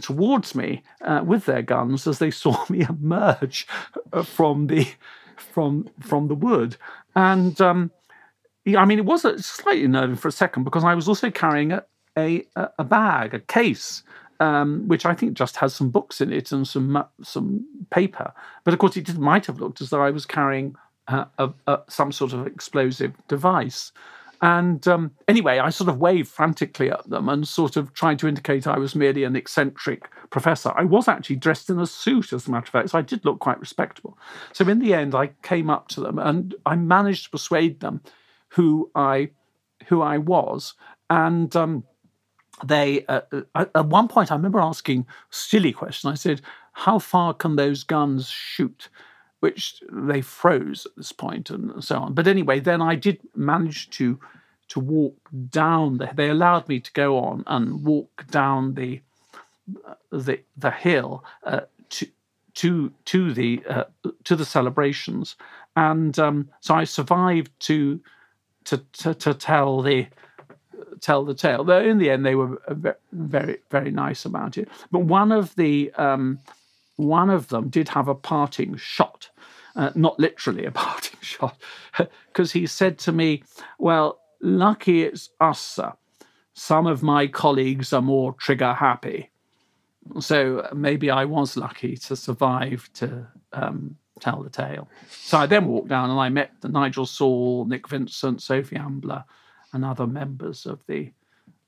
towards 0.00 0.54
me 0.54 0.82
uh, 1.02 1.22
with 1.24 1.46
their 1.46 1.62
guns 1.62 2.06
as 2.06 2.18
they 2.18 2.30
saw 2.30 2.64
me 2.68 2.82
emerge 2.88 3.66
uh, 4.12 4.22
from 4.22 4.66
the 4.66 4.88
from 5.36 5.88
from 6.00 6.28
the 6.28 6.34
wood. 6.34 6.76
And 7.14 7.60
um, 7.60 7.90
I 8.76 8.84
mean, 8.84 8.98
it 8.98 9.04
was 9.04 9.22
slightly 9.44 9.86
nerving 9.86 10.16
for 10.16 10.28
a 10.28 10.32
second 10.32 10.64
because 10.64 10.84
I 10.84 10.94
was 10.94 11.08
also 11.08 11.30
carrying 11.30 11.72
a 11.72 11.84
a, 12.16 12.44
a 12.78 12.84
bag, 12.84 13.34
a 13.34 13.40
case. 13.40 14.02
Um, 14.38 14.86
which 14.86 15.06
I 15.06 15.14
think 15.14 15.32
just 15.32 15.56
has 15.56 15.74
some 15.74 15.88
books 15.88 16.20
in 16.20 16.30
it 16.30 16.52
and 16.52 16.68
some 16.68 17.02
some 17.22 17.64
paper, 17.88 18.34
but 18.64 18.74
of 18.74 18.80
course 18.80 18.94
it 18.94 19.16
might 19.16 19.46
have 19.46 19.60
looked 19.60 19.80
as 19.80 19.88
though 19.88 20.02
I 20.02 20.10
was 20.10 20.26
carrying 20.26 20.76
uh, 21.08 21.24
a, 21.38 21.50
a, 21.66 21.80
some 21.88 22.12
sort 22.12 22.34
of 22.34 22.46
explosive 22.46 23.14
device. 23.28 23.92
And 24.46 24.86
um, 24.86 25.10
anyway, 25.26 25.58
I 25.58 25.70
sort 25.70 25.90
of 25.90 25.98
waved 25.98 26.28
frantically 26.28 26.88
at 26.88 27.10
them 27.10 27.28
and 27.28 27.48
sort 27.48 27.76
of 27.76 27.92
tried 27.94 28.20
to 28.20 28.28
indicate 28.28 28.68
I 28.68 28.78
was 28.78 28.94
merely 28.94 29.24
an 29.24 29.34
eccentric 29.34 30.08
professor. 30.30 30.72
I 30.76 30.84
was 30.84 31.08
actually 31.08 31.34
dressed 31.34 31.68
in 31.68 31.80
a 31.80 31.86
suit, 31.86 32.32
as 32.32 32.46
a 32.46 32.52
matter 32.52 32.62
of 32.62 32.68
fact, 32.68 32.90
so 32.90 32.98
I 32.98 33.02
did 33.02 33.24
look 33.24 33.40
quite 33.40 33.58
respectable. 33.58 34.16
So 34.52 34.68
in 34.68 34.78
the 34.78 34.94
end, 34.94 35.16
I 35.16 35.32
came 35.42 35.68
up 35.68 35.88
to 35.88 36.00
them 36.00 36.20
and 36.20 36.54
I 36.64 36.76
managed 36.76 37.24
to 37.24 37.30
persuade 37.30 37.80
them 37.80 38.02
who 38.50 38.88
I 38.94 39.30
who 39.88 40.00
I 40.00 40.18
was, 40.18 40.74
and 41.10 41.54
um, 41.56 41.82
they 42.64 43.04
uh, 43.06 43.22
uh 43.32 43.64
at 43.74 43.86
one 43.86 44.06
point 44.06 44.30
I 44.30 44.36
remember 44.36 44.60
asking 44.60 45.00
a 45.00 45.34
silly 45.34 45.72
question. 45.72 46.08
I 46.08 46.14
said, 46.14 46.40
"How 46.72 47.00
far 47.00 47.34
can 47.34 47.56
those 47.56 47.82
guns 47.82 48.28
shoot?" 48.28 48.90
Which 49.40 49.82
they 49.90 50.20
froze 50.20 50.86
at 50.86 50.96
this 50.96 51.12
point 51.12 51.50
and 51.50 51.82
so 51.84 51.98
on. 51.98 52.14
But 52.14 52.26
anyway, 52.26 52.60
then 52.60 52.80
I 52.80 52.94
did 52.94 53.20
manage 53.34 53.90
to 53.90 54.18
to 54.68 54.80
walk 54.80 55.16
down. 55.50 55.98
The, 55.98 56.10
they 56.14 56.28
allowed 56.28 56.68
me 56.68 56.80
to 56.80 56.92
go 56.92 57.18
on 57.18 57.44
and 57.46 57.84
walk 57.84 58.26
down 58.30 58.74
the 58.74 59.00
the 60.10 60.40
the 60.56 60.70
hill 60.70 61.24
uh, 61.44 61.60
to 61.90 62.06
to 62.54 62.92
to 63.04 63.32
the 63.32 63.62
uh, 63.68 63.84
to 64.24 64.36
the 64.36 64.44
celebrations, 64.44 65.36
and 65.76 66.18
um, 66.18 66.48
so 66.60 66.74
I 66.74 66.84
survived 66.84 67.52
to 67.60 68.00
to 68.64 68.78
to, 68.78 69.14
to 69.14 69.34
tell 69.34 69.82
the 69.82 70.06
tell 71.00 71.24
the 71.24 71.34
tale. 71.34 71.64
Though 71.64 71.82
in 71.82 71.98
the 71.98 72.10
end, 72.10 72.24
they 72.24 72.34
were 72.34 72.60
very 73.12 73.58
very 73.70 73.90
nice 73.90 74.24
about 74.24 74.56
it. 74.58 74.68
But 74.90 75.00
one 75.00 75.32
of 75.32 75.54
the 75.56 75.92
um, 75.92 76.38
one 76.96 77.30
of 77.30 77.48
them 77.48 77.68
did 77.68 77.88
have 77.90 78.08
a 78.08 78.14
parting 78.14 78.76
shot 78.76 79.30
uh, 79.76 79.90
not 79.94 80.18
literally 80.18 80.64
a 80.64 80.70
parting 80.72 81.20
shot, 81.20 81.60
because 82.28 82.52
he 82.52 82.66
said 82.66 82.98
to 82.98 83.12
me, 83.12 83.42
Well, 83.78 84.18
lucky 84.40 85.02
it's 85.02 85.30
us, 85.40 85.60
sir. 85.60 85.92
Some 86.54 86.86
of 86.86 87.02
my 87.02 87.26
colleagues 87.26 87.92
are 87.92 88.02
more 88.02 88.32
trigger 88.32 88.72
happy. 88.72 89.30
So 90.20 90.68
maybe 90.74 91.10
I 91.10 91.24
was 91.24 91.56
lucky 91.56 91.96
to 91.96 92.16
survive 92.16 92.88
to 92.94 93.26
um, 93.52 93.96
tell 94.20 94.42
the 94.42 94.48
tale. 94.48 94.88
So 95.10 95.36
I 95.36 95.46
then 95.46 95.66
walked 95.66 95.88
down 95.88 96.10
and 96.10 96.18
I 96.18 96.28
met 96.28 96.52
Nigel 96.64 97.04
Saul, 97.04 97.66
Nick 97.66 97.88
Vincent, 97.88 98.40
Sophie 98.40 98.76
Ambler, 98.76 99.24
and 99.72 99.84
other 99.84 100.06
members 100.06 100.64
of 100.64 100.80
the 100.86 101.12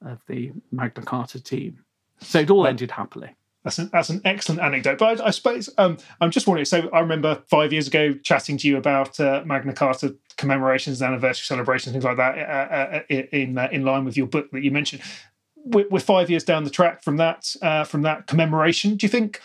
of 0.02 0.20
the 0.28 0.52
Magna 0.70 1.02
Carta 1.02 1.42
team. 1.42 1.84
So 2.20 2.38
it 2.38 2.50
all 2.50 2.66
ended 2.66 2.92
happily. 2.92 3.34
That's 3.64 3.78
an, 3.78 3.90
that's 3.92 4.08
an 4.08 4.20
excellent 4.24 4.60
anecdote. 4.60 4.98
But 4.98 5.20
I, 5.20 5.26
I 5.26 5.30
suppose 5.30 5.68
um, 5.78 5.98
I'm 6.20 6.30
just 6.30 6.46
wondering. 6.46 6.64
So 6.64 6.88
I 6.90 7.00
remember 7.00 7.42
five 7.48 7.72
years 7.72 7.88
ago 7.88 8.14
chatting 8.14 8.56
to 8.58 8.68
you 8.68 8.76
about 8.76 9.18
uh, 9.18 9.42
Magna 9.44 9.72
Carta 9.72 10.16
commemorations, 10.36 11.02
anniversary 11.02 11.44
celebrations, 11.44 11.92
things 11.92 12.04
like 12.04 12.16
that, 12.16 12.38
uh, 12.38 12.42
uh, 12.42 13.00
uh 13.10 13.26
in 13.32 13.58
uh, 13.58 13.68
in 13.72 13.84
line 13.84 14.04
with 14.04 14.16
your 14.16 14.26
book 14.26 14.50
that 14.52 14.62
you 14.62 14.70
mentioned. 14.70 15.02
We're, 15.56 15.88
we're 15.90 16.00
five 16.00 16.30
years 16.30 16.44
down 16.44 16.64
the 16.64 16.70
track 16.70 17.02
from 17.02 17.16
that 17.16 17.54
uh, 17.60 17.84
from 17.84 18.02
that 18.02 18.26
commemoration. 18.26 18.96
Do 18.96 19.04
you 19.06 19.10
think? 19.10 19.40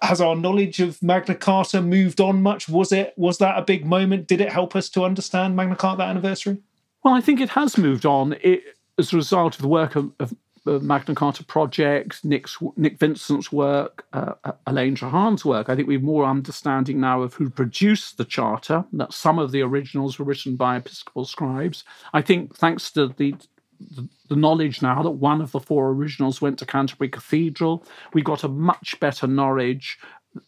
Has 0.00 0.22
our 0.22 0.34
knowledge 0.34 0.80
of 0.80 1.00
Magna 1.02 1.34
Carta 1.34 1.82
moved 1.82 2.18
on 2.18 2.42
much? 2.42 2.66
Was 2.66 2.92
it 2.92 3.12
was 3.16 3.38
that 3.38 3.58
a 3.58 3.62
big 3.62 3.84
moment? 3.84 4.26
Did 4.26 4.40
it 4.40 4.50
help 4.50 4.74
us 4.74 4.88
to 4.90 5.04
understand 5.04 5.54
Magna 5.54 5.76
Carta 5.76 5.98
that 5.98 6.08
anniversary? 6.08 6.58
Well, 7.04 7.14
I 7.14 7.20
think 7.20 7.40
it 7.40 7.50
has 7.50 7.76
moved 7.76 8.06
on. 8.06 8.32
It, 8.40 8.62
as 8.98 9.12
a 9.12 9.16
result 9.16 9.54
of 9.56 9.62
the 9.62 9.68
work 9.68 9.96
of, 9.96 10.10
of 10.18 10.34
the 10.66 10.80
Magna 10.80 11.14
Carta 11.14 11.44
project, 11.44 12.24
Nick's, 12.24 12.58
Nick 12.76 12.98
Vincent's 12.98 13.52
work, 13.52 14.04
uh, 14.12 14.34
uh, 14.44 14.52
Elaine 14.66 14.96
Treharne's 14.96 15.44
work, 15.44 15.68
I 15.68 15.76
think 15.76 15.86
we 15.86 15.94
have 15.94 16.02
more 16.02 16.24
understanding 16.24 17.00
now 17.00 17.22
of 17.22 17.34
who 17.34 17.48
produced 17.48 18.18
the 18.18 18.24
charter, 18.24 18.84
that 18.92 19.12
some 19.12 19.38
of 19.38 19.52
the 19.52 19.62
originals 19.62 20.18
were 20.18 20.24
written 20.24 20.56
by 20.56 20.76
Episcopal 20.76 21.24
scribes. 21.24 21.84
I 22.12 22.20
think 22.20 22.54
thanks 22.56 22.90
to 22.92 23.08
the 23.16 23.34
the, 23.78 24.08
the 24.30 24.36
knowledge 24.36 24.80
now 24.80 25.02
that 25.02 25.10
one 25.10 25.42
of 25.42 25.52
the 25.52 25.60
four 25.60 25.90
originals 25.90 26.40
went 26.40 26.58
to 26.58 26.66
Canterbury 26.66 27.10
Cathedral, 27.10 27.84
we 28.14 28.22
got 28.22 28.42
a 28.42 28.48
much 28.48 28.98
better 29.00 29.26
knowledge 29.26 29.98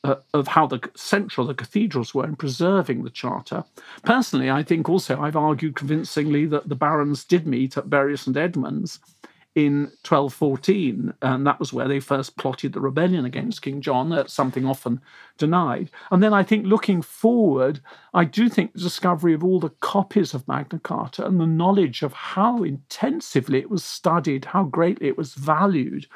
uh, 0.03 0.15
of 0.33 0.49
how 0.49 0.67
the 0.67 0.81
central 0.97 1.47
the 1.47 1.55
cathedrals 1.55 2.15
were 2.15 2.25
in 2.25 2.37
preserving 2.37 3.05
the 3.05 3.11
charter. 3.11 3.65
Personally, 4.03 4.51
I 4.51 4.63
think 4.63 4.89
also 4.89 5.21
I've 5.21 5.37
argued 5.37 5.77
convincingly 5.77 6.47
that 6.47 6.71
the 6.71 6.75
barons 6.75 7.23
did 7.23 7.47
meet 7.47 7.77
at 7.77 7.91
Bury 7.91 8.17
St 8.17 8.37
Edmunds 8.37 8.99
in 9.59 9.87
1214, 10.07 11.15
and 11.21 11.45
that 11.45 11.59
was 11.59 11.73
where 11.73 11.89
they 11.89 11.99
first 11.99 12.37
plotted 12.37 12.73
the 12.73 12.81
rebellion 12.81 13.25
against 13.25 13.61
King 13.61 13.81
John. 13.81 14.09
That's 14.09 14.33
something 14.33 14.65
often 14.65 15.01
denied. 15.37 15.91
And 16.13 16.23
then 16.23 16.33
I 16.33 16.45
think 16.45 16.65
looking 16.65 17.03
forward, 17.03 17.81
I 18.15 18.25
do 18.25 18.49
think 18.49 18.73
the 18.73 18.79
discovery 18.79 19.35
of 19.35 19.43
all 19.43 19.59
the 19.59 19.75
copies 19.81 20.33
of 20.33 20.47
Magna 20.47 20.79
Carta 20.79 21.27
and 21.27 21.41
the 21.41 21.47
knowledge 21.47 22.03
of 22.03 22.13
how 22.13 22.63
intensively 22.63 23.59
it 23.59 23.69
was 23.69 23.83
studied, 23.83 24.45
how 24.45 24.63
greatly 24.63 25.09
it 25.09 25.19
was 25.19 25.35
valued, 25.35 26.07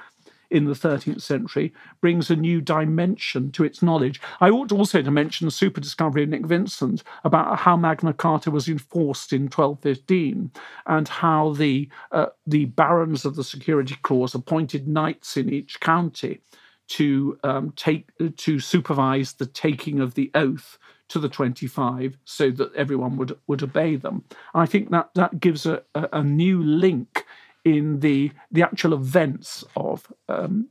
in 0.52 0.66
the 0.66 0.74
13th 0.74 1.22
century 1.22 1.72
brings 2.00 2.30
a 2.30 2.36
new 2.36 2.60
dimension 2.60 3.50
to 3.52 3.64
its 3.64 3.82
knowledge. 3.82 4.20
I 4.40 4.50
ought 4.50 4.70
also 4.70 5.02
to 5.02 5.10
mention 5.10 5.46
the 5.46 5.50
super 5.50 5.80
discovery 5.80 6.22
of 6.22 6.28
Nick 6.28 6.46
Vincent 6.46 7.02
about 7.24 7.58
how 7.58 7.76
Magna 7.76 8.12
Carta 8.12 8.50
was 8.50 8.68
enforced 8.68 9.32
in 9.32 9.42
1215 9.44 10.50
and 10.86 11.08
how 11.08 11.54
the, 11.54 11.88
uh, 12.12 12.26
the 12.46 12.66
barons 12.66 13.24
of 13.24 13.34
the 13.34 13.44
security 13.44 13.96
clause 14.02 14.34
appointed 14.34 14.86
knights 14.86 15.36
in 15.36 15.50
each 15.50 15.80
county 15.80 16.40
to 16.88 17.38
um, 17.42 17.72
take 17.74 18.10
to 18.36 18.60
supervise 18.60 19.32
the 19.34 19.46
taking 19.46 20.00
of 20.00 20.14
the 20.14 20.30
oath 20.34 20.76
to 21.08 21.18
the 21.18 21.28
25 21.28 22.18
so 22.24 22.50
that 22.50 22.74
everyone 22.74 23.16
would 23.16 23.38
would 23.46 23.62
obey 23.62 23.96
them. 23.96 24.24
I 24.54 24.66
think 24.66 24.90
that 24.90 25.10
that 25.14 25.40
gives 25.40 25.64
a, 25.64 25.82
a, 25.94 26.08
a 26.14 26.22
new 26.22 26.62
link 26.62 27.24
in 27.64 28.00
the 28.00 28.32
the 28.50 28.62
actual 28.62 28.92
events 28.92 29.64
of 29.76 30.12
um, 30.28 30.68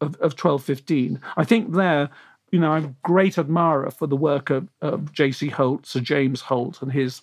of, 0.00 0.14
of 0.16 0.32
1215. 0.32 1.20
I 1.36 1.44
think 1.44 1.72
there, 1.72 2.10
you 2.50 2.58
know, 2.58 2.72
I'm 2.72 2.84
a 2.84 2.94
great 3.02 3.38
admirer 3.38 3.90
for 3.90 4.06
the 4.06 4.16
work 4.16 4.50
of, 4.50 4.68
of 4.80 5.12
J.C. 5.12 5.48
Holt, 5.48 5.86
Sir 5.86 6.00
James 6.00 6.42
Holt, 6.42 6.82
and 6.82 6.92
his 6.92 7.22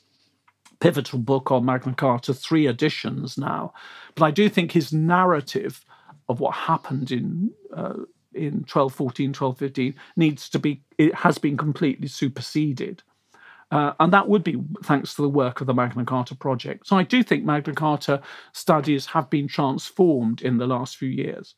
pivotal 0.79 1.19
book 1.19 1.51
on 1.51 1.65
Magna 1.65 1.93
Carta, 1.93 2.33
three 2.33 2.67
editions 2.67 3.37
now. 3.37 3.73
But 4.15 4.25
I 4.25 4.31
do 4.31 4.49
think 4.49 4.71
his 4.71 4.93
narrative 4.93 5.85
of 6.27 6.39
what 6.39 6.55
happened 6.55 7.11
in 7.11 7.51
uh, 7.75 8.03
in 8.33 8.65
1214, 8.69 9.29
1215 9.29 9.95
needs 10.15 10.49
to 10.49 10.59
be, 10.59 10.81
it 10.97 11.13
has 11.15 11.37
been 11.37 11.57
completely 11.57 12.07
superseded. 12.07 13.01
Uh, 13.71 13.93
and 13.99 14.11
that 14.13 14.27
would 14.27 14.43
be 14.43 14.59
thanks 14.83 15.13
to 15.15 15.21
the 15.21 15.29
work 15.29 15.61
of 15.61 15.67
the 15.67 15.73
Magna 15.73 16.03
Carta 16.03 16.35
project. 16.35 16.87
So 16.87 16.97
I 16.97 17.03
do 17.03 17.21
think 17.21 17.45
Magna 17.45 17.73
Carta 17.73 18.21
studies 18.51 19.05
have 19.07 19.29
been 19.29 19.47
transformed 19.47 20.41
in 20.41 20.57
the 20.57 20.67
last 20.67 20.97
few 20.97 21.09
years. 21.09 21.55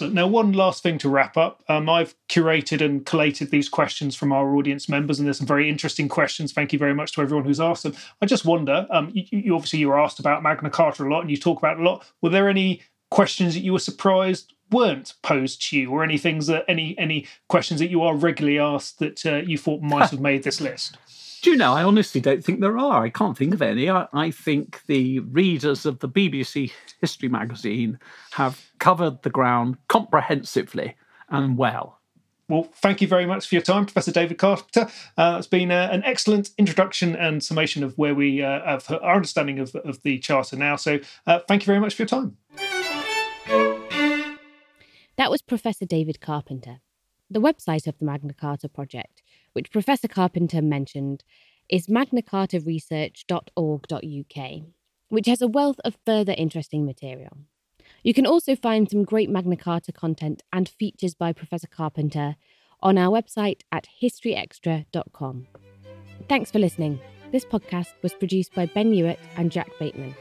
Now, 0.00 0.26
one 0.26 0.52
last 0.52 0.82
thing 0.82 0.98
to 0.98 1.08
wrap 1.08 1.36
up. 1.36 1.62
Um, 1.68 1.88
I've 1.88 2.14
curated 2.28 2.80
and 2.80 3.04
collated 3.04 3.50
these 3.50 3.68
questions 3.68 4.16
from 4.16 4.32
our 4.32 4.54
audience 4.56 4.88
members, 4.88 5.18
and 5.18 5.26
there's 5.26 5.38
some 5.38 5.46
very 5.46 5.68
interesting 5.68 6.08
questions. 6.08 6.52
Thank 6.52 6.72
you 6.72 6.78
very 6.78 6.94
much 6.94 7.12
to 7.12 7.22
everyone 7.22 7.44
who's 7.44 7.60
asked 7.60 7.82
them. 7.82 7.94
I 8.22 8.26
just 8.26 8.46
wonder, 8.46 8.86
um, 8.90 9.10
you, 9.12 9.24
you 9.30 9.54
obviously 9.54 9.80
you 9.80 9.88
were 9.88 10.00
asked 10.00 10.18
about 10.18 10.42
Magna 10.42 10.70
Carta 10.70 11.04
a 11.04 11.10
lot, 11.10 11.20
and 11.20 11.30
you 11.30 11.36
talk 11.36 11.58
about 11.58 11.78
a 11.78 11.82
lot. 11.82 12.04
Were 12.22 12.30
there 12.30 12.48
any 12.48 12.82
questions 13.10 13.54
that 13.54 13.60
you 13.60 13.72
were 13.72 13.78
surprised 13.78 14.54
weren't 14.70 15.14
posed 15.22 15.68
to 15.68 15.78
you, 15.78 15.90
or 15.90 16.02
any 16.02 16.16
things 16.16 16.46
that 16.46 16.64
any 16.68 16.96
any 16.96 17.26
questions 17.48 17.80
that 17.80 17.90
you 17.90 18.02
are 18.02 18.14
regularly 18.14 18.58
asked 18.58 19.00
that 19.00 19.26
uh, 19.26 19.36
you 19.36 19.58
thought 19.58 19.82
might 19.82 20.10
have 20.10 20.20
made 20.20 20.44
this 20.44 20.60
list? 20.60 20.96
Do 21.42 21.50
you 21.50 21.56
know, 21.56 21.72
I 21.72 21.82
honestly 21.82 22.20
don't 22.20 22.44
think 22.44 22.60
there 22.60 22.76
are. 22.76 23.02
I 23.02 23.08
can't 23.08 23.36
think 23.36 23.54
of 23.54 23.62
any. 23.62 23.88
I, 23.88 24.06
I, 24.12 24.30
think 24.30 24.82
the 24.86 25.20
readers 25.20 25.86
of 25.86 26.00
the 26.00 26.08
BBC 26.08 26.70
History 27.00 27.30
magazine 27.30 27.98
have 28.32 28.70
covered 28.78 29.22
the 29.22 29.30
ground 29.30 29.78
comprehensively 29.88 30.96
and 31.30 31.56
well. 31.56 31.98
Well, 32.48 32.64
thank 32.74 33.00
you 33.00 33.08
very 33.08 33.24
much 33.24 33.48
for 33.48 33.54
your 33.54 33.62
time, 33.62 33.86
Professor 33.86 34.12
David 34.12 34.36
Carpenter. 34.36 34.88
Uh, 35.16 35.36
it's 35.38 35.46
been 35.46 35.70
uh, 35.70 35.88
an 35.90 36.02
excellent 36.04 36.50
introduction 36.58 37.16
and 37.16 37.42
summation 37.42 37.82
of 37.84 37.96
where 37.96 38.14
we 38.14 38.42
uh, 38.42 38.60
have 38.64 38.90
our 38.90 39.14
understanding 39.14 39.60
of, 39.60 39.74
of 39.76 40.02
the 40.02 40.18
Charter 40.18 40.56
now. 40.56 40.76
So, 40.76 40.98
uh, 41.26 41.38
thank 41.48 41.62
you 41.62 41.66
very 41.66 41.80
much 41.80 41.94
for 41.94 42.02
your 42.02 42.08
time. 42.08 42.36
That 45.16 45.30
was 45.30 45.40
Professor 45.40 45.86
David 45.86 46.20
Carpenter. 46.20 46.80
The 47.30 47.40
website 47.40 47.86
of 47.86 47.96
the 47.98 48.04
Magna 48.04 48.34
Carta 48.34 48.68
Project 48.68 49.22
which 49.52 49.70
Professor 49.70 50.08
Carpenter 50.08 50.62
mentioned, 50.62 51.22
is 51.68 51.86
magnacartaresearch.org.uk, 51.86 54.62
which 55.08 55.26
has 55.26 55.42
a 55.42 55.48
wealth 55.48 55.80
of 55.84 55.98
further 56.04 56.34
interesting 56.36 56.84
material. 56.84 57.38
You 58.02 58.14
can 58.14 58.26
also 58.26 58.56
find 58.56 58.90
some 58.90 59.04
great 59.04 59.28
Magna 59.28 59.56
Carta 59.56 59.92
content 59.92 60.42
and 60.52 60.68
features 60.68 61.14
by 61.14 61.32
Professor 61.32 61.68
Carpenter 61.68 62.36
on 62.80 62.96
our 62.96 63.10
website 63.10 63.60
at 63.70 63.86
historyextra.com. 64.02 65.46
Thanks 66.28 66.50
for 66.50 66.58
listening. 66.58 66.98
This 67.30 67.44
podcast 67.44 67.92
was 68.02 68.14
produced 68.14 68.54
by 68.54 68.66
Ben 68.66 68.92
Hewitt 68.92 69.20
and 69.36 69.52
Jack 69.52 69.70
Bateman. 69.78 70.14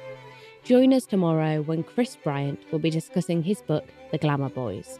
Join 0.63 0.93
us 0.93 1.05
tomorrow 1.05 1.61
when 1.61 1.83
Chris 1.83 2.17
Bryant 2.17 2.59
will 2.71 2.79
be 2.79 2.89
discussing 2.89 3.43
his 3.43 3.61
book, 3.61 3.85
The 4.11 4.17
Glamour 4.17 4.49
Boys. 4.49 4.99